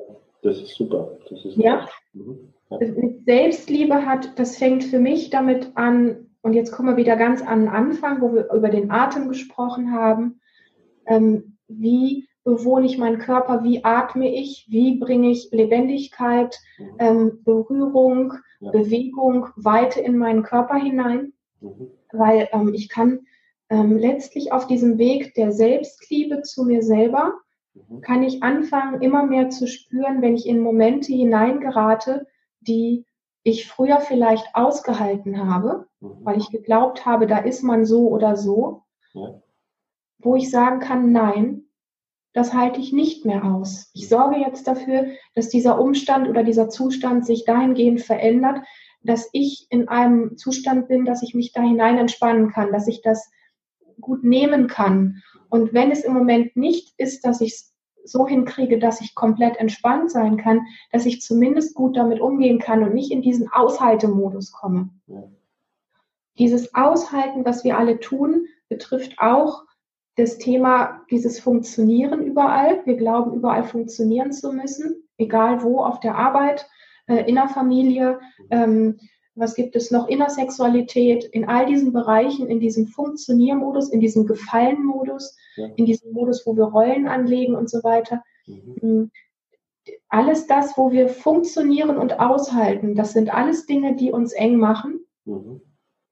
Das 0.42 0.60
ist 0.60 0.74
super. 0.74 1.18
Das 1.28 1.44
ist 1.44 1.56
ja. 1.56 1.86
Mhm. 2.12 2.52
ja. 2.70 2.78
Selbstliebe 3.26 4.06
hat, 4.06 4.38
das 4.38 4.56
fängt 4.56 4.84
für 4.84 4.98
mich 4.98 5.30
damit 5.30 5.72
an, 5.74 6.30
und 6.42 6.54
jetzt 6.54 6.72
kommen 6.72 6.88
wir 6.88 6.96
wieder 6.96 7.16
ganz 7.16 7.42
an 7.42 7.60
den 7.60 7.68
Anfang, 7.68 8.20
wo 8.22 8.34
wir 8.34 8.50
über 8.52 8.70
den 8.70 8.90
Atem 8.90 9.28
gesprochen 9.28 9.92
haben. 9.92 10.40
Ähm, 11.06 11.56
wie 11.68 12.28
bewohne 12.44 12.86
ich 12.86 12.96
meinen 12.96 13.18
Körper? 13.18 13.62
Wie 13.62 13.84
atme 13.84 14.34
ich? 14.34 14.66
Wie 14.70 14.98
bringe 14.98 15.30
ich 15.30 15.50
Lebendigkeit, 15.52 16.58
mhm. 16.78 16.96
ähm, 16.98 17.40
Berührung, 17.44 18.34
ja. 18.60 18.70
Bewegung, 18.70 19.48
Weite 19.56 20.00
in 20.00 20.16
meinen 20.16 20.42
Körper 20.42 20.76
hinein? 20.76 21.32
Mhm. 21.60 21.90
Weil 22.12 22.48
ähm, 22.52 22.72
ich 22.74 22.88
kann 22.88 23.20
ähm, 23.68 23.98
letztlich 23.98 24.52
auf 24.52 24.66
diesem 24.66 24.98
Weg 24.98 25.34
der 25.34 25.52
Selbstliebe 25.52 26.42
zu 26.42 26.64
mir 26.64 26.82
selber. 26.82 27.34
Kann 28.02 28.22
ich 28.22 28.42
anfangen, 28.42 29.00
immer 29.00 29.24
mehr 29.24 29.50
zu 29.50 29.66
spüren, 29.66 30.22
wenn 30.22 30.34
ich 30.34 30.46
in 30.46 30.60
Momente 30.60 31.12
hineingerate, 31.12 32.26
die 32.60 33.06
ich 33.42 33.66
früher 33.66 34.00
vielleicht 34.00 34.54
ausgehalten 34.54 35.46
habe, 35.46 35.86
mhm. 36.00 36.18
weil 36.22 36.38
ich 36.38 36.50
geglaubt 36.50 37.06
habe, 37.06 37.26
da 37.26 37.38
ist 37.38 37.62
man 37.62 37.84
so 37.84 38.08
oder 38.08 38.36
so, 38.36 38.82
ja. 39.14 39.40
wo 40.18 40.36
ich 40.36 40.50
sagen 40.50 40.80
kann, 40.80 41.12
nein, 41.12 41.64
das 42.32 42.54
halte 42.54 42.80
ich 42.80 42.92
nicht 42.92 43.24
mehr 43.24 43.44
aus. 43.44 43.90
Ich 43.94 44.08
sorge 44.08 44.36
jetzt 44.36 44.68
dafür, 44.68 45.06
dass 45.34 45.48
dieser 45.48 45.80
Umstand 45.80 46.28
oder 46.28 46.44
dieser 46.44 46.68
Zustand 46.68 47.26
sich 47.26 47.44
dahingehend 47.44 48.02
verändert, 48.02 48.60
dass 49.02 49.28
ich 49.32 49.66
in 49.70 49.88
einem 49.88 50.36
Zustand 50.36 50.86
bin, 50.86 51.04
dass 51.04 51.22
ich 51.22 51.34
mich 51.34 51.52
da 51.52 51.62
hinein 51.62 51.98
entspannen 51.98 52.50
kann, 52.50 52.70
dass 52.70 52.86
ich 52.86 53.02
das 53.02 53.30
gut 54.00 54.22
nehmen 54.22 54.66
kann. 54.66 55.22
Und 55.50 55.72
wenn 55.72 55.90
es 55.90 56.04
im 56.04 56.14
Moment 56.14 56.56
nicht 56.56 56.94
ist, 56.96 57.24
dass 57.24 57.40
ich 57.40 57.52
es 57.52 57.74
so 58.04 58.26
hinkriege, 58.26 58.78
dass 58.78 59.00
ich 59.00 59.14
komplett 59.14 59.56
entspannt 59.58 60.10
sein 60.10 60.36
kann, 60.36 60.66
dass 60.92 61.06
ich 61.06 61.20
zumindest 61.20 61.74
gut 61.74 61.96
damit 61.96 62.20
umgehen 62.20 62.58
kann 62.58 62.82
und 62.82 62.94
nicht 62.94 63.10
in 63.10 63.22
diesen 63.22 63.52
Aushaltemodus 63.52 64.52
komme. 64.52 64.88
Dieses 66.38 66.74
Aushalten, 66.74 67.44
was 67.44 67.64
wir 67.64 67.76
alle 67.76 68.00
tun, 68.00 68.46
betrifft 68.68 69.18
auch 69.18 69.64
das 70.16 70.38
Thema 70.38 71.02
dieses 71.10 71.40
Funktionieren 71.40 72.22
überall. 72.22 72.80
Wir 72.86 72.96
glauben, 72.96 73.34
überall 73.34 73.64
funktionieren 73.64 74.32
zu 74.32 74.52
müssen, 74.52 75.08
egal 75.18 75.62
wo, 75.62 75.80
auf 75.80 76.00
der 76.00 76.16
Arbeit, 76.16 76.68
äh, 77.06 77.28
in 77.28 77.34
der 77.34 77.48
Familie. 77.48 78.20
Was 79.40 79.54
gibt 79.54 79.74
es 79.74 79.90
noch 79.90 80.06
in 80.06 80.18
der 80.18 80.28
Sexualität, 80.28 81.24
in 81.24 81.48
all 81.48 81.64
diesen 81.64 81.94
Bereichen, 81.94 82.46
in 82.46 82.60
diesem 82.60 82.88
Funktioniermodus, 82.88 83.88
in 83.88 83.98
diesem 83.98 84.26
Gefallenmodus, 84.26 85.34
ja. 85.56 85.66
in 85.76 85.86
diesem 85.86 86.12
Modus, 86.12 86.44
wo 86.44 86.54
wir 86.58 86.64
Rollen 86.64 87.08
anlegen 87.08 87.54
und 87.54 87.70
so 87.70 87.82
weiter. 87.82 88.22
Mhm. 88.46 88.76
Mm, 88.82 89.10
alles 90.10 90.46
das, 90.46 90.76
wo 90.76 90.92
wir 90.92 91.08
funktionieren 91.08 91.96
und 91.96 92.20
aushalten, 92.20 92.94
das 92.94 93.14
sind 93.14 93.32
alles 93.32 93.64
Dinge, 93.64 93.96
die 93.96 94.12
uns 94.12 94.34
eng 94.34 94.58
machen. 94.58 95.00
Mhm. 95.24 95.62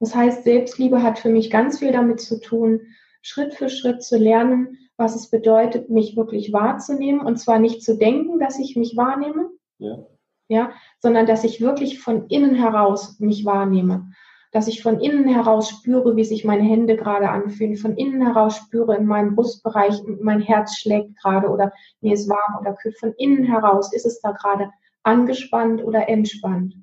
Das 0.01 0.15
heißt, 0.15 0.45
Selbstliebe 0.45 1.03
hat 1.03 1.19
für 1.19 1.29
mich 1.29 1.51
ganz 1.51 1.81
viel 1.81 1.93
damit 1.93 2.21
zu 2.21 2.41
tun, 2.41 2.81
Schritt 3.21 3.53
für 3.53 3.69
Schritt 3.69 4.03
zu 4.03 4.17
lernen, 4.17 4.79
was 4.97 5.15
es 5.15 5.29
bedeutet, 5.29 5.91
mich 5.91 6.17
wirklich 6.17 6.51
wahrzunehmen 6.55 7.21
und 7.21 7.37
zwar 7.37 7.59
nicht 7.59 7.83
zu 7.83 7.99
denken, 7.99 8.39
dass 8.39 8.59
ich 8.59 8.75
mich 8.75 8.97
wahrnehme, 8.97 9.51
ja 9.77 10.07
ja, 10.49 10.73
sondern 10.99 11.27
dass 11.27 11.45
ich 11.45 11.61
wirklich 11.61 12.01
von 12.01 12.27
innen 12.29 12.55
heraus 12.55 13.21
mich 13.21 13.45
wahrnehme, 13.45 14.11
dass 14.51 14.67
ich 14.67 14.83
von 14.83 15.01
innen 15.01 15.29
heraus 15.29 15.69
spüre, 15.69 16.17
wie 16.17 16.25
sich 16.25 16.45
meine 16.45 16.63
Hände 16.63 16.97
gerade 16.97 17.29
anfühlen, 17.29 17.77
von 17.77 17.97
innen 17.97 18.23
heraus 18.23 18.57
spüre 18.57 18.97
in 18.97 19.07
meinem 19.07 19.35
Brustbereich, 19.35 20.01
mein 20.21 20.41
Herz 20.41 20.79
schlägt 20.79 21.17
gerade 21.21 21.49
oder 21.49 21.73
mir 22.01 22.15
ist 22.15 22.29
warm 22.29 22.61
oder 22.61 22.73
kühl, 22.75 22.93
von 22.93 23.13
innen 23.19 23.45
heraus 23.45 23.93
ist 23.93 24.07
es 24.07 24.21
da 24.21 24.33
gerade 24.33 24.71
angespannt 25.03 25.85
oder 25.85 26.09
entspannt. 26.09 26.75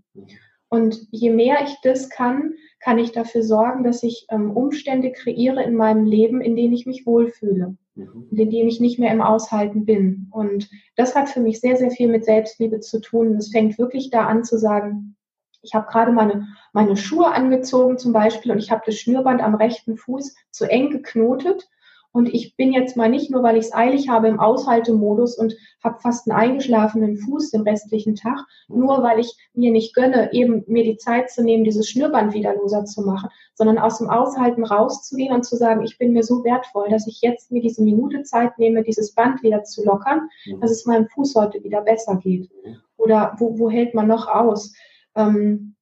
Und 0.69 1.07
je 1.11 1.31
mehr 1.31 1.63
ich 1.63 1.75
das 1.83 2.09
kann, 2.09 2.53
kann 2.79 2.99
ich 2.99 3.11
dafür 3.11 3.43
sorgen, 3.43 3.83
dass 3.83 4.03
ich 4.03 4.27
ähm, 4.29 4.51
Umstände 4.51 5.11
kreiere 5.11 5.63
in 5.63 5.75
meinem 5.75 6.05
Leben, 6.05 6.41
in 6.41 6.55
denen 6.55 6.73
ich 6.73 6.85
mich 6.85 7.05
wohlfühle 7.05 7.77
mhm. 7.95 8.27
in 8.31 8.49
dem 8.49 8.67
ich 8.67 8.79
nicht 8.79 8.99
mehr 8.99 9.11
im 9.11 9.21
Aushalten 9.21 9.85
bin. 9.85 10.27
Und 10.31 10.69
das 10.95 11.15
hat 11.15 11.29
für 11.29 11.41
mich 11.41 11.59
sehr, 11.59 11.77
sehr 11.77 11.91
viel 11.91 12.07
mit 12.07 12.25
Selbstliebe 12.25 12.79
zu 12.79 13.01
tun. 13.01 13.35
Es 13.35 13.49
fängt 13.49 13.77
wirklich 13.77 14.09
da 14.09 14.25
an 14.27 14.43
zu 14.43 14.57
sagen, 14.57 15.15
ich 15.61 15.73
habe 15.73 15.87
gerade 15.87 16.11
meine, 16.11 16.47
meine 16.73 16.95
Schuhe 16.95 17.31
angezogen 17.31 17.97
zum 17.97 18.13
Beispiel 18.13 18.51
und 18.51 18.59
ich 18.59 18.71
habe 18.71 18.83
das 18.85 18.95
Schnürband 18.95 19.41
am 19.41 19.55
rechten 19.55 19.97
Fuß 19.97 20.35
zu 20.51 20.69
eng 20.69 20.91
geknotet 20.91 21.67
Und 22.15 22.33
ich 22.33 22.55
bin 22.55 22.71
jetzt 22.71 22.95
mal 22.95 23.09
nicht 23.09 23.29
nur, 23.29 23.43
weil 23.43 23.57
ich 23.57 23.65
es 23.65 23.73
eilig 23.73 24.07
habe 24.07 24.29
im 24.29 24.39
Aushaltemodus 24.39 25.37
und 25.37 25.53
habe 25.83 25.99
fast 25.99 26.31
einen 26.31 26.39
eingeschlafenen 26.39 27.17
Fuß 27.17 27.51
den 27.51 27.63
restlichen 27.63 28.15
Tag, 28.15 28.39
nur 28.69 29.03
weil 29.03 29.19
ich 29.19 29.35
mir 29.53 29.69
nicht 29.69 29.93
gönne, 29.93 30.31
eben 30.31 30.63
mir 30.67 30.85
die 30.85 30.95
Zeit 30.95 31.29
zu 31.29 31.43
nehmen, 31.43 31.65
dieses 31.65 31.89
Schnürband 31.89 32.33
wieder 32.33 32.55
loser 32.55 32.85
zu 32.85 33.01
machen, 33.01 33.29
sondern 33.53 33.77
aus 33.77 33.97
dem 33.97 34.09
Aushalten 34.09 34.63
rauszugehen 34.63 35.33
und 35.33 35.43
zu 35.43 35.57
sagen, 35.57 35.83
ich 35.83 35.97
bin 35.97 36.13
mir 36.13 36.23
so 36.23 36.45
wertvoll, 36.45 36.87
dass 36.87 37.05
ich 37.05 37.19
jetzt 37.19 37.51
mir 37.51 37.61
diese 37.61 37.83
Minute 37.83 38.23
Zeit 38.23 38.57
nehme, 38.57 38.83
dieses 38.83 39.13
Band 39.13 39.43
wieder 39.43 39.63
zu 39.63 39.83
lockern, 39.83 40.29
mhm. 40.45 40.61
dass 40.61 40.71
es 40.71 40.85
meinem 40.85 41.09
Fuß 41.09 41.35
heute 41.35 41.61
wieder 41.65 41.81
besser 41.81 42.15
geht. 42.15 42.49
Oder 42.95 43.35
wo, 43.39 43.59
wo 43.59 43.69
hält 43.69 43.93
man 43.93 44.07
noch 44.07 44.29
aus? 44.29 44.73
Ähm, 45.17 45.74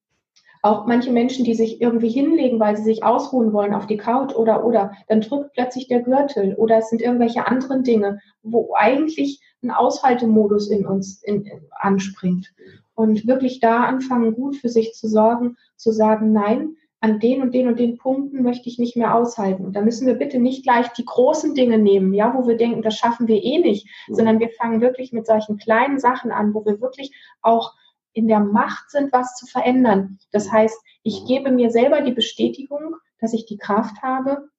auch 0.63 0.85
manche 0.85 1.11
Menschen, 1.11 1.43
die 1.43 1.55
sich 1.55 1.81
irgendwie 1.81 2.09
hinlegen, 2.09 2.57
weil 2.59 2.77
sie 2.77 2.83
sich 2.83 3.03
ausruhen 3.03 3.51
wollen 3.51 3.73
auf 3.73 3.85
die 3.85 3.97
Couch 3.97 4.33
oder, 4.33 4.65
oder, 4.65 4.93
dann 5.09 5.19
drückt 5.19 5.51
plötzlich 5.53 5.89
der 5.89 6.01
Gürtel 6.01 6.55
oder 6.55 6.77
es 6.77 6.89
sind 6.89 7.01
irgendwelche 7.01 7.45
anderen 7.45 7.83
Dinge, 7.83 8.19
wo 8.43 8.73
eigentlich 8.75 9.41
ein 9.61 9.71
Aushaltemodus 9.71 10.69
in 10.69 10.87
uns 10.87 11.21
in, 11.21 11.45
in, 11.45 11.61
anspringt. 11.71 12.53
Und 12.95 13.27
wirklich 13.27 13.59
da 13.59 13.83
anfangen, 13.83 14.35
gut 14.35 14.55
für 14.55 14.69
sich 14.69 14.93
zu 14.93 15.07
sorgen, 15.09 15.57
zu 15.75 15.91
sagen, 15.91 16.31
nein, 16.31 16.77
an 17.01 17.19
den 17.19 17.41
und 17.41 17.53
den 17.53 17.67
und 17.67 17.77
den 17.77 17.97
Punkten 17.97 18.41
möchte 18.43 18.69
ich 18.69 18.79
nicht 18.79 18.95
mehr 18.95 19.13
aushalten. 19.13 19.65
Und 19.65 19.75
da 19.75 19.81
müssen 19.81 20.07
wir 20.07 20.13
bitte 20.13 20.39
nicht 20.39 20.63
gleich 20.63 20.87
die 20.93 21.03
großen 21.03 21.55
Dinge 21.55 21.77
nehmen, 21.77 22.13
ja, 22.13 22.33
wo 22.33 22.47
wir 22.47 22.55
denken, 22.55 22.81
das 22.81 22.95
schaffen 22.95 23.27
wir 23.27 23.43
eh 23.43 23.59
nicht, 23.59 23.89
sondern 24.07 24.39
wir 24.39 24.49
fangen 24.51 24.79
wirklich 24.79 25.11
mit 25.11 25.27
solchen 25.27 25.57
kleinen 25.57 25.99
Sachen 25.99 26.31
an, 26.31 26.53
wo 26.53 26.63
wir 26.65 26.79
wirklich 26.79 27.11
auch 27.41 27.73
in 28.13 28.27
der 28.27 28.39
Macht 28.39 28.91
sind, 28.91 29.11
was 29.11 29.35
zu 29.35 29.45
verändern. 29.45 30.19
Das 30.31 30.51
heißt, 30.51 30.77
ich 31.03 31.25
gebe 31.25 31.51
mir 31.51 31.69
selber 31.71 32.01
die 32.01 32.11
Bestätigung, 32.11 32.95
dass 33.19 33.33
ich 33.33 33.45
die 33.45 33.57
Kraft 33.57 34.01
habe, 34.01 34.49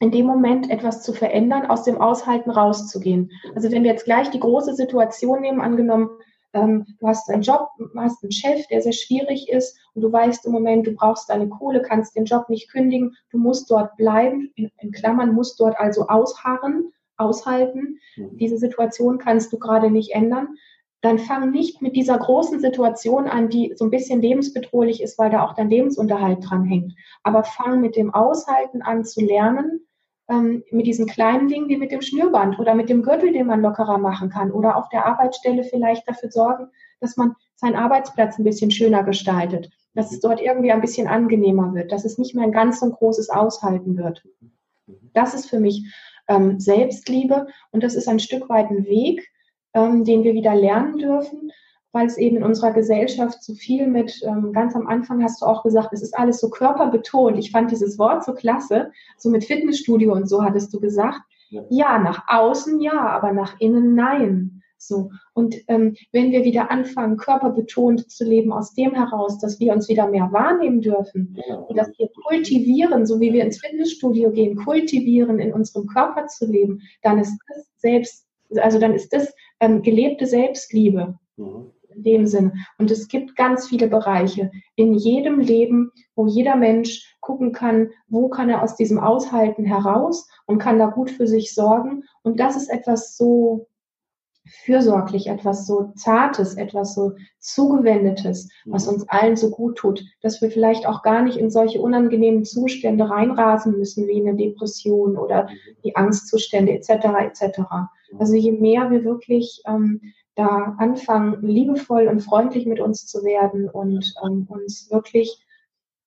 in 0.00 0.10
dem 0.10 0.26
Moment 0.26 0.70
etwas 0.70 1.02
zu 1.02 1.12
verändern, 1.12 1.66
aus 1.66 1.84
dem 1.84 2.00
Aushalten 2.00 2.50
rauszugehen. 2.50 3.30
Also 3.54 3.70
wenn 3.70 3.84
wir 3.84 3.92
jetzt 3.92 4.04
gleich 4.04 4.30
die 4.30 4.40
große 4.40 4.74
Situation 4.74 5.40
nehmen, 5.40 5.60
angenommen, 5.60 6.10
ähm, 6.54 6.86
du 6.98 7.06
hast 7.06 7.30
einen 7.30 7.42
Job, 7.42 7.68
hast 7.96 8.22
einen 8.22 8.32
Chef, 8.32 8.66
der 8.66 8.82
sehr 8.82 8.92
schwierig 8.92 9.48
ist 9.48 9.78
und 9.94 10.02
du 10.02 10.12
weißt 10.12 10.44
im 10.46 10.52
Moment, 10.52 10.86
du 10.86 10.92
brauchst 10.92 11.30
deine 11.30 11.48
Kohle, 11.48 11.82
kannst 11.82 12.16
den 12.16 12.24
Job 12.24 12.48
nicht 12.48 12.70
kündigen, 12.70 13.16
du 13.30 13.38
musst 13.38 13.70
dort 13.70 13.96
bleiben, 13.96 14.50
in, 14.56 14.70
in 14.78 14.90
Klammern, 14.90 15.34
musst 15.34 15.60
dort 15.60 15.78
also 15.78 16.08
ausharren, 16.08 16.92
aushalten. 17.16 17.98
Mhm. 18.16 18.36
Diese 18.36 18.58
Situation 18.58 19.18
kannst 19.18 19.52
du 19.52 19.58
gerade 19.58 19.90
nicht 19.90 20.14
ändern 20.14 20.56
dann 21.02 21.18
fang 21.18 21.50
nicht 21.50 21.82
mit 21.82 21.96
dieser 21.96 22.16
großen 22.16 22.60
Situation 22.60 23.26
an, 23.26 23.48
die 23.48 23.72
so 23.76 23.84
ein 23.84 23.90
bisschen 23.90 24.22
lebensbedrohlich 24.22 25.02
ist, 25.02 25.18
weil 25.18 25.30
da 25.30 25.44
auch 25.44 25.54
dein 25.54 25.68
Lebensunterhalt 25.68 26.38
dran 26.48 26.64
hängt. 26.64 26.94
Aber 27.24 27.42
fang 27.42 27.80
mit 27.80 27.96
dem 27.96 28.14
Aushalten 28.14 28.82
an 28.82 29.04
zu 29.04 29.20
lernen, 29.20 29.80
ähm, 30.28 30.62
mit 30.70 30.86
diesen 30.86 31.06
kleinen 31.06 31.48
Dingen 31.48 31.68
wie 31.68 31.76
mit 31.76 31.90
dem 31.90 32.02
Schnürband 32.02 32.60
oder 32.60 32.76
mit 32.76 32.88
dem 32.88 33.02
Gürtel, 33.02 33.32
den 33.32 33.48
man 33.48 33.60
lockerer 33.60 33.98
machen 33.98 34.30
kann 34.30 34.52
oder 34.52 34.76
auf 34.76 34.88
der 34.90 35.04
Arbeitsstelle 35.04 35.64
vielleicht 35.64 36.08
dafür 36.08 36.30
sorgen, 36.30 36.68
dass 37.00 37.16
man 37.16 37.34
seinen 37.56 37.74
Arbeitsplatz 37.74 38.38
ein 38.38 38.44
bisschen 38.44 38.70
schöner 38.70 39.02
gestaltet, 39.02 39.70
dass 39.94 40.12
es 40.12 40.20
dort 40.20 40.40
irgendwie 40.40 40.70
ein 40.70 40.80
bisschen 40.80 41.08
angenehmer 41.08 41.74
wird, 41.74 41.90
dass 41.90 42.04
es 42.04 42.16
nicht 42.16 42.36
mehr 42.36 42.44
ein 42.44 42.52
ganz 42.52 42.78
so 42.78 42.88
großes 42.88 43.28
Aushalten 43.28 43.96
wird. 43.96 44.22
Das 45.12 45.34
ist 45.34 45.50
für 45.50 45.58
mich 45.58 45.92
ähm, 46.28 46.60
Selbstliebe 46.60 47.48
und 47.72 47.82
das 47.82 47.96
ist 47.96 48.06
ein 48.06 48.20
Stück 48.20 48.48
weit 48.48 48.70
ein 48.70 48.84
Weg, 48.84 49.31
ähm, 49.74 50.04
den 50.04 50.24
wir 50.24 50.34
wieder 50.34 50.54
lernen 50.54 50.98
dürfen, 50.98 51.50
weil 51.92 52.06
es 52.06 52.16
eben 52.16 52.38
in 52.38 52.44
unserer 52.44 52.72
Gesellschaft 52.72 53.42
so 53.42 53.54
viel 53.54 53.86
mit, 53.86 54.22
ähm, 54.24 54.52
ganz 54.52 54.74
am 54.74 54.86
Anfang 54.86 55.22
hast 55.22 55.42
du 55.42 55.46
auch 55.46 55.62
gesagt, 55.62 55.92
es 55.92 56.02
ist 56.02 56.16
alles 56.16 56.40
so 56.40 56.48
körperbetont. 56.48 57.38
Ich 57.38 57.50
fand 57.50 57.70
dieses 57.70 57.98
Wort 57.98 58.24
so 58.24 58.32
klasse, 58.32 58.90
so 59.18 59.30
mit 59.30 59.44
Fitnessstudio 59.44 60.12
und 60.12 60.28
so 60.28 60.42
hattest 60.42 60.72
du 60.72 60.80
gesagt. 60.80 61.20
Ja, 61.50 61.62
ja 61.68 61.98
nach 61.98 62.24
außen 62.28 62.80
ja, 62.80 62.98
aber 62.98 63.32
nach 63.32 63.60
innen 63.60 63.94
nein. 63.94 64.62
So. 64.78 65.10
Und 65.32 65.56
ähm, 65.68 65.94
wenn 66.10 66.32
wir 66.32 66.44
wieder 66.44 66.70
anfangen, 66.70 67.16
körperbetont 67.16 68.10
zu 68.10 68.24
leben, 68.24 68.52
aus 68.52 68.74
dem 68.74 68.94
heraus, 68.94 69.38
dass 69.38 69.60
wir 69.60 69.72
uns 69.72 69.88
wieder 69.88 70.08
mehr 70.08 70.32
wahrnehmen 70.32 70.80
dürfen 70.80 71.38
ja. 71.46 71.56
und 71.56 71.76
dass 71.76 71.96
wir 71.98 72.08
kultivieren, 72.26 73.06
so 73.06 73.20
wie 73.20 73.32
wir 73.32 73.44
ins 73.44 73.60
Fitnessstudio 73.60 74.32
gehen, 74.32 74.56
kultivieren, 74.56 75.38
in 75.38 75.52
unserem 75.52 75.86
Körper 75.86 76.26
zu 76.26 76.46
leben, 76.46 76.80
dann 77.02 77.18
ist 77.18 77.38
das 77.48 77.68
selbst, 77.76 78.26
also 78.58 78.78
dann 78.78 78.94
ist 78.94 79.12
das 79.12 79.32
ähm, 79.60 79.82
gelebte 79.82 80.26
Selbstliebe 80.26 81.18
mhm. 81.36 81.72
in 81.94 82.02
dem 82.02 82.26
Sinn. 82.26 82.52
Und 82.78 82.90
es 82.90 83.08
gibt 83.08 83.36
ganz 83.36 83.68
viele 83.68 83.88
Bereiche 83.88 84.50
in 84.76 84.94
jedem 84.94 85.40
Leben, 85.40 85.92
wo 86.14 86.26
jeder 86.26 86.56
Mensch 86.56 87.16
gucken 87.20 87.52
kann, 87.52 87.90
wo 88.08 88.28
kann 88.28 88.50
er 88.50 88.62
aus 88.62 88.76
diesem 88.76 88.98
Aushalten 88.98 89.64
heraus 89.64 90.28
und 90.46 90.58
kann 90.58 90.78
da 90.78 90.86
gut 90.86 91.10
für 91.10 91.26
sich 91.26 91.54
sorgen. 91.54 92.04
Und 92.22 92.40
das 92.40 92.56
ist 92.56 92.68
etwas 92.68 93.16
so 93.16 93.68
fürsorglich, 94.44 95.28
etwas 95.28 95.66
so 95.66 95.92
Zartes, 95.94 96.54
etwas 96.54 96.94
so 96.94 97.12
Zugewendetes, 97.38 98.50
was 98.66 98.86
mhm. 98.86 98.94
uns 98.94 99.08
allen 99.08 99.36
so 99.36 99.50
gut 99.50 99.76
tut, 99.76 100.04
dass 100.20 100.40
wir 100.40 100.50
vielleicht 100.50 100.86
auch 100.86 101.02
gar 101.02 101.22
nicht 101.22 101.36
in 101.36 101.50
solche 101.50 101.80
unangenehmen 101.80 102.44
Zustände 102.44 103.08
reinrasen 103.08 103.78
müssen, 103.78 104.06
wie 104.08 104.20
eine 104.20 104.36
Depression 104.36 105.16
oder 105.16 105.44
mhm. 105.44 105.48
die 105.84 105.96
Angstzustände 105.96 106.72
etc. 106.72 106.90
etc. 107.20 107.60
Also 108.18 108.34
je 108.34 108.52
mehr 108.52 108.90
wir 108.90 109.04
wirklich 109.04 109.62
ähm, 109.66 110.00
da 110.34 110.76
anfangen, 110.78 111.42
liebevoll 111.42 112.08
und 112.08 112.20
freundlich 112.20 112.66
mit 112.66 112.80
uns 112.80 113.06
zu 113.06 113.22
werden 113.24 113.68
und 113.68 114.14
ähm, 114.24 114.46
uns 114.48 114.90
wirklich 114.90 115.46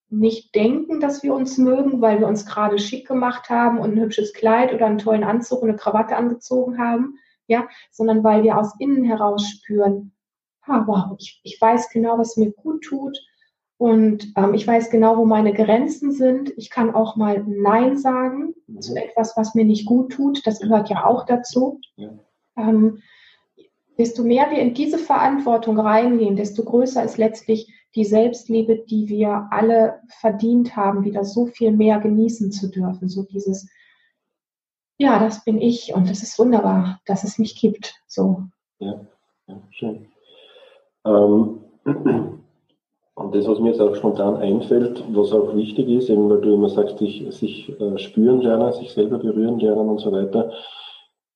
nicht 0.09 0.53
denken, 0.55 0.99
dass 0.99 1.23
wir 1.23 1.33
uns 1.33 1.57
mögen, 1.57 2.01
weil 2.01 2.19
wir 2.19 2.27
uns 2.27 2.45
gerade 2.45 2.79
schick 2.79 3.07
gemacht 3.07 3.49
haben 3.49 3.79
und 3.79 3.93
ein 3.93 4.01
hübsches 4.01 4.33
Kleid 4.33 4.73
oder 4.73 4.85
einen 4.85 4.97
tollen 4.97 5.23
Anzug 5.23 5.61
und 5.61 5.69
eine 5.69 5.77
Krawatte 5.77 6.15
angezogen 6.15 6.77
haben, 6.77 7.17
ja, 7.47 7.67
sondern 7.91 8.23
weil 8.23 8.43
wir 8.43 8.57
aus 8.57 8.73
innen 8.79 9.03
heraus 9.03 9.47
spüren, 9.47 10.11
ah, 10.63 10.83
wow, 10.85 11.15
ich, 11.19 11.39
ich 11.43 11.59
weiß 11.59 11.89
genau, 11.89 12.17
was 12.17 12.37
mir 12.37 12.51
gut 12.51 12.83
tut 12.83 13.17
und 13.77 14.31
ähm, 14.37 14.53
ich 14.53 14.65
weiß 14.65 14.89
genau, 14.89 15.17
wo 15.17 15.25
meine 15.25 15.53
Grenzen 15.53 16.11
sind. 16.11 16.53
Ich 16.57 16.69
kann 16.69 16.95
auch 16.95 17.15
mal 17.17 17.43
Nein 17.45 17.97
sagen 17.97 18.55
mhm. 18.67 18.81
zu 18.81 18.95
etwas, 18.95 19.35
was 19.35 19.53
mir 19.53 19.65
nicht 19.65 19.85
gut 19.85 20.13
tut. 20.13 20.47
Das 20.47 20.59
gehört 20.59 20.89
ja 20.89 21.05
auch 21.05 21.25
dazu. 21.25 21.81
Ja. 21.97 22.11
Ähm, 22.57 23.01
desto 23.97 24.23
mehr 24.23 24.49
wir 24.49 24.59
in 24.59 24.73
diese 24.73 24.97
Verantwortung 24.97 25.77
reingehen, 25.79 26.35
desto 26.35 26.63
größer 26.63 27.03
ist 27.03 27.17
letztlich 27.17 27.71
die 27.95 28.05
Selbstliebe, 28.05 28.83
die 28.89 29.07
wir 29.07 29.47
alle 29.51 30.01
verdient 30.19 30.75
haben, 30.75 31.03
wieder 31.03 31.23
so 31.23 31.45
viel 31.45 31.71
mehr 31.71 31.99
genießen 31.99 32.51
zu 32.51 32.69
dürfen. 32.69 33.07
So 33.07 33.23
dieses, 33.23 33.69
ja, 34.97 35.19
das 35.19 35.43
bin 35.43 35.61
ich 35.61 35.93
und 35.93 36.09
es 36.09 36.23
ist 36.23 36.39
wunderbar, 36.39 36.99
dass 37.05 37.23
es 37.23 37.37
mich 37.37 37.59
gibt. 37.59 37.95
So. 38.07 38.43
Ja, 38.79 38.99
ja 39.47 39.61
schön. 39.71 40.07
Ähm, 41.05 41.59
und 43.15 43.35
das, 43.35 43.47
was 43.47 43.59
mir 43.59 43.69
jetzt 43.69 43.81
auch 43.81 43.95
spontan 43.95 44.37
einfällt, 44.37 45.03
was 45.11 45.31
auch 45.31 45.55
wichtig 45.55 45.87
ist, 45.89 46.09
eben 46.09 46.29
weil 46.29 46.41
du 46.41 46.53
immer 46.53 46.69
sagst, 46.69 46.97
sich, 46.97 47.25
sich 47.35 47.69
äh, 47.79 47.97
spüren 47.97 48.41
lernen, 48.41 48.73
sich 48.73 48.91
selber 48.91 49.17
berühren 49.17 49.59
lernen 49.59 49.89
und 49.89 49.99
so 49.99 50.11
weiter, 50.11 50.51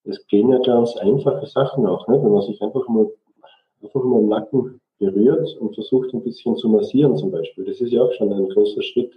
es 0.06 0.26
gehen 0.28 0.50
ja 0.50 0.60
ganz 0.60 0.96
einfache 0.98 1.46
Sachen 1.46 1.86
auch, 1.86 2.08
ne? 2.08 2.22
wenn 2.22 2.32
man 2.32 2.42
sich 2.42 2.62
einfach 2.62 2.88
mal, 2.88 3.08
einfach 3.82 4.04
mal 4.04 4.20
im 4.20 4.30
Nacken 4.30 4.82
berührt 4.98 5.56
und 5.60 5.74
versucht 5.76 6.14
ein 6.14 6.24
bisschen 6.24 6.56
zu 6.58 6.70
massieren 6.70 7.16
zum 7.16 7.32
Beispiel. 7.32 7.66
Das 7.66 7.80
ist 7.80 7.92
ja 7.92 8.04
auch 8.04 8.12
schon 8.14 8.32
ein 8.34 8.50
großer 8.50 8.82
Schritt, 8.82 9.14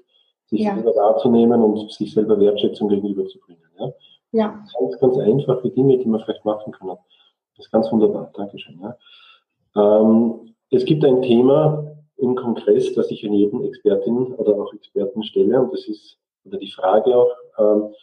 sich 0.47 0.61
ja. 0.61 0.75
selber 0.75 0.95
wahrzunehmen 0.95 1.63
und 1.63 1.91
sich 1.91 2.13
selber 2.13 2.39
Wertschätzung 2.39 2.89
gegenüberzubringen. 2.89 3.63
Ja? 3.79 3.93
Ja. 4.33 4.65
Ganz, 4.79 4.99
ganz 4.99 5.19
einfache 5.19 5.71
Dinge, 5.71 5.99
die 5.99 6.09
man 6.09 6.21
vielleicht 6.21 6.45
machen 6.45 6.73
kann. 6.73 6.89
Das 6.89 7.67
ist 7.67 7.73
ganz 7.73 7.91
wunderbar. 7.93 8.31
Dankeschön. 8.35 8.81
Ja? 8.81 8.97
Ähm, 9.77 10.55
es 10.71 10.85
gibt 10.85 11.05
ein 11.05 11.23
Thema, 11.23 11.93
im 12.23 12.37
Kongress, 12.37 12.95
dass 12.95 13.11
ich 13.11 13.27
an 13.27 13.35
jeden 13.35 13.65
Expertin 13.65 14.33
oder 14.35 14.55
auch 14.55 14.73
Experten 14.73 15.25
stelle. 15.25 15.61
Und 15.61 15.73
das 15.73 15.87
ist 15.89 16.19
oder 16.45 16.59
die 16.59 16.71
Frage 16.71 17.17
auch, 17.17 17.31
ähm, 17.59 17.95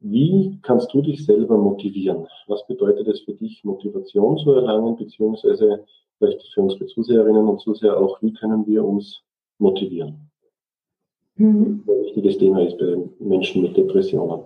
wie 0.00 0.58
kannst 0.62 0.92
du 0.94 1.02
dich 1.02 1.24
selber 1.24 1.58
motivieren? 1.58 2.26
Was 2.46 2.66
bedeutet 2.66 3.08
es 3.08 3.20
für 3.20 3.34
dich, 3.34 3.64
Motivation 3.64 4.38
zu 4.38 4.52
erlangen, 4.52 4.96
beziehungsweise 4.96 5.84
vielleicht 6.18 6.46
für 6.54 6.62
unsere 6.62 6.86
Zuseherinnen 6.86 7.48
und 7.48 7.60
Zuseher 7.60 7.98
auch, 7.98 8.20
wie 8.22 8.32
können 8.32 8.66
wir 8.66 8.84
uns 8.84 9.22
motivieren? 9.58 10.30
Mhm. 11.36 11.84
Ein 11.86 12.04
wichtiges 12.04 12.38
Thema 12.38 12.62
ist 12.62 12.78
bei 12.78 12.96
Menschen 13.18 13.62
mit 13.62 13.76
Depressionen. 13.76 14.44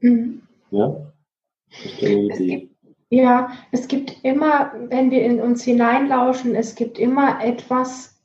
Mhm. 0.00 0.42
Ja? 0.70 1.12
Das 1.70 1.84
ist 1.84 2.02
eine 2.02 2.22
Idee. 2.22 2.70
Ja, 3.08 3.52
es 3.70 3.86
gibt 3.86 4.24
immer, 4.24 4.72
wenn 4.88 5.10
wir 5.10 5.22
in 5.22 5.40
uns 5.40 5.62
hineinlauschen, 5.62 6.54
es 6.56 6.74
gibt 6.74 6.98
immer 6.98 7.42
etwas, 7.42 8.16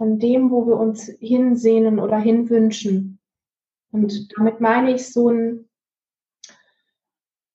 von 0.00 0.18
dem, 0.18 0.50
wo 0.50 0.66
wir 0.66 0.76
uns 0.76 1.10
hinsehnen 1.20 1.98
oder 1.98 2.18
hinwünschen. 2.18 3.18
Und 3.92 4.28
damit 4.36 4.60
meine 4.60 4.94
ich 4.94 5.12
so 5.12 5.28
ein, 5.28 5.68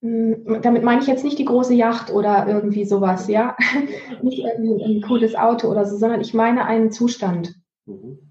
hm, 0.01 0.61
damit 0.61 0.84
meine 0.84 1.01
ich 1.01 1.07
jetzt 1.07 1.24
nicht 1.24 1.39
die 1.39 1.45
große 1.45 1.74
Yacht 1.74 2.11
oder 2.11 2.47
irgendwie 2.47 2.86
sowas, 2.86 3.28
ja, 3.30 3.55
nicht 4.22 4.45
ein, 4.45 4.80
ein 4.80 5.01
cooles 5.01 5.34
Auto 5.36 5.70
oder 5.70 5.86
so, 5.86 5.97
sondern 5.97 6.22
ich 6.22 6.34
meine 6.34 6.66
einen 6.66 6.91
Zustand. 6.91 7.55
Mhm. 7.86 8.25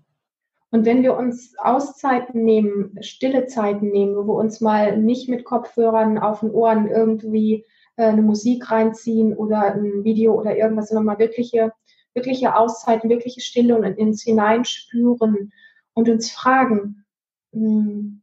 Und 0.75 0.87
wenn 0.87 1.05
wir 1.05 1.17
uns 1.17 1.55
Auszeiten 1.57 2.43
nehmen, 2.43 2.99
stille 3.01 3.47
Zeiten 3.47 3.93
nehmen, 3.93 4.17
wo 4.17 4.27
wir 4.27 4.35
uns 4.35 4.61
mal 4.61 4.99
nicht 4.99 5.29
mit 5.29 5.45
Kopfhörern 5.45 6.19
auf 6.19 6.41
den 6.41 6.51
Ohren 6.51 6.89
irgendwie 6.89 7.65
äh, 7.95 8.07
eine 8.07 8.23
Musik 8.23 8.73
reinziehen 8.73 9.37
oder 9.37 9.73
ein 9.73 10.03
Video 10.03 10.35
oder 10.35 10.57
irgendwas, 10.57 10.89
sondern 10.89 11.05
mal 11.05 11.21
wirkliche, 11.21 11.71
wirkliche 12.13 12.57
Auszeiten, 12.57 13.09
wirkliche 13.09 13.41
Stille 13.41 13.77
und 13.77 13.85
ins 13.85 14.25
Hineinspüren 14.25 15.53
und 15.93 16.09
uns 16.09 16.33
fragen, 16.33 17.05
hm, 17.53 18.23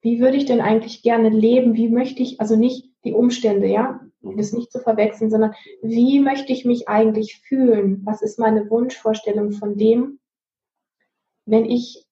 wie 0.00 0.20
würde 0.20 0.36
ich 0.36 0.46
denn 0.46 0.60
eigentlich 0.60 1.02
gerne 1.02 1.30
leben? 1.30 1.74
Wie 1.74 1.88
möchte 1.88 2.22
ich, 2.22 2.40
also 2.40 2.54
nicht 2.54 2.92
die 3.04 3.12
Umstände, 3.12 3.66
ja, 3.66 3.98
das 4.20 4.52
nicht 4.52 4.70
zu 4.70 4.78
verwechseln, 4.78 5.32
sondern 5.32 5.52
wie 5.82 6.20
möchte 6.20 6.52
ich 6.52 6.64
mich 6.64 6.88
eigentlich 6.88 7.40
fühlen? 7.40 8.02
Was 8.04 8.22
ist 8.22 8.38
meine 8.38 8.70
Wunschvorstellung 8.70 9.50
von 9.50 9.76
dem, 9.76 10.20
wenn 11.48 11.64
ich 11.64 12.04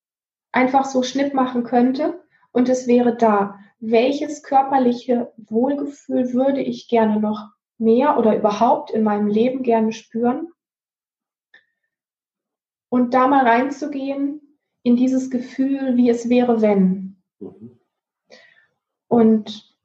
einfach 0.50 0.86
so 0.86 1.02
Schnipp 1.02 1.34
machen 1.34 1.64
könnte 1.64 2.22
und 2.52 2.68
es 2.68 2.86
wäre 2.86 3.16
da? 3.16 3.58
Welches 3.78 4.42
körperliche 4.42 5.32
Wohlgefühl 5.36 6.32
würde 6.32 6.62
ich 6.62 6.88
gerne 6.88 7.20
noch 7.20 7.50
mehr 7.76 8.18
oder 8.18 8.34
überhaupt 8.34 8.90
in 8.90 9.02
meinem 9.02 9.26
Leben 9.26 9.62
gerne 9.62 9.92
spüren? 9.92 10.48
Und 12.88 13.12
da 13.12 13.28
mal 13.28 13.46
reinzugehen 13.46 14.40
in 14.82 14.96
dieses 14.96 15.28
Gefühl, 15.28 15.96
wie 15.96 16.08
es 16.08 16.30
wäre, 16.30 16.62
wenn. 16.62 17.22
Mhm. 17.38 17.78
Und 19.08 19.76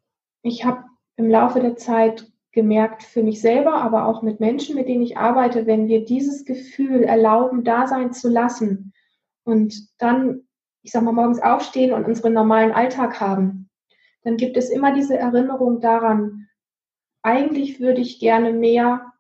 ich 0.43 0.63
habe 0.63 0.85
im 1.17 1.29
Laufe 1.29 1.59
der 1.59 1.75
Zeit 1.75 2.31
gemerkt 2.53 3.03
für 3.03 3.23
mich 3.23 3.41
selber, 3.41 3.75
aber 3.75 4.05
auch 4.05 4.21
mit 4.21 4.39
Menschen, 4.39 4.75
mit 4.75 4.87
denen 4.87 5.01
ich 5.01 5.17
arbeite, 5.17 5.65
wenn 5.65 5.87
wir 5.87 6.05
dieses 6.05 6.45
Gefühl 6.45 7.03
erlauben, 7.03 7.63
da 7.63 7.87
sein 7.87 8.13
zu 8.13 8.29
lassen 8.29 8.90
und 9.43 9.73
dann, 9.99 10.41
ich 10.83 10.91
sag 10.91 11.03
mal, 11.03 11.11
morgens 11.11 11.41
aufstehen 11.41 11.93
und 11.93 12.05
unseren 12.05 12.33
normalen 12.33 12.71
Alltag 12.71 13.19
haben, 13.19 13.69
dann 14.23 14.37
gibt 14.37 14.57
es 14.57 14.69
immer 14.69 14.93
diese 14.93 15.17
Erinnerung 15.17 15.79
daran, 15.79 16.47
eigentlich 17.23 17.79
würde 17.79 18.01
ich 18.01 18.19
gerne 18.19 18.53
mehr 18.53 19.11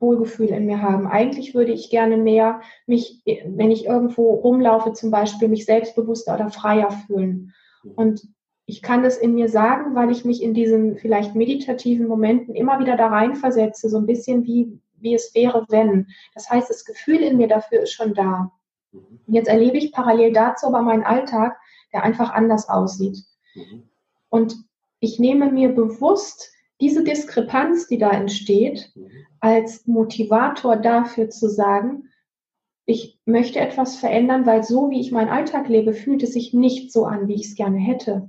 Wohlgefühl 0.00 0.48
in 0.48 0.66
mir 0.66 0.82
haben. 0.82 1.06
Eigentlich 1.06 1.54
würde 1.54 1.72
ich 1.72 1.90
gerne 1.90 2.16
mehr 2.16 2.60
mich, 2.86 3.22
wenn 3.24 3.70
ich 3.70 3.86
irgendwo 3.86 4.34
rumlaufe, 4.34 4.92
zum 4.92 5.10
Beispiel, 5.10 5.48
mich 5.48 5.64
selbstbewusster 5.64 6.34
oder 6.34 6.50
freier 6.50 6.90
fühlen. 6.90 7.52
Und 7.96 8.26
ich 8.66 8.82
kann 8.82 9.02
das 9.02 9.18
in 9.18 9.34
mir 9.34 9.48
sagen, 9.48 9.94
weil 9.94 10.10
ich 10.10 10.24
mich 10.24 10.42
in 10.42 10.54
diesen 10.54 10.96
vielleicht 10.96 11.34
meditativen 11.34 12.06
Momenten 12.08 12.54
immer 12.54 12.78
wieder 12.78 12.96
da 12.96 13.08
reinversetze, 13.08 13.88
so 13.88 13.98
ein 13.98 14.06
bisschen 14.06 14.44
wie, 14.44 14.78
wie 14.98 15.14
es 15.14 15.34
wäre, 15.34 15.66
wenn. 15.68 16.08
Das 16.34 16.50
heißt, 16.50 16.70
das 16.70 16.84
Gefühl 16.84 17.20
in 17.20 17.36
mir 17.36 17.48
dafür 17.48 17.82
ist 17.82 17.92
schon 17.92 18.14
da. 18.14 18.50
Mhm. 18.94 19.34
jetzt 19.34 19.48
erlebe 19.48 19.78
ich 19.78 19.92
parallel 19.92 20.32
dazu 20.32 20.66
aber 20.66 20.82
meinen 20.82 21.04
Alltag, 21.04 21.56
der 21.92 22.02
einfach 22.02 22.30
anders 22.32 22.68
aussieht. 22.68 23.18
Mhm. 23.54 23.88
Und 24.28 24.56
ich 25.00 25.18
nehme 25.18 25.50
mir 25.50 25.68
bewusst 25.70 26.52
diese 26.80 27.04
Diskrepanz, 27.04 27.86
die 27.86 27.98
da 27.98 28.10
entsteht, 28.10 28.90
mhm. 28.94 29.10
als 29.40 29.86
Motivator 29.86 30.76
dafür 30.76 31.30
zu 31.30 31.48
sagen, 31.48 32.08
ich 32.86 33.18
möchte 33.24 33.60
etwas 33.60 33.96
verändern, 33.96 34.44
weil 34.44 34.62
so 34.62 34.90
wie 34.90 35.00
ich 35.00 35.10
meinen 35.10 35.30
Alltag 35.30 35.68
lebe, 35.68 35.94
fühlt 35.94 36.22
es 36.22 36.34
sich 36.34 36.52
nicht 36.52 36.92
so 36.92 37.06
an, 37.06 37.28
wie 37.28 37.34
ich 37.34 37.46
es 37.46 37.54
gerne 37.54 37.78
hätte 37.78 38.28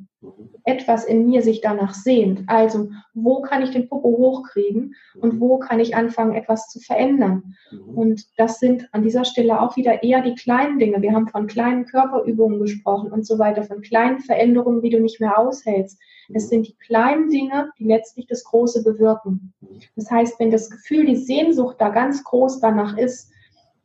etwas 0.63 1.05
in 1.05 1.28
mir 1.28 1.41
sich 1.41 1.61
danach 1.61 1.93
sehnt. 1.93 2.43
Also, 2.47 2.89
wo 3.13 3.41
kann 3.41 3.61
ich 3.61 3.70
den 3.70 3.88
Popo 3.88 4.09
hochkriegen 4.09 4.95
und 5.20 5.39
wo 5.39 5.59
kann 5.59 5.80
ich 5.80 5.95
anfangen, 5.95 6.34
etwas 6.34 6.70
zu 6.70 6.80
verändern? 6.80 7.55
Mhm. 7.72 7.97
Und 7.97 8.26
das 8.38 8.59
sind 8.59 8.89
an 8.91 9.03
dieser 9.03 9.26
Stelle 9.26 9.61
auch 9.61 9.76
wieder 9.76 10.03
eher 10.03 10.22
die 10.22 10.36
kleinen 10.36 10.80
Dinge. 10.80 11.01
Wir 11.01 11.13
haben 11.13 11.28
von 11.28 11.47
kleinen 11.47 11.86
Körperübungen 11.86 12.59
gesprochen 12.59 13.11
und 13.11 13.26
so 13.26 13.38
weiter, 13.38 13.63
von 13.63 13.82
kleinen 13.82 14.20
Veränderungen, 14.20 14.82
wie 14.82 14.89
du 14.89 14.99
nicht 14.99 15.20
mehr 15.20 15.38
aushältst. 15.38 15.99
Es 16.34 16.45
mhm. 16.45 16.49
sind 16.49 16.68
die 16.68 16.78
kleinen 16.78 17.30
Dinge, 17.30 17.70
die 17.78 17.86
letztlich 17.86 18.26
das 18.28 18.43
Große 18.43 18.84
bewirken. 18.84 19.53
Mhm. 19.61 19.80
Das 19.95 20.09
heißt, 20.09 20.39
wenn 20.39 20.51
das 20.51 20.70
Gefühl, 20.70 21.05
die 21.05 21.18
Sehnsucht 21.18 21.76
da 21.80 21.89
ganz 21.89 22.24
groß 22.24 22.59
danach 22.59 22.97
ist, 22.97 23.32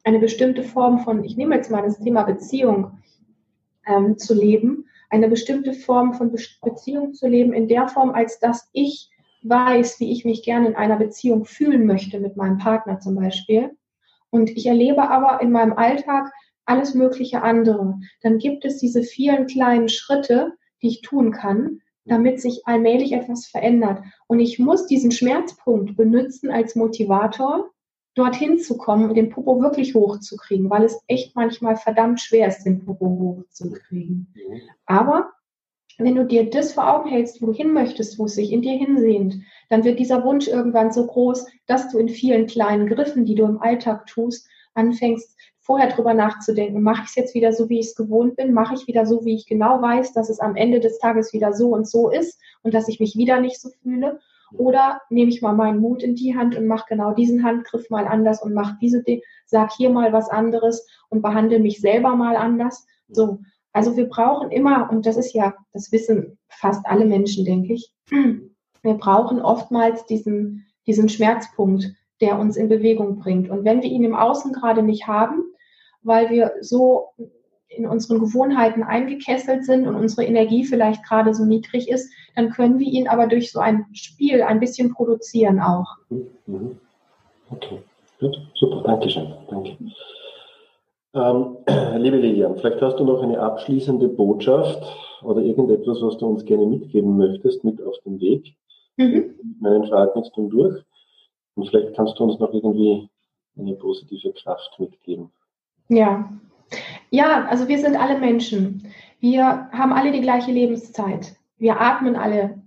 eine 0.05 0.19
bestimmte 0.19 0.63
Form 0.63 1.01
von, 1.01 1.25
ich 1.25 1.37
nehme 1.37 1.57
jetzt 1.57 1.71
mal 1.71 1.83
das 1.83 1.99
Thema 1.99 2.23
Beziehung 2.23 2.93
ähm, 3.87 4.17
zu 4.17 4.35
leben, 4.35 4.87
eine 5.11 5.29
bestimmte 5.29 5.73
Form 5.73 6.15
von 6.15 6.33
Beziehung 6.63 7.15
zu 7.15 7.29
leben, 7.29 7.53
in 7.53 7.69
der 7.69 7.89
Form, 7.89 8.11
als 8.11 8.39
dass 8.39 8.69
ich 8.73 9.11
weiß, 9.43 10.01
wie 10.01 10.13
ich 10.13 10.25
mich 10.25 10.43
gerne 10.43 10.69
in 10.69 10.77
einer 10.77 10.97
Beziehung 10.97 11.45
fühlen 11.45 11.87
möchte 11.87 12.21
mit 12.21 12.37
meinem 12.37 12.59
Partner 12.59 13.01
zum 13.01 13.17
Beispiel. 13.17 13.71
Und 14.31 14.51
ich 14.51 14.67
erlebe 14.67 15.09
aber 15.09 15.43
in 15.43 15.51
meinem 15.51 15.73
Alltag 15.73 16.31
alles 16.65 16.95
mögliche 16.95 17.43
andere. 17.43 17.99
Dann 18.23 18.39
gibt 18.39 18.65
es 18.65 18.79
diese 18.79 19.03
vielen 19.03 19.47
kleinen 19.47 19.89
Schritte, 19.89 20.53
die 20.83 20.89
ich 20.89 21.03
tun 21.03 21.33
kann, 21.33 21.81
damit 22.05 22.41
sich 22.41 22.63
allmählich 22.67 23.13
etwas 23.13 23.47
verändert. 23.47 24.03
Und 24.27 24.41
ich 24.41 24.59
muss 24.59 24.87
diesen 24.87 25.11
Schmerzpunkt 25.11 25.97
benutzen 25.97 26.51
als 26.51 26.77
Motivator, 26.77 27.71
dorthin 28.21 28.59
zu 28.59 28.77
kommen, 28.77 29.15
den 29.15 29.31
Popo 29.31 29.61
wirklich 29.61 29.95
hochzukriegen, 29.95 30.71
weil 30.71 30.85
es 30.85 31.03
echt 31.07 31.35
manchmal 31.35 31.77
verdammt 31.77 32.21
schwer 32.21 32.49
ist, 32.49 32.65
den 32.65 32.85
Popo 32.85 33.07
hochzukriegen. 33.07 34.33
Mhm. 34.35 34.61
Aber 34.87 35.31
wenn 35.99 36.15
du 36.15 36.25
dir 36.25 36.49
das 36.49 36.73
vor 36.73 36.89
Augen 36.89 37.11
hältst, 37.11 37.41
wo 37.41 37.47
du 37.47 37.53
hin 37.53 37.73
möchtest, 37.73 38.19
wo 38.19 38.25
es 38.25 38.35
sich 38.35 38.53
in 38.53 38.63
dir 38.63 38.77
hinsehnt, 38.77 39.43
dann 39.69 39.85
wird 39.85 39.99
dieser 39.99 40.25
Wunsch 40.25 40.49
irgendwann 40.49 40.93
so 40.93 41.07
groß, 41.07 41.47
dass 41.67 41.91
du 41.91 41.99
in 41.99 42.09
vielen 42.09 42.47
kleinen 42.47 42.87
Griffen, 42.87 43.25
die 43.25 43.35
du 43.35 43.45
im 43.45 43.61
Alltag 43.61 44.07
tust, 44.07 44.49
anfängst, 44.75 45.37
vorher 45.59 45.89
drüber 45.89 46.15
nachzudenken. 46.15 46.83
Mache 46.83 47.03
ich 47.05 47.11
es 47.11 47.15
jetzt 47.17 47.35
wieder 47.35 47.53
so, 47.53 47.69
wie 47.69 47.81
ich 47.81 47.87
es 47.87 47.95
gewohnt 47.95 48.37
bin? 48.37 48.53
Mache 48.53 48.75
ich 48.75 48.87
wieder 48.87 49.07
so, 49.07 49.25
wie 49.25 49.35
ich 49.35 49.47
genau 49.47 49.81
weiß, 49.83 50.13
dass 50.13 50.31
es 50.31 50.41
am 50.41 50.57
Ende 50.57 50.81
des 50.81 50.99
Tages 50.99 51.33
wieder 51.33 51.53
so 51.53 51.69
und 51.69 51.89
so 51.89 52.11
ist 52.11 52.41
und 52.63 52.75
dass 52.75 52.89
ich 52.89 53.01
mich 53.01 53.17
wieder 53.17 53.41
nicht 53.41 53.61
so 53.61 53.71
fühle? 53.83 54.21
Oder 54.53 55.01
nehme 55.11 55.31
ich 55.31 55.43
mal 55.43 55.55
meinen 55.55 55.81
Mut 55.81 56.03
in 56.03 56.15
die 56.15 56.37
Hand 56.37 56.57
und 56.57 56.67
mache 56.67 56.87
genau 56.89 57.13
diesen 57.13 57.45
Handgriff 57.45 57.89
mal 57.91 58.07
anders 58.07 58.43
und 58.43 58.55
mache 58.55 58.77
diese, 58.81 59.03
sag 59.47 59.73
hier 59.73 59.91
mal 59.91 60.13
was 60.13 60.29
anderes 60.29 60.87
und 61.09 61.23
behandle 61.23 61.59
mich 61.59 61.81
selber 61.81 62.17
mal 62.17 62.37
anders. 62.37 62.87
So. 63.09 63.41
Also 63.73 63.97
wir 63.97 64.09
brauchen 64.09 64.51
immer, 64.51 64.91
und 64.91 65.07
das 65.07 65.17
ist 65.17 65.33
ja, 65.33 65.55
das 65.73 65.93
wissen 65.93 66.39
fast 66.49 66.85
alle 66.87 67.05
Menschen, 67.05 67.45
denke 67.45 67.75
ich, 67.75 67.93
wir 68.11 68.95
brauchen 68.95 69.41
oftmals 69.41 70.07
diesen, 70.07 70.67
diesen 70.87 71.09
Schmerzpunkt, 71.09 71.93
der 72.21 72.39
uns 72.39 72.57
in 72.57 72.69
Bewegung 72.69 73.19
bringt. 73.19 73.49
Und 73.49 73.65
wenn 73.65 73.83
wir 73.83 73.91
ihn 73.91 74.05
im 74.05 74.15
Außen 74.15 74.53
gerade 74.53 74.83
nicht 74.83 75.07
haben, 75.07 75.43
weil 76.03 76.31
wir 76.31 76.55
so 76.61 77.11
in 77.71 77.87
unseren 77.87 78.19
Gewohnheiten 78.19 78.83
eingekesselt 78.83 79.65
sind 79.65 79.87
und 79.87 79.95
unsere 79.95 80.25
Energie 80.27 80.65
vielleicht 80.65 81.05
gerade 81.05 81.33
so 81.35 81.45
niedrig 81.45 81.89
ist, 81.89 82.13
dann 82.35 82.51
können 82.51 82.79
wir 82.79 82.87
ihn 82.87 83.09
aber 83.09 83.27
durch 83.27 83.53
so 83.53 83.61
ein 83.61 83.87
Spiel 83.93 84.43
ein 84.43 84.61
bisschen 84.61 84.93
produzieren 84.93 85.61
auch. 85.61 85.97
Mhm. 86.09 86.79
Okay, 87.51 87.79
gut, 88.19 88.37
super, 88.55 88.83
danke 88.85 89.09
schön. 89.09 89.33
Danke. 89.49 89.77
Ähm, 91.15 91.57
liebe 92.03 92.17
Lilian, 92.17 92.57
vielleicht 92.57 92.83
hast 92.83 92.97
du 92.99 93.05
noch 93.05 93.23
eine 93.23 93.39
abschließende 93.41 94.09
Botschaft 94.09 94.83
oder 95.23 95.41
irgendetwas, 95.41 96.03
was 96.03 96.19
du 96.19 96.27
uns 96.27 96.45
gerne 96.45 96.67
mitgeben 96.67 97.17
möchtest, 97.17 97.65
mit 97.65 97.83
auf 97.83 97.97
den 98.05 98.21
Weg. 98.21 98.55
Mhm. 98.97 99.35
Meinen 99.61 99.87
Fragen 99.87 100.21
jetzt 100.21 100.37
dann 100.37 100.51
durch. 100.51 100.83
Und 101.55 101.69
vielleicht 101.69 101.95
kannst 101.95 102.19
du 102.19 102.25
uns 102.25 102.39
noch 102.39 102.53
irgendwie 102.53 103.09
eine 103.59 103.75
positive 103.75 104.33
Kraft 104.33 104.79
mitgeben. 104.79 105.31
Ja, 105.89 106.31
ja, 107.11 107.47
also 107.47 107.69
wir 107.69 107.79
sind 107.79 107.97
alle 107.97 108.19
Menschen. 108.19 108.93
Wir 109.21 109.69
haben 109.73 109.93
alle 109.93 110.13
die 110.13 110.21
gleiche 110.21 110.53
Lebenszeit. 110.53 111.37
Wir 111.59 111.81
atmen 111.81 112.17
alle, 112.17 112.63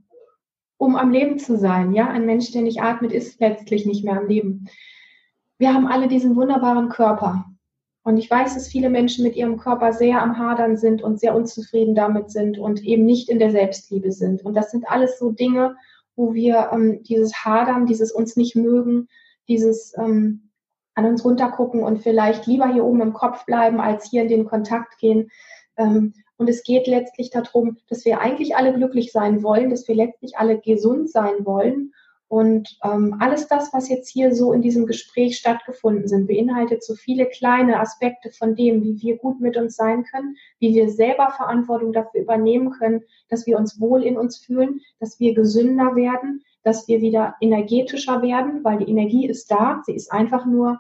um 0.78 0.96
am 0.96 1.12
Leben 1.12 1.40
zu 1.40 1.58
sein. 1.58 1.94
Ja, 1.94 2.10
ein 2.10 2.26
Mensch, 2.26 2.52
der 2.52 2.62
nicht 2.62 2.82
atmet, 2.82 3.12
ist 3.12 3.40
letztlich 3.40 3.86
nicht 3.86 4.04
mehr 4.04 4.18
am 4.18 4.28
Leben. 4.28 4.68
Wir 5.58 5.74
haben 5.74 5.88
alle 5.88 6.08
diesen 6.08 6.36
wunderbaren 6.36 6.90
Körper. 6.90 7.46
Und 8.04 8.18
ich 8.18 8.30
weiß, 8.30 8.54
dass 8.54 8.68
viele 8.68 8.90
Menschen 8.90 9.24
mit 9.24 9.36
ihrem 9.36 9.58
Körper 9.58 9.94
sehr 9.94 10.22
am 10.22 10.38
Hadern 10.38 10.76
sind 10.76 11.02
und 11.02 11.20
sehr 11.20 11.36
unzufrieden 11.36 11.96
damit 11.96 12.32
sind 12.32 12.60
und 12.60 12.84
eben 12.84 13.06
nicht 13.06 13.30
in 13.30 13.40
der 13.40 13.52
Selbstliebe 13.52 14.12
sind. 14.12 14.44
Und 14.44 14.56
das 14.56 14.72
sind 14.72 14.88
alles 14.90 15.18
so 15.18 15.32
Dinge, 15.32 15.78
wo 16.16 16.34
wir 16.34 16.70
ähm, 16.74 17.02
dieses 17.04 17.34
Hadern, 17.46 17.86
dieses 17.86 18.12
uns 18.12 18.36
nicht 18.36 18.56
mögen, 18.56 19.08
dieses 19.48 19.94
ähm, 19.98 20.43
an 20.96 21.06
uns 21.06 21.26
runtergucken 21.26 21.84
und 21.84 22.00
vielleicht 22.02 22.46
lieber 22.48 22.68
hier 22.72 22.86
oben 22.86 23.02
im 23.02 23.14
Kopf 23.14 23.46
bleiben, 23.46 23.80
als 23.80 24.10
hier 24.10 24.24
in 24.24 24.30
den 24.30 24.46
Kontakt 24.46 24.98
gehen. 25.00 25.32
Ähm, 25.78 26.14
und 26.38 26.50
es 26.50 26.64
geht 26.64 26.88
letztlich 26.88 27.30
darum, 27.30 27.78
dass 27.90 28.06
wir 28.06 28.20
eigentlich 28.20 28.56
alle 28.56 28.74
glücklich 28.74 29.12
sein 29.12 29.44
wollen, 29.44 29.70
dass 29.70 29.88
wir 29.88 29.96
letztlich 29.96 30.38
alle 30.38 30.60
gesund 30.60 31.10
sein 31.10 31.46
wollen. 31.46 31.94
Und 32.28 32.80
ähm, 32.84 33.18
alles 33.20 33.48
das, 33.48 33.72
was 33.74 33.90
jetzt 33.90 34.10
hier 34.10 34.34
so 34.34 34.54
in 34.54 34.64
diesem 34.64 34.88
Gespräch 34.88 35.38
stattgefunden 35.38 36.08
sind, 36.08 36.26
beinhaltet 36.26 36.84
so 36.84 36.96
viele 36.96 37.28
kleine 37.28 37.80
Aspekte 37.80 38.32
von 38.32 38.56
dem, 38.56 38.84
wie 38.84 39.00
wir 39.04 39.18
gut 39.18 39.40
mit 39.40 39.56
uns 39.56 39.76
sein 39.76 40.04
können, 40.04 40.36
wie 40.58 40.74
wir 40.74 40.90
selber 40.90 41.30
Verantwortung 41.30 41.94
dafür 41.94 42.22
übernehmen 42.22 42.72
können, 42.72 43.04
dass 43.30 43.46
wir 43.46 43.56
uns 43.56 43.80
wohl 43.80 44.04
in 44.04 44.18
uns 44.18 44.38
fühlen, 44.38 44.82
dass 45.00 45.20
wir 45.20 45.36
gesünder 45.36 45.96
werden, 45.96 46.44
dass 46.64 46.88
wir 46.88 47.02
wieder 47.02 47.36
energetischer 47.42 48.22
werden, 48.22 48.64
weil 48.64 48.80
die 48.80 48.90
Energie 48.90 49.28
ist 49.28 49.52
da. 49.52 49.82
Sie 49.86 49.94
ist 49.94 50.12
einfach 50.12 50.46
nur 50.46 50.80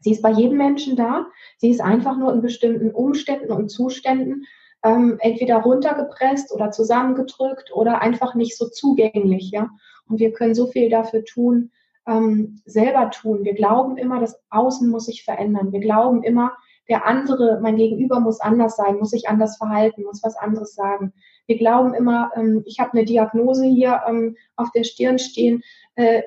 Sie 0.00 0.12
ist 0.12 0.22
bei 0.22 0.30
jedem 0.30 0.56
Menschen 0.56 0.96
da. 0.96 1.26
Sie 1.58 1.70
ist 1.70 1.80
einfach 1.80 2.16
nur 2.16 2.32
in 2.32 2.40
bestimmten 2.40 2.90
Umständen 2.90 3.52
und 3.52 3.68
Zuständen 3.68 4.46
ähm, 4.82 5.18
entweder 5.20 5.56
runtergepresst 5.58 6.52
oder 6.52 6.70
zusammengedrückt 6.70 7.70
oder 7.74 8.00
einfach 8.00 8.34
nicht 8.34 8.56
so 8.56 8.68
zugänglich. 8.68 9.50
Ja? 9.50 9.70
Und 10.08 10.18
wir 10.18 10.32
können 10.32 10.54
so 10.54 10.66
viel 10.66 10.88
dafür 10.88 11.24
tun, 11.24 11.70
ähm, 12.06 12.60
selber 12.64 13.10
tun. 13.10 13.44
Wir 13.44 13.54
glauben 13.54 13.98
immer, 13.98 14.20
das 14.20 14.40
Außen 14.48 14.88
muss 14.88 15.06
sich 15.06 15.22
verändern. 15.22 15.72
Wir 15.72 15.80
glauben 15.80 16.22
immer, 16.22 16.52
der 16.88 17.06
andere, 17.06 17.60
mein 17.60 17.76
Gegenüber 17.76 18.20
muss 18.20 18.40
anders 18.40 18.76
sein, 18.76 18.96
muss 18.96 19.10
sich 19.10 19.28
anders 19.28 19.58
verhalten, 19.58 20.02
muss 20.02 20.24
was 20.24 20.36
anderes 20.36 20.74
sagen. 20.74 21.12
Wir 21.50 21.58
glauben 21.58 21.94
immer, 21.94 22.30
ähm, 22.36 22.62
ich 22.64 22.78
habe 22.78 22.92
eine 22.92 23.04
Diagnose 23.04 23.64
hier 23.64 24.02
ähm, 24.06 24.36
auf 24.54 24.70
der 24.70 24.84
Stirn 24.84 25.18
stehen 25.18 25.64
äh, 25.96 26.22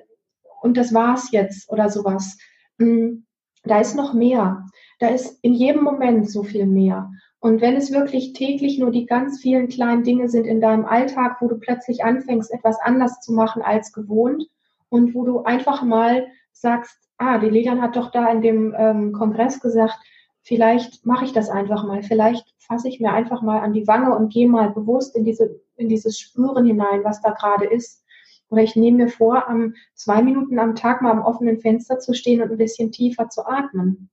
und 0.62 0.76
das 0.76 0.94
war's 0.94 1.32
jetzt 1.32 1.72
oder 1.72 1.90
sowas. 1.90 2.38
Ähm, 2.78 3.26
da 3.64 3.80
ist 3.80 3.96
noch 3.96 4.14
mehr. 4.14 4.68
Da 5.00 5.08
ist 5.08 5.40
in 5.42 5.54
jedem 5.54 5.82
Moment 5.82 6.30
so 6.30 6.44
viel 6.44 6.66
mehr. 6.66 7.10
Und 7.40 7.62
wenn 7.62 7.78
es 7.78 7.94
wirklich 7.94 8.34
täglich 8.34 8.80
nur 8.80 8.92
die 8.92 9.06
ganz 9.06 9.40
vielen 9.40 9.70
kleinen 9.70 10.04
Dinge 10.04 10.28
sind 10.28 10.46
in 10.46 10.60
deinem 10.60 10.84
Alltag, 10.84 11.38
wo 11.40 11.48
du 11.48 11.58
plötzlich 11.58 12.04
anfängst, 12.04 12.52
etwas 12.52 12.78
anders 12.82 13.22
zu 13.22 13.32
machen 13.32 13.62
als 13.62 13.94
gewohnt 13.94 14.44
und 14.90 15.16
wo 15.16 15.24
du 15.24 15.44
einfach 15.44 15.84
mal 15.84 16.28
sagst, 16.52 16.98
ah, 17.18 17.38
die 17.38 17.50
Lilian 17.50 17.82
hat 17.82 17.96
doch 17.96 18.12
da 18.12 18.30
in 18.30 18.42
dem 18.42 18.76
ähm, 18.78 19.14
Kongress 19.14 19.62
gesagt, 19.62 19.96
vielleicht 20.44 21.06
mache 21.06 21.26
ich 21.26 21.34
das 21.34 21.50
einfach 21.50 21.84
mal, 21.84 22.04
vielleicht 22.04 22.46
fasse 22.60 22.88
ich 22.88 23.00
mir 23.00 23.12
einfach 23.12 23.42
mal 23.42 23.60
an 23.60 23.74
die 23.74 23.88
Wange 23.88 24.16
und 24.16 24.32
gehe 24.32 24.48
mal 24.48 24.70
bewusst 24.70 25.16
in 25.16 25.24
diese 25.24 25.60
in 25.76 25.90
dieses 25.90 26.20
Spüren 26.20 26.66
hinein, 26.66 27.04
was 27.04 27.22
da 27.22 27.32
gerade 27.32 27.66
ist. 27.66 28.04
Oder 28.50 28.62
ich 28.62 28.76
nehme 28.76 29.06
mir 29.06 29.10
vor, 29.10 29.50
am 29.50 29.74
zwei 29.96 30.22
Minuten 30.22 30.60
am 30.60 30.76
Tag 30.76 31.02
mal 31.02 31.12
am 31.12 31.24
offenen 31.24 31.60
Fenster 31.60 31.98
zu 31.98 32.14
stehen 32.14 32.42
und 32.42 32.52
ein 32.52 32.58
bisschen 32.58 32.92
tiefer 32.92 33.30
zu 33.30 33.48
atmen. 33.48 34.10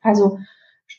Also 0.00 0.38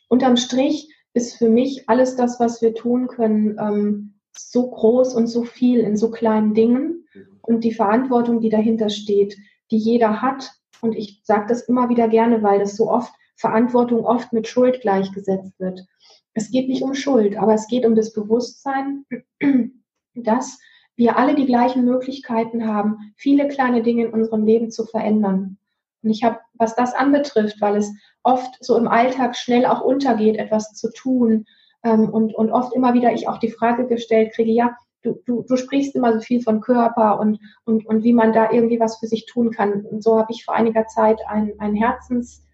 unterm 0.07 0.37
Strich 0.37 0.93
ist 1.13 1.37
für 1.37 1.49
mich 1.49 1.89
alles 1.89 2.15
das, 2.15 2.39
was 2.39 2.61
wir 2.61 2.73
tun 2.73 3.07
können, 3.07 3.57
ähm, 3.59 4.13
so 4.31 4.69
groß 4.69 5.15
und 5.15 5.27
so 5.27 5.43
viel 5.43 5.79
in 5.79 5.97
so 5.97 6.11
kleinen 6.11 6.53
Dingen 6.53 7.05
und 7.41 7.63
die 7.63 7.73
Verantwortung, 7.73 8.39
die 8.39 8.49
dahinter 8.49 8.89
steht, 8.89 9.35
die 9.71 9.77
jeder 9.77 10.21
hat. 10.21 10.51
Und 10.81 10.95
ich 10.95 11.21
sage 11.23 11.47
das 11.49 11.61
immer 11.63 11.89
wieder 11.89 12.07
gerne, 12.07 12.43
weil 12.43 12.59
das 12.59 12.75
so 12.75 12.89
oft 12.89 13.11
Verantwortung 13.37 14.05
oft 14.05 14.33
mit 14.33 14.47
Schuld 14.47 14.81
gleichgesetzt 14.81 15.59
wird. 15.59 15.85
Es 16.33 16.51
geht 16.51 16.67
nicht 16.67 16.83
um 16.83 16.93
Schuld, 16.93 17.37
aber 17.37 17.53
es 17.53 17.67
geht 17.67 17.85
um 17.85 17.95
das 17.95 18.13
Bewusstsein, 18.13 19.05
dass 20.15 20.59
wir 20.95 21.17
alle 21.17 21.35
die 21.35 21.45
gleichen 21.45 21.85
Möglichkeiten 21.85 22.67
haben, 22.67 23.13
viele 23.15 23.47
kleine 23.47 23.83
Dinge 23.83 24.05
in 24.05 24.13
unserem 24.13 24.45
Leben 24.45 24.71
zu 24.71 24.85
verändern. 24.85 25.57
Und 26.03 26.09
ich 26.09 26.23
habe, 26.23 26.39
was 26.53 26.75
das 26.75 26.93
anbetrifft, 26.93 27.61
weil 27.61 27.75
es 27.75 27.91
oft 28.23 28.63
so 28.63 28.77
im 28.77 28.87
Alltag 28.87 29.35
schnell 29.35 29.65
auch 29.65 29.81
untergeht, 29.81 30.37
etwas 30.37 30.73
zu 30.73 30.91
tun 30.91 31.45
ähm, 31.83 32.09
und, 32.09 32.33
und 32.33 32.51
oft 32.51 32.73
immer 32.73 32.93
wieder 32.93 33.13
ich 33.13 33.27
auch 33.27 33.37
die 33.37 33.51
Frage 33.51 33.87
gestellt 33.87 34.33
kriege, 34.33 34.51
ja, 34.51 34.75
du, 35.03 35.21
du, 35.25 35.43
du 35.43 35.55
sprichst 35.55 35.95
immer 35.95 36.13
so 36.13 36.19
viel 36.19 36.41
von 36.41 36.61
Körper 36.61 37.19
und, 37.19 37.39
und, 37.65 37.85
und 37.85 38.03
wie 38.03 38.13
man 38.13 38.33
da 38.33 38.51
irgendwie 38.51 38.79
was 38.79 38.97
für 38.97 39.07
sich 39.07 39.25
tun 39.25 39.51
kann. 39.51 39.85
Und 39.85 40.03
so 40.03 40.17
habe 40.17 40.31
ich 40.31 40.45
vor 40.45 40.55
einiger 40.55 40.87
Zeit 40.87 41.19
einen, 41.27 41.59
einen 41.59 41.75
Herzenskurs, 41.75 42.46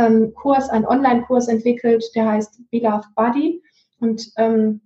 ähm, 0.00 0.34
einen 0.70 0.86
Online-Kurs 0.86 1.48
entwickelt, 1.48 2.04
der 2.14 2.26
heißt 2.26 2.60
Beloved 2.70 3.14
Body 3.14 3.62
und 4.00 4.30
ähm, 4.36 4.80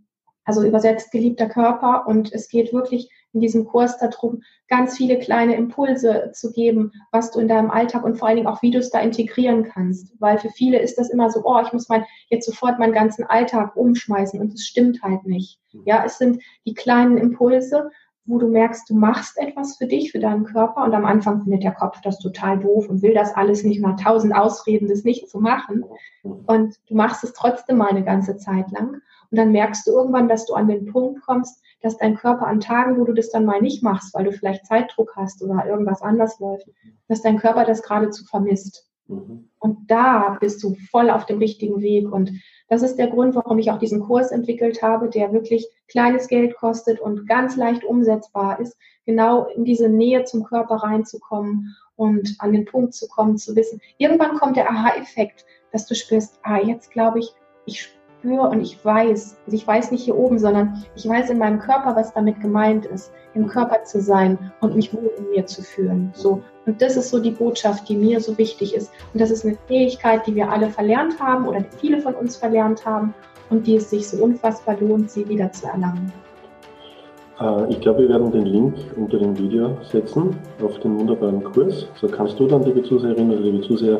also 0.44 0.62
übersetzt 0.62 1.10
geliebter 1.10 1.48
Körper 1.48 2.06
und 2.06 2.32
es 2.32 2.48
geht 2.48 2.72
wirklich 2.72 3.08
in 3.32 3.40
diesem 3.40 3.64
Kurs 3.64 3.98
darum, 3.98 4.42
ganz 4.68 4.96
viele 4.96 5.18
kleine 5.18 5.56
Impulse 5.56 6.30
zu 6.34 6.52
geben, 6.52 6.92
was 7.10 7.32
du 7.32 7.40
in 7.40 7.48
deinem 7.48 7.70
Alltag 7.70 8.04
und 8.04 8.16
vor 8.16 8.28
allen 8.28 8.36
Dingen 8.36 8.46
auch, 8.46 8.62
wie 8.62 8.70
du 8.70 8.78
es 8.78 8.90
da 8.90 9.00
integrieren 9.00 9.64
kannst. 9.64 10.14
Weil 10.20 10.38
für 10.38 10.50
viele 10.50 10.78
ist 10.78 10.98
das 10.98 11.10
immer 11.10 11.30
so, 11.30 11.42
oh, 11.44 11.60
ich 11.60 11.72
muss 11.72 11.88
mein, 11.88 12.04
jetzt 12.28 12.46
sofort 12.46 12.78
meinen 12.78 12.92
ganzen 12.92 13.24
Alltag 13.24 13.74
umschmeißen 13.76 14.40
und 14.40 14.52
das 14.52 14.62
stimmt 14.62 15.02
halt 15.02 15.26
nicht. 15.26 15.58
Mhm. 15.72 15.82
Ja, 15.84 16.04
es 16.04 16.18
sind 16.18 16.42
die 16.64 16.74
kleinen 16.74 17.18
Impulse, 17.18 17.90
wo 18.26 18.38
du 18.38 18.48
merkst, 18.48 18.88
du 18.88 18.94
machst 18.94 19.38
etwas 19.38 19.76
für 19.76 19.86
dich, 19.86 20.10
für 20.10 20.18
deinen 20.18 20.44
Körper 20.44 20.82
und 20.84 20.94
am 20.94 21.04
Anfang 21.04 21.42
findet 21.42 21.62
der 21.62 21.74
Kopf 21.74 22.00
das 22.00 22.18
total 22.18 22.58
doof 22.58 22.88
und 22.88 23.02
will 23.02 23.12
das 23.12 23.34
alles 23.34 23.64
nicht, 23.64 23.82
mal 23.82 23.96
tausend 23.96 24.34
Ausreden, 24.34 24.88
das 24.88 25.04
nicht 25.04 25.28
zu 25.28 25.40
machen. 25.40 25.84
Und 26.22 26.76
du 26.88 26.94
machst 26.94 27.22
es 27.22 27.34
trotzdem 27.34 27.76
mal 27.76 27.90
eine 27.90 28.04
ganze 28.04 28.36
Zeit 28.38 28.70
lang. 28.70 29.02
Und 29.30 29.38
dann 29.38 29.52
merkst 29.52 29.86
du 29.86 29.92
irgendwann, 29.92 30.28
dass 30.28 30.46
du 30.46 30.54
an 30.54 30.68
den 30.68 30.86
Punkt 30.86 31.20
kommst, 31.22 31.62
dass 31.82 31.98
dein 31.98 32.16
Körper 32.16 32.46
an 32.46 32.60
Tagen, 32.60 32.98
wo 32.98 33.04
du 33.04 33.12
das 33.12 33.30
dann 33.30 33.44
mal 33.44 33.60
nicht 33.60 33.82
machst, 33.82 34.14
weil 34.14 34.24
du 34.24 34.32
vielleicht 34.32 34.64
Zeitdruck 34.64 35.12
hast 35.16 35.42
oder 35.42 35.66
irgendwas 35.66 36.00
anders 36.00 36.38
läuft, 36.40 36.66
dass 37.08 37.20
dein 37.20 37.38
Körper 37.38 37.64
das 37.64 37.82
geradezu 37.82 38.24
vermisst. 38.24 38.88
Mhm. 39.06 39.50
Und 39.58 39.90
da 39.90 40.38
bist 40.40 40.62
du 40.62 40.74
voll 40.90 41.10
auf 41.10 41.26
dem 41.26 41.38
richtigen 41.38 41.80
Weg. 41.80 42.10
Und 42.10 42.30
das 42.68 42.82
ist 42.82 42.96
der 42.96 43.08
Grund, 43.08 43.34
warum 43.34 43.58
ich 43.58 43.70
auch 43.70 43.78
diesen 43.78 44.00
Kurs 44.00 44.30
entwickelt 44.30 44.82
habe, 44.82 45.08
der 45.08 45.32
wirklich 45.32 45.68
kleines 45.88 46.28
Geld 46.28 46.56
kostet 46.56 47.00
und 47.00 47.28
ganz 47.28 47.56
leicht 47.56 47.84
umsetzbar 47.84 48.58
ist, 48.60 48.76
genau 49.04 49.46
in 49.48 49.64
diese 49.64 49.88
Nähe 49.88 50.24
zum 50.24 50.44
Körper 50.44 50.76
reinzukommen 50.76 51.76
und 51.96 52.36
an 52.38 52.52
den 52.52 52.64
Punkt 52.64 52.94
zu 52.94 53.06
kommen, 53.08 53.36
zu 53.36 53.54
wissen. 53.54 53.80
Irgendwann 53.98 54.36
kommt 54.38 54.56
der 54.56 54.70
Aha-Effekt, 54.70 55.44
dass 55.72 55.86
du 55.86 55.94
spürst, 55.94 56.38
ah, 56.42 56.58
jetzt 56.58 56.90
glaube 56.90 57.18
ich, 57.18 57.34
ich 57.66 57.88
spüre 58.24 58.48
und 58.48 58.60
ich 58.60 58.82
weiß, 58.84 59.36
also 59.44 59.56
ich 59.56 59.66
weiß 59.66 59.90
nicht 59.90 60.04
hier 60.04 60.16
oben, 60.16 60.38
sondern 60.38 60.82
ich 60.96 61.08
weiß 61.08 61.30
in 61.30 61.38
meinem 61.38 61.58
Körper, 61.58 61.94
was 61.94 62.12
damit 62.14 62.40
gemeint 62.40 62.86
ist, 62.86 63.12
im 63.34 63.46
Körper 63.46 63.84
zu 63.84 64.00
sein 64.00 64.52
und 64.60 64.74
mich 64.74 64.94
wohl 64.94 65.10
in 65.18 65.30
mir 65.30 65.46
zu 65.46 65.62
fühlen. 65.62 66.10
So. 66.14 66.42
Und 66.66 66.80
das 66.80 66.96
ist 66.96 67.10
so 67.10 67.20
die 67.20 67.30
Botschaft, 67.30 67.88
die 67.88 67.96
mir 67.96 68.20
so 68.20 68.36
wichtig 68.38 68.74
ist. 68.74 68.90
Und 69.12 69.20
das 69.20 69.30
ist 69.30 69.44
eine 69.44 69.56
Fähigkeit, 69.66 70.26
die 70.26 70.34
wir 70.34 70.50
alle 70.50 70.70
verlernt 70.70 71.20
haben 71.20 71.46
oder 71.46 71.62
viele 71.78 72.00
von 72.00 72.14
uns 72.14 72.36
verlernt 72.36 72.84
haben 72.86 73.14
und 73.50 73.66
die 73.66 73.76
es 73.76 73.90
sich 73.90 74.08
so 74.08 74.22
unfassbar 74.22 74.76
lohnt, 74.80 75.10
sie 75.10 75.28
wieder 75.28 75.52
zu 75.52 75.66
erlangen. 75.66 76.10
Äh, 77.40 77.70
ich 77.70 77.80
glaube, 77.80 78.00
wir 78.00 78.08
werden 78.08 78.32
den 78.32 78.46
Link 78.46 78.74
unter 78.96 79.18
dem 79.18 79.36
Video 79.36 79.76
setzen 79.82 80.36
auf 80.62 80.78
den 80.80 80.98
wunderbaren 80.98 81.44
Kurs. 81.44 81.86
So 82.00 82.08
kannst 82.08 82.40
du 82.40 82.46
dann, 82.46 82.62
liebe 82.62 82.82
Zuseherinnen 82.82 83.32
oder 83.32 83.40
liebe 83.40 83.60
Zuseher, 83.60 83.98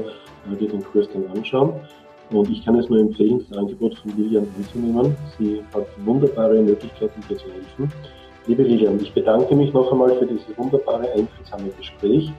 äh, 0.51 0.57
dir 0.57 0.69
den 0.69 0.83
Kurs 0.83 1.09
dann 1.13 1.27
anschauen. 1.37 1.75
Und 2.31 2.51
ich 2.51 2.65
kann 2.65 2.79
es 2.79 2.89
nur 2.89 3.01
empfehlen, 3.01 3.45
das 3.49 3.59
Angebot 3.59 3.97
von 3.99 4.17
Lilian 4.17 4.47
anzunehmen. 4.57 5.17
Sie 5.39 5.63
hat 5.75 5.87
wunderbare 6.05 6.63
Möglichkeiten, 6.63 7.21
dir 7.29 7.37
zu 7.37 7.47
helfen. 7.47 7.93
Liebe 8.47 8.63
Lilian, 8.63 8.99
ich 9.01 9.13
bedanke 9.13 9.55
mich 9.55 9.73
noch 9.73 9.91
einmal 9.93 10.17
für 10.19 10.27
dieses 10.27 10.57
wunderbare, 10.57 11.11
einfühlsame 11.13 11.71
Gespräch. 11.79 12.33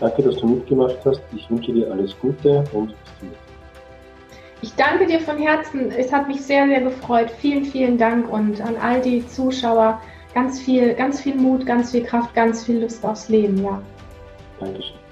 Danke, 0.00 0.22
dass 0.22 0.36
du 0.36 0.46
mitgemacht 0.46 0.98
hast. 1.04 1.22
Ich 1.34 1.48
wünsche 1.50 1.72
dir 1.72 1.90
alles 1.90 2.18
Gute 2.20 2.64
und 2.72 2.88
bis 2.88 3.18
zum 3.18 3.28
nächsten 3.28 3.52
Mal. 3.52 3.56
Ich 4.62 4.74
danke 4.74 5.06
dir 5.06 5.20
von 5.20 5.38
Herzen. 5.38 5.90
Es 5.90 6.12
hat 6.12 6.28
mich 6.28 6.40
sehr, 6.40 6.66
sehr 6.66 6.80
gefreut. 6.80 7.30
Vielen, 7.30 7.64
vielen 7.64 7.98
Dank 7.98 8.30
und 8.30 8.60
an 8.60 8.76
all 8.76 9.00
die 9.00 9.26
Zuschauer 9.26 10.00
ganz 10.34 10.60
viel, 10.60 10.94
ganz 10.94 11.20
viel 11.20 11.34
Mut, 11.34 11.64
ganz 11.64 11.92
viel 11.92 12.02
Kraft, 12.02 12.34
ganz 12.34 12.64
viel 12.64 12.80
Lust 12.80 13.04
aufs 13.04 13.28
Leben, 13.28 13.62
ja. 13.62 13.80
Dankeschön. 14.60 15.05